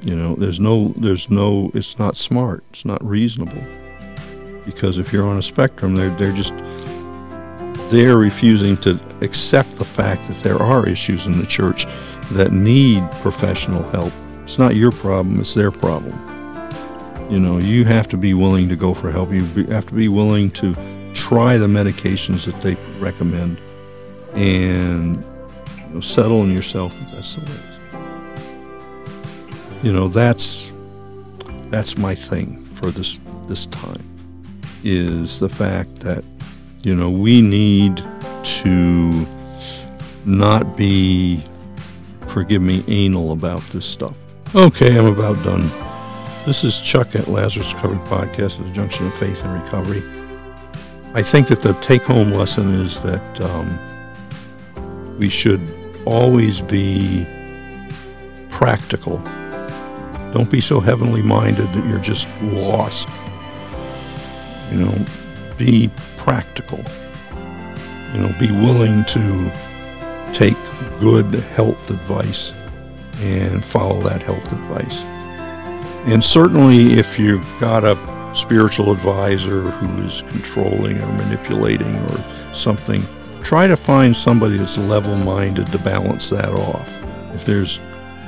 You 0.01 0.15
know, 0.15 0.35
there's 0.35 0.59
no 0.59 0.93
there's 0.97 1.29
no 1.29 1.71
it's 1.73 1.97
not 1.97 2.15
smart. 2.15 2.63
It's 2.71 2.85
not 2.85 3.03
reasonable. 3.03 3.63
Because 4.65 4.99
if 4.99 5.11
you're 5.13 5.25
on 5.25 5.37
a 5.37 5.41
spectrum, 5.41 5.95
they're 5.95 6.09
they're 6.11 6.33
just 6.33 6.53
they're 7.89 8.17
refusing 8.17 8.75
to 8.77 8.99
accept 9.21 9.77
the 9.77 9.85
fact 9.85 10.27
that 10.27 10.37
there 10.43 10.61
are 10.61 10.87
issues 10.87 11.25
in 11.25 11.39
the 11.39 11.45
church 11.45 11.85
that 12.31 12.51
need 12.51 13.09
professional 13.21 13.81
help. 13.89 14.13
It's 14.43 14.59
not 14.59 14.75
your 14.75 14.91
problem, 14.91 15.39
it's 15.39 15.53
their 15.53 15.71
problem. 15.71 16.13
You 17.29 17.39
know, 17.39 17.57
you 17.57 17.85
have 17.85 18.07
to 18.09 18.17
be 18.17 18.33
willing 18.33 18.69
to 18.69 18.75
go 18.75 18.93
for 18.93 19.11
help. 19.11 19.31
You 19.31 19.43
have 19.67 19.85
to 19.87 19.93
be 19.93 20.07
willing 20.07 20.51
to 20.51 20.75
try 21.13 21.57
the 21.57 21.67
medications 21.67 22.45
that 22.45 22.61
they 22.61 22.75
recommend 22.99 23.59
and 24.33 25.23
know, 25.97 26.01
settle 26.01 26.43
in 26.43 26.53
yourself 26.53 26.97
that 26.99 27.11
that's 27.11 27.35
the 27.35 27.41
way. 27.41 27.57
You 29.83 29.91
know, 29.93 30.07
that's 30.07 30.71
that's 31.69 31.97
my 31.97 32.15
thing 32.15 32.63
for 32.65 32.91
this 32.91 33.19
this 33.47 33.65
time 33.67 34.03
is 34.83 35.39
the 35.39 35.49
fact 35.49 35.99
that 36.01 36.23
you 36.83 36.95
know 36.95 37.09
we 37.09 37.41
need 37.41 38.03
to 38.43 39.25
not 40.25 40.77
be 40.77 41.43
forgive 42.27 42.61
me 42.61 42.83
anal 42.87 43.31
about 43.31 43.61
this 43.69 43.85
stuff. 43.85 44.15
Okay, 44.55 44.97
I'm 44.97 45.07
about 45.07 45.43
done. 45.43 45.69
This 46.45 46.63
is 46.63 46.79
Chuck 46.79 47.15
at 47.15 47.27
Lazarus 47.27 47.73
Recovery 47.73 47.97
Podcast 48.07 48.59
at 48.59 48.67
the 48.67 48.71
Junction 48.71 49.07
of 49.07 49.13
Faith 49.15 49.43
and 49.43 49.61
Recovery. 49.61 50.03
I 51.13 51.23
think 51.23 51.47
that 51.47 51.61
the 51.61 51.73
take 51.75 52.03
home 52.03 52.31
lesson 52.31 52.73
is 52.75 53.01
that 53.01 53.41
um, 53.41 53.77
we 55.19 55.27
should 55.29 55.76
always 56.07 56.61
be 56.61 57.27
practical. 58.49 59.17
Don't 60.33 60.49
be 60.49 60.61
so 60.61 60.79
heavenly 60.79 61.21
minded 61.21 61.67
that 61.69 61.85
you're 61.87 61.99
just 61.99 62.27
lost. 62.41 63.09
You 64.71 64.77
know, 64.79 65.05
be 65.57 65.89
practical. 66.17 66.83
You 68.13 68.21
know, 68.21 68.35
be 68.39 68.51
willing 68.51 69.03
to 69.05 69.51
take 70.33 70.57
good 70.99 71.33
health 71.55 71.89
advice 71.89 72.55
and 73.19 73.63
follow 73.63 73.99
that 74.01 74.23
health 74.23 74.51
advice. 74.51 75.03
And 76.05 76.23
certainly, 76.23 76.93
if 76.93 77.19
you've 77.19 77.45
got 77.59 77.83
a 77.83 77.97
spiritual 78.33 78.91
advisor 78.91 79.61
who 79.61 80.03
is 80.03 80.21
controlling 80.29 81.01
or 81.01 81.13
manipulating 81.13 81.95
or 81.95 82.23
something, 82.53 83.03
try 83.47 83.65
to 83.65 83.77
find 83.77 84.13
somebody 84.13 84.57
that's 84.57 84.77
level 84.77 85.15
minded 85.15 85.65
to 85.67 85.77
balance 85.79 86.29
that 86.29 86.49
off. 86.49 87.01
If 87.33 87.45
there's 87.45 87.79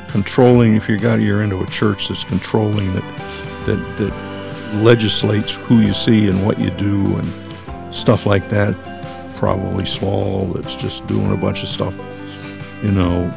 controlling, 0.07 0.77
if 0.77 0.87
you 0.87 0.97
got 0.97 1.19
you're 1.19 1.43
into 1.43 1.61
a 1.61 1.65
church 1.67 2.07
that's 2.07 2.23
controlling 2.23 2.93
that 2.93 3.65
that 3.65 3.97
that 3.97 4.13
legislates 4.81 5.55
who 5.55 5.79
you 5.81 5.91
see 5.91 6.29
and 6.29 6.45
what 6.45 6.57
you 6.57 6.69
do 6.69 7.17
and 7.17 7.93
stuff 7.93 8.25
like 8.25 8.47
that, 8.47 8.73
probably 9.35 9.83
small 9.83 10.45
that's 10.53 10.75
just 10.75 11.05
doing 11.07 11.33
a 11.33 11.37
bunch 11.37 11.63
of 11.63 11.67
stuff, 11.67 11.93
you 12.81 12.91
know, 12.93 13.29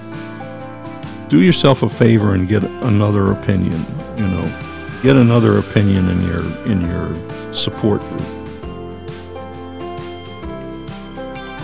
do 1.28 1.42
yourself 1.42 1.82
a 1.82 1.88
favor 1.88 2.34
and 2.36 2.46
get 2.46 2.62
another 2.62 3.32
opinion 3.32 3.84
you 4.16 4.28
know, 4.28 5.00
get 5.02 5.16
another 5.16 5.58
opinion 5.58 6.08
in 6.10 6.20
your 6.28 6.44
in 6.66 6.80
your 6.82 7.52
support 7.52 8.00
group. 8.02 8.41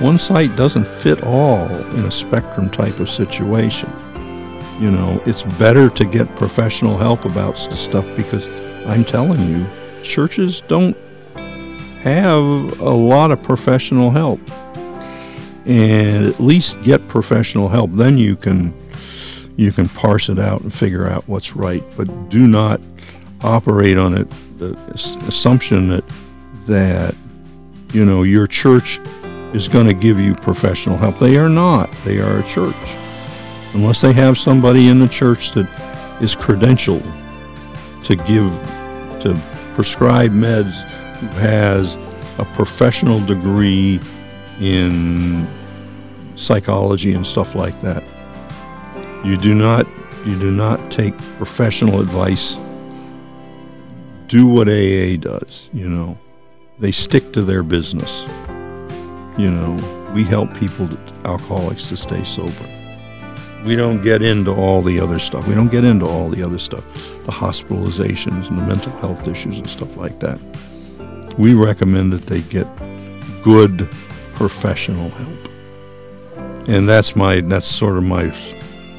One 0.01 0.17
site 0.17 0.55
doesn't 0.55 0.87
fit 0.87 1.25
all 1.25 1.67
in 1.97 2.05
a 2.05 2.11
spectrum 2.11 2.71
type 2.71 3.01
of 3.01 3.11
situation. 3.11 3.91
You 4.79 4.93
know, 4.93 5.21
it's 5.27 5.43
better 5.43 5.91
to 5.91 6.05
get 6.05 6.33
professional 6.37 6.97
help 6.97 7.25
about 7.25 7.57
this 7.57 7.81
stuff 7.81 8.07
because 8.15 8.47
I'm 8.87 9.05
telling 9.05 9.49
you, 9.49 9.67
churches 10.05 10.61
don't 10.63 10.97
have 12.03 12.81
a 12.81 12.91
lot 12.91 13.33
of 13.33 13.43
professional 13.43 14.11
help. 14.11 14.41
And 15.67 16.27
at 16.27 16.39
least 16.39 16.81
get 16.83 17.09
professional 17.09 17.69
help. 17.69 17.91
Then 17.93 18.17
you 18.17 18.37
can 18.37 18.73
you 19.57 19.73
can 19.73 19.89
parse 19.89 20.29
it 20.29 20.39
out 20.39 20.61
and 20.61 20.73
figure 20.73 21.09
out 21.09 21.27
what's 21.27 21.57
right. 21.57 21.83
But 21.97 22.31
do 22.31 22.47
not 22.47 22.81
operate 23.43 23.99
on 23.99 24.17
it 24.17 24.29
the 24.59 24.79
assumption 25.27 25.89
that 25.89 26.05
that 26.67 27.17
you 27.93 28.05
know 28.05 28.23
your 28.23 28.47
church 28.47 29.01
is 29.55 29.69
going 29.69 29.87
to 29.87 29.95
give 29.95 30.21
you 30.21 30.35
professional 30.35 30.97
help. 30.97 31.19
They 31.19 31.37
are 31.39 31.49
not. 31.49 31.91
They 32.05 32.19
are 32.19 32.39
a 32.39 32.43
church. 32.43 32.97
Unless 33.75 34.01
they 34.01 34.13
have 34.13 34.37
somebody 34.39 34.89
in 34.89 34.99
the 34.99 35.09
church 35.09 35.53
that 35.53 35.69
is 36.23 36.35
credentialed 36.35 37.07
to 38.05 38.17
give 38.17 38.51
to 39.21 39.41
prescribe 39.75 40.31
meds 40.31 40.83
who 41.19 41.27
has 41.39 41.97
a 42.39 42.45
professional 42.55 43.21
degree 43.27 44.01
in 44.61 45.47
psychology 46.37 47.13
and 47.13 47.27
stuff 47.27 47.55
like 47.55 47.81
that. 47.83 48.03
You 49.25 49.37
do 49.37 49.55
not 49.55 49.87
you 50.25 50.39
do 50.39 50.51
not 50.51 50.91
take 50.91 51.17
professional 51.37 52.01
advice. 52.01 52.59
Do 54.27 54.47
what 54.47 54.69
AA 54.69 55.17
does, 55.17 55.71
you 55.73 55.89
know. 55.89 56.19
They 56.79 56.93
stick 56.93 57.33
to 57.33 57.43
their 57.43 57.63
business. 57.63 58.27
You 59.39 59.53
know, 59.53 60.13
we 60.15 60.25
help 60.25 60.53
people, 60.55 60.89
alcoholics, 61.25 61.87
to 61.89 61.97
stay 61.97 62.25
sober. 62.25 62.53
We 63.65 63.77
don't 63.77 64.03
get 64.03 64.21
into 64.21 64.53
all 64.53 64.83
the 64.83 64.99
other 64.99 65.21
stuff. 65.21 65.47
We 65.47 65.55
don't 65.55 65.71
get 65.71 65.85
into 65.85 66.07
all 66.07 66.29
the 66.29 66.43
other 66.43 66.59
stuff, 66.59 66.85
the 67.25 67.33
hospitalizations 67.33 68.49
and 68.49 68.59
the 68.59 68.67
mental 68.67 68.93
health 68.99 69.29
issues 69.29 69.59
and 69.59 69.71
stuff 69.71 69.97
like 69.97 70.19
that. 70.21 70.39
We 71.39 71.55
recommend 71.55 72.13
that 72.13 72.23
they 72.23 72.41
get 72.43 72.67
good 73.43 73.89
professional 74.35 75.11
help. 75.11 75.49
And 76.69 76.89
that's 76.89 77.15
my 77.15 77.41
that's 77.41 77.67
sort 77.67 77.97
of 77.97 78.03
my 78.03 78.33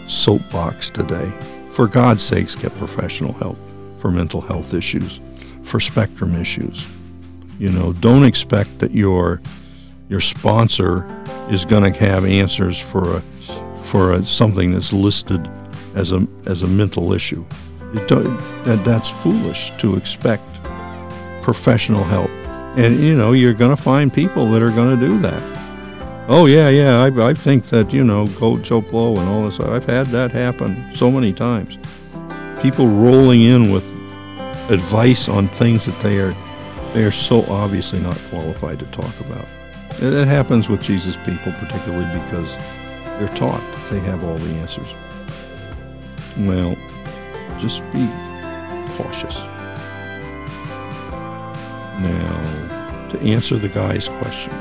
soapbox 0.07 0.89
today. 0.89 1.31
For 1.69 1.85
God's 1.85 2.23
sakes, 2.23 2.55
get 2.55 2.75
professional 2.77 3.33
help 3.33 3.57
for 3.97 4.09
mental 4.09 4.39
health 4.39 4.73
issues, 4.73 5.19
for 5.63 5.81
spectrum 5.81 6.35
issues. 6.35 6.87
You 7.59 7.71
know, 7.71 7.91
don't 7.93 8.23
expect 8.23 8.79
that 8.79 8.91
your 8.91 9.41
your 10.09 10.19
sponsor 10.19 11.07
is 11.49 11.65
going 11.65 11.91
to 11.91 11.99
have 11.99 12.25
answers 12.25 12.79
for 12.79 13.17
a 13.17 13.23
for 13.77 14.13
a, 14.13 14.25
something 14.25 14.71
that's 14.71 14.91
listed 14.91 15.47
as 15.95 16.11
a 16.11 16.27
as 16.45 16.63
a 16.63 16.67
mental 16.67 17.13
issue. 17.13 17.45
That, 17.93 18.81
that's 18.85 19.09
foolish 19.09 19.71
to 19.77 19.95
expect 19.95 20.43
professional 21.41 22.03
help. 22.03 22.29
And 22.77 22.99
you 22.99 23.15
know, 23.15 23.31
you're 23.31 23.53
going 23.53 23.75
to 23.75 23.81
find 23.81 24.13
people 24.13 24.49
that 24.51 24.61
are 24.61 24.71
going 24.71 24.99
to 24.99 25.07
do 25.07 25.19
that. 25.19 25.41
Oh 26.27 26.45
yeah, 26.45 26.69
yeah. 26.69 27.03
I, 27.03 27.29
I 27.29 27.33
think 27.33 27.67
that 27.67 27.93
you 27.93 28.03
know, 28.03 28.27
go 28.27 28.57
Joe 28.57 28.81
Blow 28.81 29.15
and 29.15 29.27
all 29.29 29.45
this. 29.45 29.59
I've 29.59 29.85
had 29.85 30.07
that 30.07 30.31
happen 30.31 30.93
so 30.93 31.09
many 31.09 31.33
times. 31.33 31.79
People 32.61 32.87
rolling 32.87 33.41
in 33.41 33.71
with 33.71 33.85
advice 34.69 35.27
on 35.29 35.47
things 35.47 35.85
that 35.85 35.97
they 36.01 36.19
are 36.19 36.35
they 36.93 37.03
are 37.03 37.11
so 37.11 37.43
obviously 37.45 37.99
not 37.99 38.17
qualified 38.29 38.79
to 38.79 38.85
talk 38.87 39.19
about. 39.21 39.47
It 40.01 40.27
happens 40.27 40.69
with 40.69 40.81
Jesus 40.81 41.17
people, 41.17 41.51
particularly 41.53 42.05
because 42.23 42.57
they're 43.17 43.27
taught 43.29 43.59
that 43.59 43.89
they 43.89 43.99
have 43.99 44.23
all 44.23 44.35
the 44.35 44.53
answers. 44.55 44.93
Well, 46.37 46.75
just 47.59 47.81
be 47.91 48.07
cautious. 48.95 49.39
Now, 51.99 53.07
to 53.09 53.19
answer 53.19 53.57
the 53.57 53.69
guy's 53.69 54.07
question. 54.07 54.53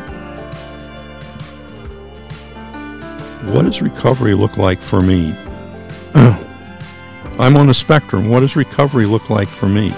what 3.52 3.62
does 3.64 3.80
recovery 3.80 4.34
look 4.34 4.56
like 4.56 4.80
for 4.80 5.00
me? 5.00 5.34
I'm 7.38 7.56
on 7.56 7.68
a 7.68 7.74
spectrum. 7.74 8.28
What 8.28 8.40
does 8.40 8.56
recovery 8.56 9.06
look 9.06 9.30
like 9.30 9.48
for 9.48 9.66
me? 9.68 9.92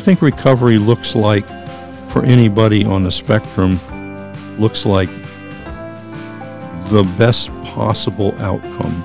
Think 0.00 0.20
recovery 0.20 0.78
looks 0.78 1.14
like, 1.14 1.46
for 2.08 2.24
anybody 2.24 2.84
on 2.84 3.04
the 3.04 3.10
spectrum, 3.12 3.78
looks 4.58 4.84
like 4.84 5.08
the 6.90 7.04
best 7.16 7.52
possible 7.64 8.34
outcome 8.40 9.04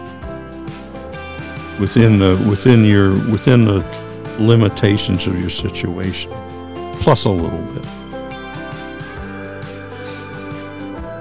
within 1.79 2.17
the 2.17 2.43
within 2.49 2.83
your 2.83 3.11
within 3.29 3.65
the 3.65 3.85
limitations 4.39 5.27
of 5.27 5.39
your 5.39 5.51
situation, 5.51 6.31
plus 6.99 7.25
a 7.25 7.29
little 7.29 7.61
bit. 7.73 7.85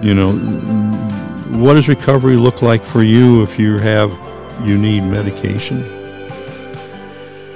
you 0.05 0.13
know, 0.13 0.35
what 1.59 1.75
does 1.75 1.89
recovery 1.89 2.37
look 2.37 2.61
like 2.61 2.83
for 2.83 3.03
you 3.03 3.43
if 3.43 3.59
you 3.59 3.79
have 3.79 4.11
you 4.63 4.77
need 4.77 5.01
medication? 5.01 5.94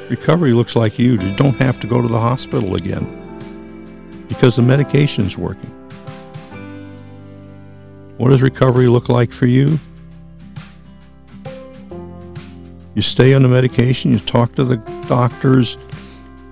Recovery 0.08 0.52
looks 0.52 0.74
like 0.74 0.98
you. 0.98 1.12
You 1.12 1.36
don't 1.36 1.56
have 1.56 1.78
to 1.80 1.86
go 1.86 2.00
to 2.00 2.08
the 2.08 2.18
hospital 2.18 2.76
again 2.76 3.06
because 4.28 4.56
the 4.56 4.62
medication's 4.62 5.36
working. 5.36 5.70
What 8.16 8.30
does 8.30 8.42
recovery 8.42 8.86
look 8.86 9.08
like 9.08 9.30
for 9.30 9.46
you? 9.46 9.78
You 12.94 13.02
stay 13.02 13.34
on 13.34 13.42
the 13.42 13.48
medication, 13.48 14.12
you 14.12 14.18
talk 14.18 14.54
to 14.56 14.64
the 14.64 14.78
doctors, 15.08 15.78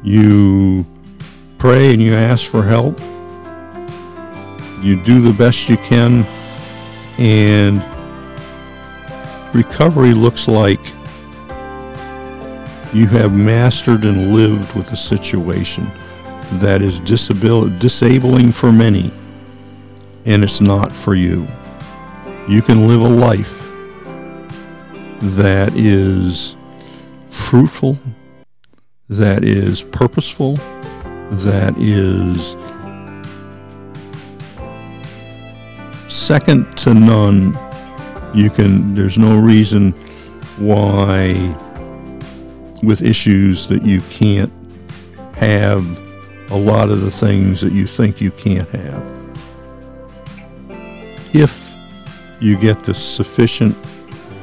you 0.04 0.86
pray 1.58 1.92
and 1.92 2.00
you 2.00 2.14
ask 2.14 2.48
for 2.48 2.62
help. 2.62 3.00
You 4.80 5.02
do 5.02 5.20
the 5.20 5.32
best 5.32 5.68
you 5.68 5.76
can, 5.78 6.24
and 7.18 7.82
recovery 9.52 10.14
looks 10.14 10.46
like 10.46 10.78
you 12.92 13.06
have 13.08 13.32
mastered 13.32 14.04
and 14.04 14.34
lived 14.34 14.74
with 14.74 14.92
a 14.92 14.96
situation 14.96 15.90
that 16.54 16.82
is 16.82 17.00
disabil- 17.00 17.78
disabling 17.78 18.52
for 18.52 18.72
many, 18.72 19.12
and 20.24 20.42
it's 20.42 20.60
not 20.60 20.92
for 20.92 21.14
you. 21.14 21.46
You 22.48 22.62
can 22.62 22.86
live 22.86 23.00
a 23.00 23.08
life 23.08 23.62
that 25.20 25.72
is 25.74 26.56
fruitful, 27.28 27.98
that 29.08 29.44
is 29.44 29.82
purposeful, 29.82 30.56
that 31.30 31.74
is 31.78 32.56
second 36.08 36.76
to 36.78 36.94
none. 36.94 37.58
You 38.34 38.50
can, 38.50 38.94
there's 38.94 39.18
no 39.18 39.38
reason 39.38 39.92
why, 40.58 41.32
with 42.82 43.02
issues, 43.02 43.66
that 43.68 43.84
you 43.84 44.00
can't 44.02 44.52
have 45.34 45.84
a 46.50 46.56
lot 46.56 46.90
of 46.90 47.00
the 47.00 47.10
things 47.10 47.60
that 47.60 47.72
you 47.72 47.86
think 47.86 48.20
you 48.20 48.30
can't 48.30 48.68
have. 48.68 49.16
If 51.34 51.74
you 52.40 52.58
get 52.58 52.84
the 52.84 52.94
sufficient 52.94 53.76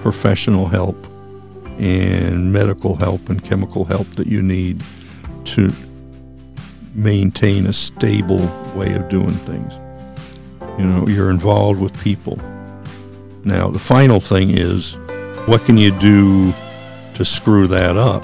professional 0.01 0.67
help 0.67 1.07
and 1.79 2.51
medical 2.51 2.95
help 2.95 3.29
and 3.29 3.43
chemical 3.43 3.85
help 3.85 4.07
that 4.11 4.27
you 4.27 4.41
need 4.41 4.83
to 5.45 5.71
maintain 6.93 7.65
a 7.67 7.73
stable 7.73 8.45
way 8.75 8.93
of 8.93 9.09
doing 9.09 9.31
things. 9.31 9.79
You 10.77 10.85
know, 10.85 11.07
you're 11.07 11.29
involved 11.29 11.81
with 11.81 11.99
people. 12.03 12.37
Now, 13.43 13.69
the 13.69 13.79
final 13.79 14.19
thing 14.19 14.51
is 14.51 14.97
what 15.45 15.63
can 15.65 15.77
you 15.77 15.91
do 15.99 16.53
to 17.15 17.25
screw 17.25 17.67
that 17.67 17.97
up? 17.97 18.23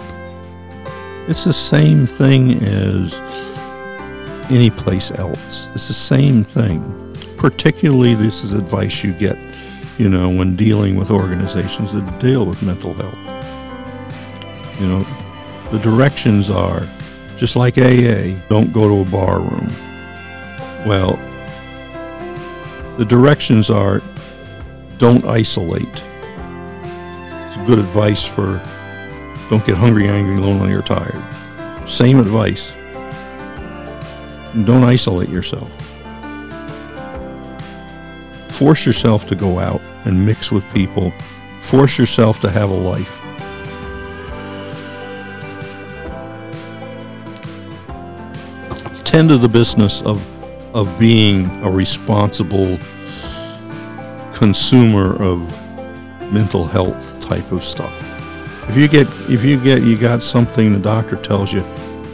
It's 1.28 1.44
the 1.44 1.54
same 1.54 2.06
thing 2.06 2.64
as 2.64 3.20
any 4.50 4.70
place 4.70 5.12
else. 5.12 5.70
It's 5.76 5.88
the 5.88 5.94
same 5.94 6.44
thing. 6.44 6.82
Particularly, 7.38 8.16
this 8.16 8.44
is 8.44 8.54
advice 8.54 9.04
you 9.04 9.14
get, 9.14 9.38
you 9.98 10.10
know, 10.10 10.30
when 10.30 10.56
dealing 10.56 10.96
with 10.96 11.12
organizations 11.12 11.94
that 11.94 12.20
deal 12.20 12.46
with 12.46 12.62
mental 12.64 12.94
health. 12.94 13.18
You 14.82 14.88
know, 14.88 15.06
the 15.72 15.80
directions 15.80 16.50
are 16.50 16.88
just 17.38 17.56
like 17.56 17.78
AA, 17.78 18.36
don't 18.50 18.74
go 18.74 18.88
to 18.88 19.08
a 19.08 19.12
bar 19.12 19.40
room. 19.40 19.68
Well, 20.86 21.20
the 22.98 23.06
directions 23.06 23.70
are 23.70 24.02
don't 24.98 25.26
isolate. 25.26 26.04
It's 27.48 27.58
good 27.68 27.80
advice 27.80 28.26
for 28.26 28.62
don't 29.50 29.66
get 29.66 29.76
hungry, 29.76 30.08
angry, 30.08 30.38
lonely, 30.38 30.74
or 30.74 30.82
tired. 30.82 31.22
Same 31.88 32.20
advice. 32.20 32.76
Don't 34.66 34.84
isolate 34.84 35.30
yourself. 35.30 35.72
Force 38.48 38.86
yourself 38.86 39.28
to 39.28 39.36
go 39.36 39.60
out 39.60 39.82
and 40.06 40.26
mix 40.26 40.52
with 40.52 40.64
people. 40.74 41.12
Force 41.60 41.98
yourself 41.98 42.40
to 42.42 42.50
have 42.50 42.70
a 42.70 42.74
life. 42.74 43.22
tend 49.10 49.30
to 49.30 49.38
the 49.38 49.50
business 49.50 50.04
of 50.04 50.24
of 50.76 51.00
being 51.00 51.48
a 51.64 51.72
responsible 51.72 52.78
consumer 54.36 55.20
of 55.20 55.40
mental 56.32 56.64
health 56.64 57.20
type 57.20 57.52
of 57.52 57.64
stuff. 57.64 57.99
If 58.70 58.78
you 58.78 58.88
get 58.88 59.08
if 59.30 59.44
you 59.44 59.60
get 59.60 59.82
you 59.82 59.98
got 59.98 60.22
something 60.22 60.72
the 60.72 60.80
doctor 60.80 61.16
tells 61.16 61.52
you, 61.52 61.62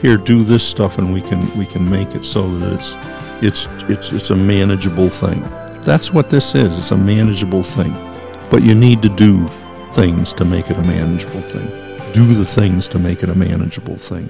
here 0.01 0.15
do 0.17 0.41
this 0.41 0.65
stuff 0.65 0.97
and 0.97 1.13
we 1.13 1.21
can 1.21 1.57
we 1.57 1.65
can 1.65 1.89
make 1.89 2.15
it 2.15 2.23
so 2.23 2.49
that 2.57 2.73
it's 2.73 2.95
it's 3.41 3.67
it's 3.89 4.11
it's 4.13 4.29
a 4.29 4.35
manageable 4.35 5.09
thing. 5.09 5.41
That's 5.83 6.13
what 6.13 6.29
this 6.29 6.55
is. 6.55 6.79
It's 6.79 6.91
a 6.91 6.97
manageable 6.97 7.61
thing. 7.61 7.93
But 8.49 8.63
you 8.63 8.73
need 8.73 9.01
to 9.01 9.09
do 9.09 9.45
things 9.93 10.31
to 10.33 10.45
make 10.45 10.71
it 10.71 10.77
a 10.77 10.81
manageable 10.81 11.41
thing. 11.41 11.67
Do 12.13 12.33
the 12.33 12.45
things 12.45 12.87
to 12.87 12.99
make 12.99 13.21
it 13.21 13.29
a 13.29 13.35
manageable 13.35 13.97
thing. 13.97 14.29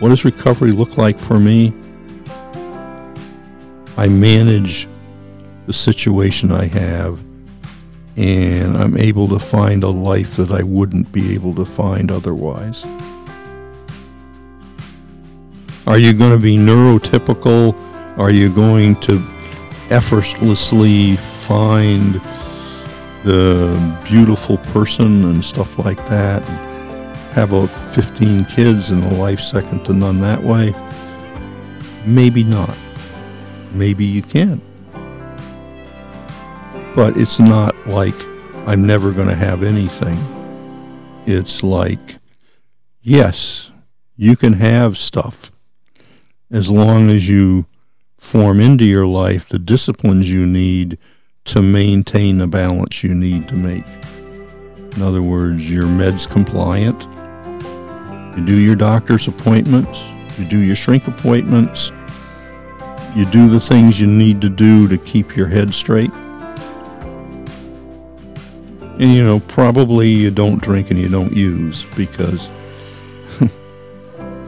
What 0.00 0.10
does 0.10 0.24
recovery 0.24 0.70
look 0.70 0.96
like 0.96 1.18
for 1.18 1.40
me? 1.40 1.72
I 3.96 4.08
manage 4.08 4.86
the 5.66 5.72
situation 5.72 6.52
I 6.52 6.66
have, 6.66 7.18
and 8.16 8.76
I'm 8.76 8.96
able 8.96 9.28
to 9.28 9.38
find 9.38 9.82
a 9.82 9.88
life 9.88 10.36
that 10.36 10.50
I 10.50 10.62
wouldn't 10.62 11.12
be 11.12 11.34
able 11.34 11.54
to 11.54 11.64
find 11.64 12.10
otherwise. 12.10 12.86
Are 15.86 15.98
you 15.98 16.12
going 16.12 16.32
to 16.32 16.42
be 16.42 16.56
neurotypical? 16.56 17.74
Are 18.18 18.30
you 18.30 18.52
going 18.52 18.96
to 19.00 19.22
effortlessly 19.90 21.16
find 21.16 22.14
the 23.24 23.98
beautiful 24.08 24.56
person 24.58 25.24
and 25.24 25.44
stuff 25.44 25.78
like 25.78 26.04
that? 26.06 26.42
have 27.36 27.52
a 27.52 27.68
15 27.68 28.46
kids 28.46 28.90
and 28.90 29.04
a 29.04 29.14
life 29.16 29.40
second 29.40 29.84
to 29.84 29.92
none 29.92 30.20
that 30.22 30.42
way? 30.42 30.74
Maybe 32.06 32.42
not. 32.42 32.74
Maybe 33.74 34.06
you 34.06 34.22
can. 34.22 34.62
But 36.96 37.16
it's 37.16 37.38
not 37.38 37.76
like 37.86 38.14
I'm 38.66 38.84
never 38.86 39.12
going 39.12 39.28
to 39.28 39.34
have 39.34 39.62
anything. 39.62 40.18
It's 41.26 41.62
like, 41.62 42.16
yes, 43.02 43.70
you 44.16 44.34
can 44.34 44.54
have 44.54 44.96
stuff 44.96 45.52
as 46.50 46.70
long 46.70 47.10
as 47.10 47.28
you 47.28 47.66
form 48.16 48.60
into 48.60 48.84
your 48.84 49.06
life 49.06 49.48
the 49.48 49.58
disciplines 49.58 50.32
you 50.32 50.46
need 50.46 50.98
to 51.44 51.60
maintain 51.60 52.38
the 52.38 52.46
balance 52.46 53.04
you 53.04 53.14
need 53.14 53.46
to 53.48 53.54
make. 53.54 53.86
In 54.96 55.02
other 55.02 55.22
words, 55.22 55.70
you're 55.70 55.84
meds 55.84 56.28
compliant 56.28 57.06
you 58.36 58.44
do 58.44 58.54
your 58.54 58.76
doctor's 58.76 59.28
appointments, 59.28 60.12
you 60.38 60.44
do 60.44 60.58
your 60.58 60.74
shrink 60.74 61.08
appointments, 61.08 61.90
you 63.14 63.24
do 63.24 63.48
the 63.48 63.58
things 63.58 63.98
you 63.98 64.06
need 64.06 64.42
to 64.42 64.50
do 64.50 64.86
to 64.88 64.98
keep 64.98 65.34
your 65.34 65.46
head 65.46 65.72
straight. 65.72 66.10
And 68.98 69.12
you 69.12 69.22
know, 69.22 69.40
probably 69.40 70.08
you 70.08 70.30
don't 70.30 70.62
drink 70.62 70.90
and 70.90 70.98
you 70.98 71.08
don't 71.08 71.32
use 71.32 71.84
because, 71.96 72.50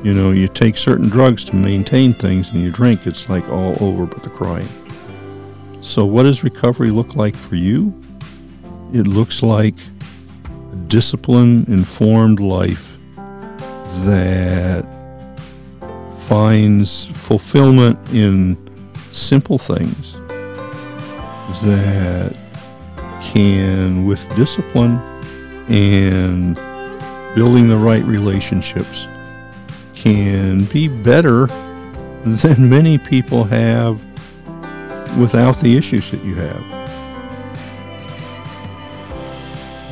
you 0.03 0.14
know, 0.14 0.30
you 0.30 0.49
take 0.49 0.78
certain 0.78 1.11
drugs 1.11 1.44
to 1.44 1.57
maintain 1.57 2.14
things 2.14 2.51
and 2.51 2.62
you 2.62 2.70
drink, 2.70 3.07
it's 3.07 3.28
like 3.28 3.46
all 3.51 3.76
over 3.82 4.07
but 4.07 4.22
the 4.22 4.30
crying. 4.30 4.68
So, 5.82 6.07
what 6.07 6.22
does 6.22 6.44
recovery 6.44 6.90
look 6.90 7.14
like 7.14 7.36
for 7.36 7.57
you? 7.57 7.92
It 8.94 9.07
looks 9.07 9.42
like 9.42 9.74
a 10.51 10.76
disciplined, 10.86 11.68
informed 11.68 12.40
life 12.40 12.96
that 14.05 14.86
finds 16.16 17.07
fulfillment 17.09 17.99
in 18.14 18.57
simple 19.12 19.59
things 19.59 20.14
that 21.62 22.34
can, 23.29 24.07
with 24.07 24.35
discipline 24.35 24.97
and 25.68 26.55
building 27.35 27.68
the 27.68 27.76
right 27.76 28.03
relationships, 28.05 29.07
can 29.95 30.64
be 30.64 30.89
better 30.89 31.47
than 32.24 32.68
many 32.68 32.97
people 32.97 33.45
have 33.45 34.03
without 35.18 35.57
the 35.61 35.76
issues 35.76 36.11
that 36.11 36.24
you 36.24 36.35
have. 36.35 36.64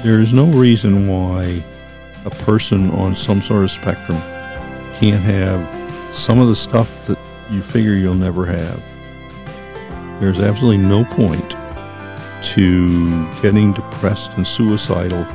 There 0.03 0.21
is 0.21 0.33
no 0.33 0.47
reason 0.47 1.09
why 1.09 1.63
a 2.25 2.31
person 2.31 2.91
on 2.93 3.15
some 3.15 3.43
sort 3.43 3.65
of 3.65 3.71
spectrum 3.71 4.19
can't 4.95 5.23
have 5.23 6.15
some 6.15 6.41
of 6.41 6.49
the 6.49 6.57
stuff 6.57 7.07
that 7.07 7.19
you 7.51 7.61
figure 7.61 7.93
you'll 7.93 8.15
never 8.15 8.47
have. 8.47 8.83
There's 10.21 10.41
absolutely 10.41 10.83
no 10.83 11.05
point 11.05 11.55
to 12.43 13.33
getting 13.43 13.73
depressed 13.73 14.35
and 14.37 14.47
suicidal 14.47 15.27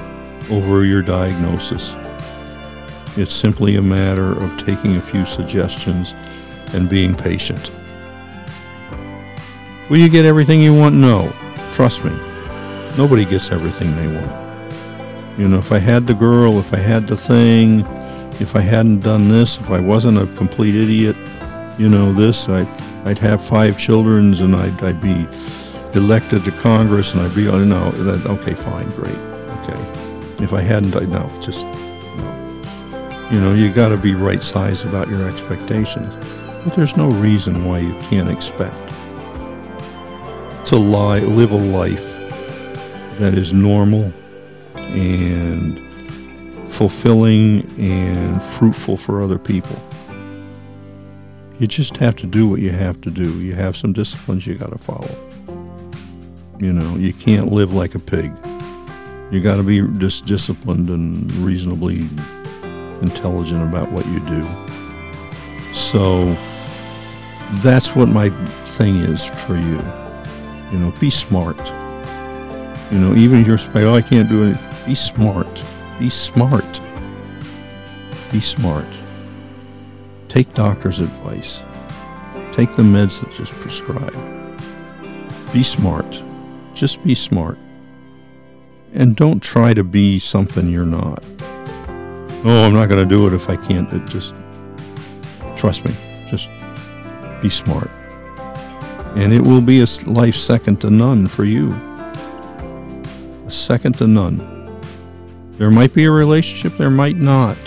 over 0.49 0.83
your 0.85 1.01
diagnosis. 1.01 1.95
It's 3.17 3.33
simply 3.33 3.75
a 3.75 3.81
matter 3.81 4.37
of 4.37 4.57
taking 4.65 4.95
a 4.95 5.01
few 5.01 5.25
suggestions 5.25 6.13
and 6.73 6.89
being 6.89 7.15
patient. 7.15 7.71
Will 9.89 9.97
you 9.97 10.09
get 10.09 10.23
everything 10.23 10.61
you 10.61 10.73
want? 10.73 10.95
No. 10.95 11.33
Trust 11.73 12.05
me. 12.05 12.11
Nobody 12.97 13.25
gets 13.25 13.51
everything 13.51 13.95
they 13.95 14.07
want. 14.07 14.41
You 15.37 15.47
know, 15.47 15.57
if 15.57 15.71
I 15.71 15.79
had 15.79 16.07
the 16.07 16.13
girl, 16.13 16.59
if 16.59 16.73
I 16.73 16.77
had 16.77 17.07
the 17.07 17.17
thing, 17.17 17.81
if 18.39 18.55
I 18.55 18.61
hadn't 18.61 18.99
done 18.99 19.27
this, 19.27 19.57
if 19.57 19.69
I 19.69 19.79
wasn't 19.79 20.17
a 20.17 20.27
complete 20.37 20.75
idiot, 20.75 21.15
you 21.77 21.89
know, 21.89 22.13
this, 22.13 22.47
I, 22.47 22.61
I'd 23.05 23.19
have 23.19 23.43
five 23.43 23.77
children 23.77 24.33
and 24.35 24.55
I'd, 24.55 24.83
I'd 24.83 25.01
be 25.01 25.25
elected 25.93 26.43
to 26.45 26.51
Congress 26.51 27.13
and 27.13 27.21
I'd 27.21 27.35
be, 27.35 27.47
oh, 27.47 27.63
no, 27.63 27.91
that, 27.91 28.25
okay, 28.29 28.53
fine, 28.53 28.89
great, 28.91 29.17
okay. 29.61 30.43
If 30.43 30.53
I 30.53 30.61
hadn't, 30.61 30.95
I 30.95 31.01
no, 31.01 31.29
just, 31.41 31.65
no. 31.65 33.29
You 33.31 33.39
know, 33.39 33.53
you 33.53 33.71
got 33.71 33.89
to 33.89 33.97
be 33.97 34.15
right 34.15 34.41
size 34.41 34.85
about 34.85 35.07
your 35.07 35.27
expectations. 35.27 36.15
But 36.63 36.73
there's 36.73 36.95
no 36.95 37.09
reason 37.09 37.65
why 37.65 37.79
you 37.79 37.93
can't 38.01 38.29
expect 38.29 38.75
to 40.67 40.75
lie, 40.77 41.19
live 41.19 41.51
a 41.51 41.57
life 41.57 42.15
that 43.17 43.33
is 43.33 43.51
normal 43.51 44.13
and 44.75 45.79
fulfilling 46.71 47.69
and 47.79 48.41
fruitful 48.41 48.97
for 48.97 49.21
other 49.21 49.37
people. 49.37 49.77
You 51.59 51.67
just 51.67 51.97
have 51.97 52.15
to 52.17 52.25
do 52.25 52.47
what 52.47 52.59
you 52.59 52.71
have 52.71 53.01
to 53.01 53.11
do. 53.11 53.41
You 53.41 53.53
have 53.53 53.75
some 53.75 53.93
disciplines 53.93 54.47
you 54.47 54.55
got 54.55 54.71
to 54.71 54.77
follow. 54.77 55.30
You 56.61 56.71
know, 56.71 56.95
you 56.95 57.11
can't 57.11 57.51
live 57.51 57.73
like 57.73 57.95
a 57.95 57.99
pig. 57.99 58.31
You 59.31 59.41
got 59.41 59.55
to 59.55 59.63
be 59.63 59.81
just 59.97 60.27
disciplined 60.27 60.91
and 60.91 61.31
reasonably 61.37 62.07
intelligent 63.01 63.63
about 63.63 63.91
what 63.91 64.05
you 64.05 64.19
do. 64.19 64.47
So 65.73 66.37
that's 67.63 67.95
what 67.95 68.09
my 68.09 68.29
thing 68.69 68.97
is 68.97 69.25
for 69.25 69.55
you. 69.55 69.81
You 70.71 70.77
know, 70.77 70.93
be 70.99 71.09
smart. 71.09 71.57
You 72.91 72.99
know, 72.99 73.15
even 73.15 73.39
if 73.39 73.47
you're 73.47 73.57
saying, 73.57 73.87
oh, 73.87 73.95
I 73.95 74.03
can't 74.03 74.29
do 74.29 74.43
it, 74.51 74.57
be 74.85 74.93
smart. 74.93 75.63
Be 75.97 76.09
smart. 76.09 76.79
Be 78.31 78.39
smart. 78.39 78.85
Take 80.27 80.53
doctor's 80.53 80.99
advice. 80.99 81.63
Take 82.51 82.75
the 82.75 82.83
meds 82.83 83.21
that 83.21 83.31
just 83.33 83.53
prescribed. 83.53 84.15
Be 85.51 85.63
smart. 85.63 86.21
Just 86.81 87.03
be 87.03 87.13
smart. 87.13 87.59
And 88.95 89.15
don't 89.15 89.39
try 89.39 89.71
to 89.71 89.83
be 89.83 90.17
something 90.17 90.67
you're 90.67 90.83
not. 90.83 91.23
Oh, 92.43 92.63
I'm 92.65 92.73
not 92.73 92.89
going 92.89 93.07
to 93.07 93.07
do 93.07 93.27
it 93.27 93.33
if 93.33 93.51
I 93.51 93.55
can't. 93.55 93.93
It 93.93 94.03
just 94.07 94.33
trust 95.55 95.85
me. 95.85 95.93
Just 96.27 96.49
be 97.39 97.49
smart. 97.49 97.91
And 99.15 99.31
it 99.31 99.41
will 99.41 99.61
be 99.61 99.81
a 99.81 99.85
life 100.07 100.33
second 100.33 100.81
to 100.81 100.89
none 100.89 101.27
for 101.27 101.45
you. 101.45 101.71
A 103.45 103.51
second 103.51 103.99
to 103.99 104.07
none. 104.07 104.41
There 105.59 105.69
might 105.69 105.93
be 105.93 106.05
a 106.05 106.11
relationship, 106.11 106.79
there 106.79 106.89
might 106.89 107.17
not. 107.17 107.59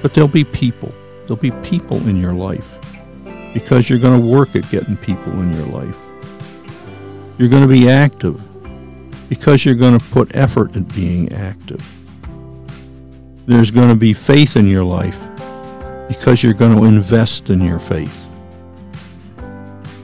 But 0.00 0.14
there'll 0.14 0.28
be 0.28 0.44
people. 0.44 0.94
There'll 1.22 1.34
be 1.34 1.50
people 1.64 1.96
in 2.08 2.18
your 2.18 2.34
life 2.34 2.78
because 3.52 3.90
you're 3.90 3.98
going 3.98 4.20
to 4.20 4.24
work 4.24 4.54
at 4.54 4.70
getting 4.70 4.96
people 4.96 5.32
in 5.40 5.52
your 5.54 5.66
life. 5.66 6.03
You're 7.38 7.48
going 7.48 7.62
to 7.62 7.68
be 7.68 7.88
active 7.88 8.40
because 9.28 9.64
you're 9.64 9.74
going 9.74 9.98
to 9.98 10.04
put 10.06 10.36
effort 10.36 10.76
at 10.76 10.94
being 10.94 11.32
active. 11.32 11.84
There's 13.46 13.70
going 13.70 13.88
to 13.88 13.96
be 13.96 14.12
faith 14.12 14.56
in 14.56 14.66
your 14.66 14.84
life 14.84 15.18
because 16.08 16.42
you're 16.42 16.54
going 16.54 16.76
to 16.76 16.84
invest 16.84 17.50
in 17.50 17.60
your 17.60 17.80
faith. 17.80 18.30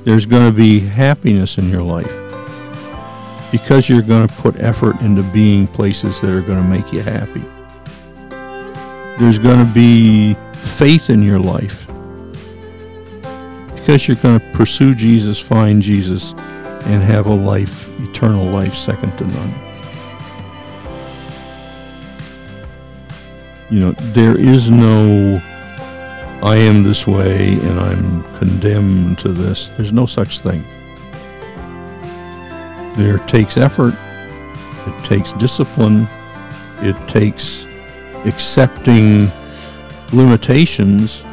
There's 0.05 0.27
going 0.27 0.51
to 0.51 0.57
be 0.57 0.81
happiness 0.81 1.59
in 1.59 1.71
your 1.71 1.83
life 1.83 2.13
because 3.53 3.89
you're 3.89 4.03
going 4.03 4.27
to 4.27 4.35
put 4.35 4.59
effort 4.59 5.01
into 5.01 5.23
being 5.23 5.67
places 5.67 6.21
that 6.21 6.31
are 6.31 6.43
going 6.43 6.63
to 6.63 6.69
make 6.69 6.93
you 6.93 7.01
happy. 7.01 7.45
There's 9.19 9.39
going 9.39 9.65
to 9.65 9.73
be 9.73 10.35
faith 10.55 11.11
in 11.11 11.23
your 11.23 11.39
life 11.39 11.87
because 13.75 14.09
you're 14.09 14.17
going 14.17 14.41
to 14.41 14.53
pursue 14.53 14.95
Jesus, 14.95 15.39
find 15.39 15.83
Jesus, 15.83 16.35
and 16.85 17.03
have 17.03 17.27
a 17.27 17.35
life, 17.35 17.89
eternal 18.01 18.45
life, 18.47 18.75
second 18.75 19.17
to 19.19 19.27
none. 19.27 19.55
You 23.71 23.81
know, 23.81 23.93
there 23.93 24.39
is 24.39 24.71
no 24.71 25.41
I 26.43 26.57
am 26.57 26.83
this 26.83 27.07
way 27.07 27.53
and 27.53 27.79
I'm 27.79 28.23
condemned 28.39 29.19
to 29.19 29.29
this. 29.29 29.69
There's 29.77 29.93
no 29.93 30.07
such 30.07 30.39
thing. 30.39 30.65
There 32.97 33.19
takes 33.27 33.59
effort, 33.59 33.95
it 34.87 35.05
takes 35.05 35.35
discipline, 35.35 36.09
it 36.81 36.97
takes 37.09 37.67
accepting 38.25 39.31
limitations, 40.15 41.25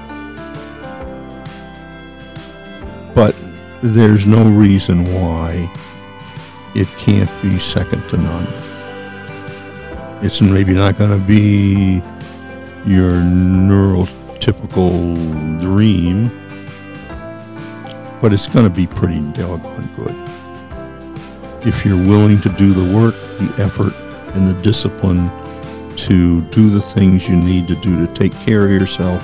but 3.16 3.34
there's 3.84 4.26
no 4.26 4.44
reason 4.44 5.06
why 5.14 5.72
it 6.74 6.88
can't 6.98 7.30
be 7.42 7.60
second 7.60 8.08
to 8.10 8.18
none. 8.18 8.48
It's 10.24 10.42
maybe 10.42 10.74
not 10.74 10.98
going 10.98 11.12
to 11.12 11.24
be 11.26 12.02
your 12.86 13.12
neurotypical 13.12 15.62
dream, 15.62 16.30
but 18.20 18.34
it's 18.34 18.48
going 18.48 18.68
to 18.68 18.76
be 18.76 18.88
pretty 18.88 19.20
doggone 19.32 19.88
good. 19.96 20.16
If 21.68 21.86
you're 21.86 21.98
willing 21.98 22.42
to 22.42 22.50
do 22.50 22.74
the 22.74 22.96
work, 22.96 23.14
the 23.38 23.54
effort, 23.62 23.94
and 24.36 24.50
the 24.50 24.60
discipline 24.62 25.30
to 25.98 26.42
do 26.50 26.70
the 26.70 26.82
things 26.82 27.30
you 27.30 27.36
need 27.36 27.68
to 27.68 27.76
do 27.76 28.04
to 28.06 28.14
take 28.14 28.34
care 28.40 28.66
of 28.66 28.72
yourself 28.72 29.24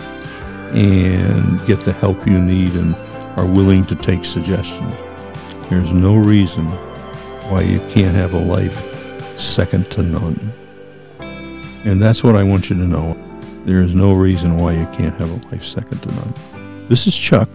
and 0.74 1.66
get 1.66 1.84
the 1.86 1.94
help 1.94 2.28
you 2.28 2.40
need 2.40 2.76
and 2.76 2.96
are 3.36 3.46
willing 3.46 3.86
to 3.86 3.96
take 3.96 4.26
suggestions. 4.26 4.94
There's 5.70 5.92
no 5.92 6.16
reason 6.16 6.66
why 7.50 7.62
you 7.62 7.80
can't 7.90 8.16
have 8.16 8.34
a 8.34 8.40
life 8.40 8.80
second 9.38 9.90
to 9.92 10.04
none. 10.04 10.54
And 11.86 12.02
that's 12.02 12.24
what 12.24 12.36
I 12.36 12.44
want 12.44 12.70
you 12.70 12.76
to 12.78 12.88
know. 12.88 13.18
There 13.66 13.82
is 13.82 13.94
no 13.94 14.14
reason 14.14 14.58
why 14.58 14.74
you 14.74 14.86
can't 14.98 15.14
have 15.16 15.30
a 15.30 15.48
life 15.50 15.64
second 15.64 16.02
to 16.04 16.12
none. 16.14 16.34
This 16.90 17.08
is 17.08 17.18
Chuck 17.18 17.50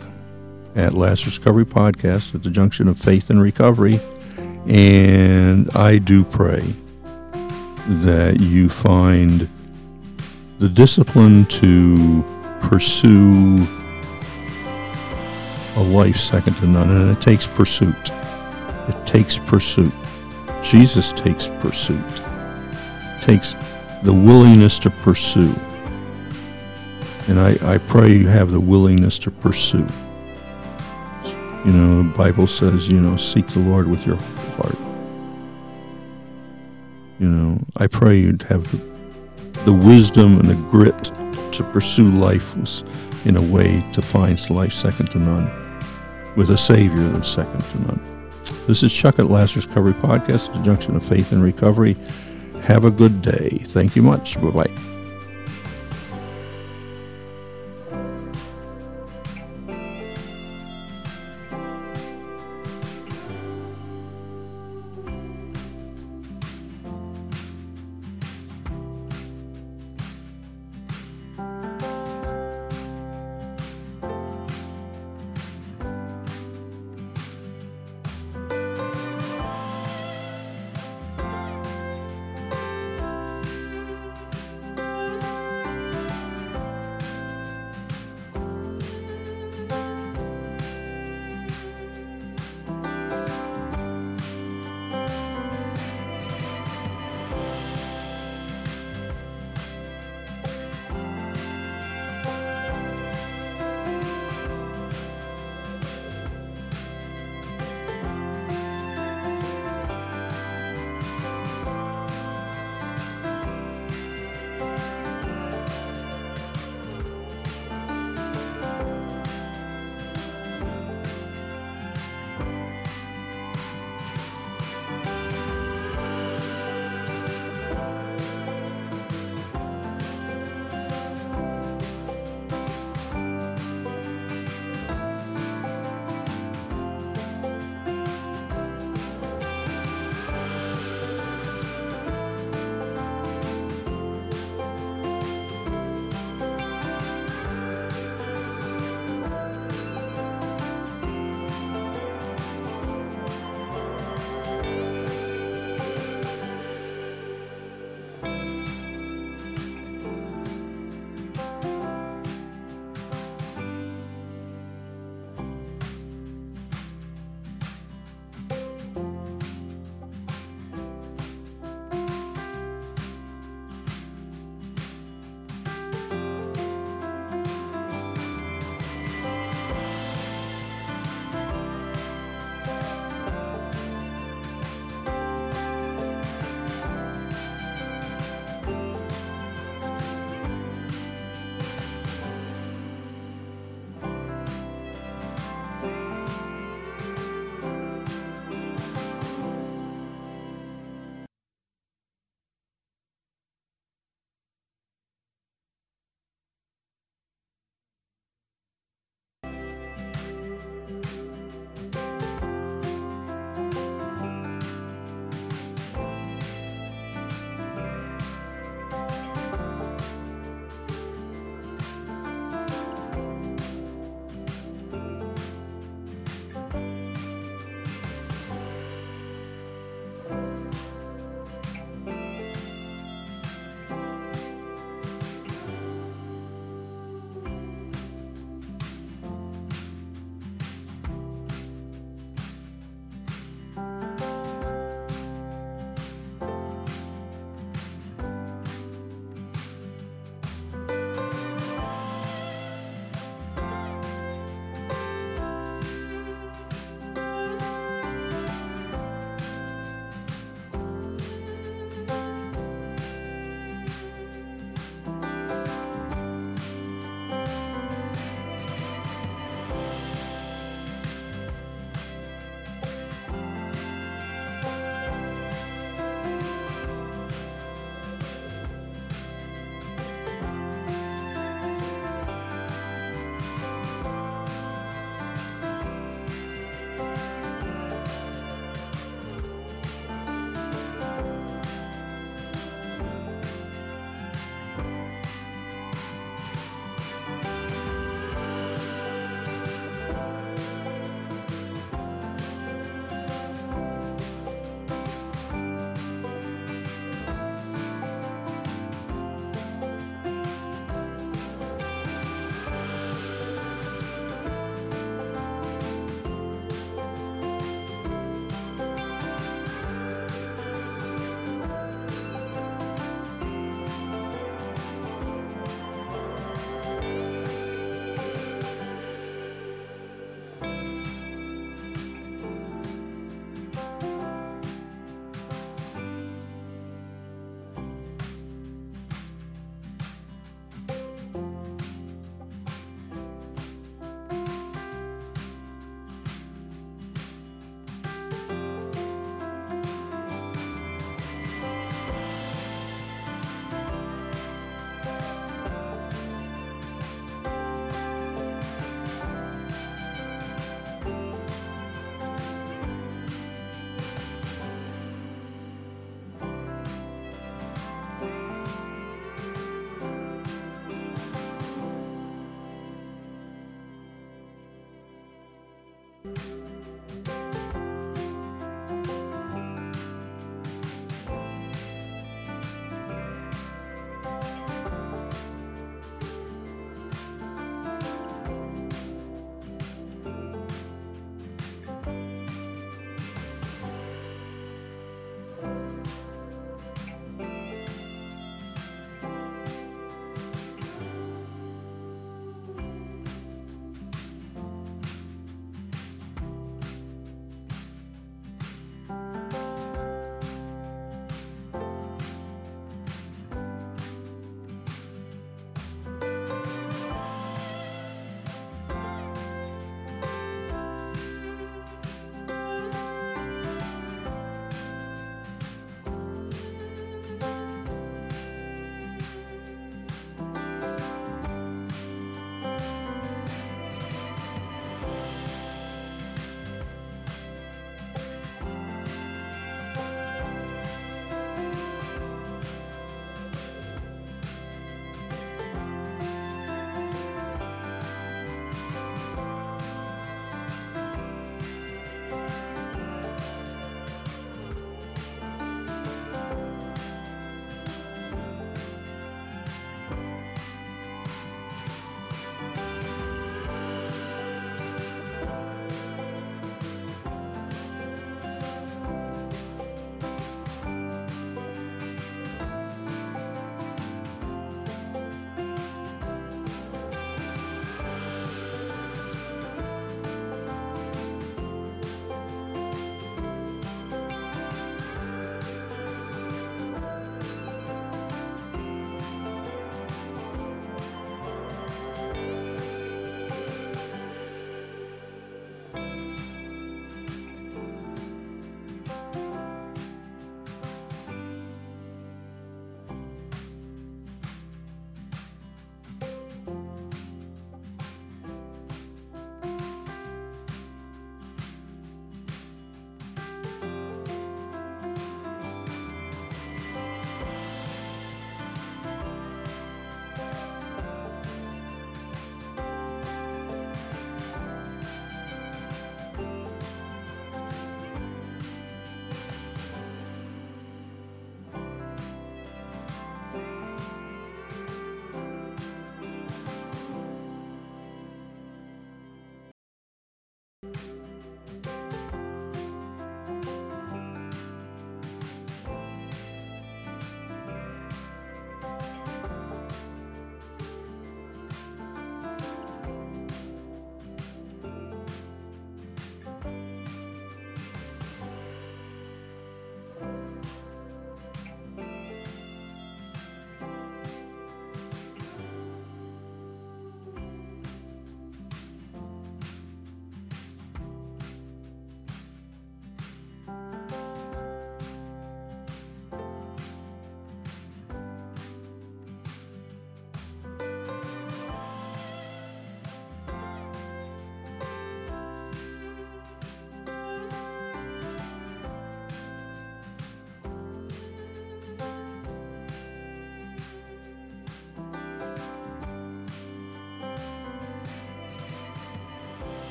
at 0.74 0.92
Lazarus 0.92 1.38
Recovery 1.38 1.66
Podcast 1.66 2.34
at 2.34 2.42
the 2.42 2.50
junction 2.50 2.88
of 2.88 2.98
faith 2.98 3.30
and 3.30 3.40
recovery. 3.40 4.00
And 4.66 5.70
I 5.76 5.98
do 5.98 6.24
pray 6.24 6.62
that 7.88 8.40
you 8.40 8.68
find 8.68 9.48
the 10.58 10.68
discipline 10.68 11.44
to 11.46 12.24
pursue 12.60 13.66
a 15.78 15.82
life 15.82 16.16
second 16.16 16.54
to 16.54 16.66
none. 16.66 16.90
And 16.90 17.16
it 17.16 17.20
takes 17.20 17.46
pursuit. 17.46 18.10
It 18.88 19.06
takes 19.06 19.38
pursuit. 19.38 19.92
Jesus 20.62 21.12
takes 21.12 21.48
pursuit. 21.60 22.04
It 23.16 23.22
takes 23.22 23.54
the 24.02 24.12
willingness 24.12 24.78
to 24.80 24.90
pursue. 24.90 25.54
And 27.28 27.38
I, 27.38 27.56
I 27.62 27.78
pray 27.78 28.12
you 28.12 28.26
have 28.26 28.50
the 28.50 28.60
willingness 28.60 29.18
to 29.20 29.30
pursue. 29.30 29.86
You 31.64 31.72
know, 31.72 32.02
the 32.02 32.14
Bible 32.16 32.46
says, 32.46 32.90
you 32.90 33.00
know, 33.00 33.16
seek 33.16 33.46
the 33.46 33.60
Lord 33.60 33.86
with 33.86 34.04
your 34.04 34.16
heart. 34.56 34.78
You 37.20 37.28
know, 37.28 37.58
I 37.76 37.86
pray 37.86 38.18
you'd 38.18 38.42
have 38.42 38.70
the, 38.72 39.62
the 39.64 39.72
wisdom 39.72 40.40
and 40.40 40.48
the 40.48 40.54
grit 40.70 41.10
to 41.52 41.64
pursue 41.72 42.10
life 42.10 42.56
in 43.26 43.36
a 43.36 43.42
way 43.42 43.84
to 43.92 44.02
find 44.02 44.50
life 44.50 44.72
second 44.72 45.10
to 45.10 45.18
none 45.18 45.67
with 46.36 46.50
a 46.50 46.56
Savior 46.56 47.02
that's 47.10 47.28
second 47.28 47.60
to 47.60 47.80
none. 47.82 48.00
This 48.66 48.82
is 48.82 48.92
Chuck 48.92 49.18
at 49.18 49.30
Lazarus 49.30 49.66
Recovery 49.66 49.94
Podcast, 49.94 50.52
the 50.52 50.62
junction 50.62 50.96
of 50.96 51.04
faith 51.04 51.32
and 51.32 51.42
recovery. 51.42 51.96
Have 52.62 52.84
a 52.84 52.90
good 52.90 53.22
day. 53.22 53.60
Thank 53.64 53.96
you 53.96 54.02
much. 54.02 54.40
Bye 54.40 54.50
bye. 54.50 54.87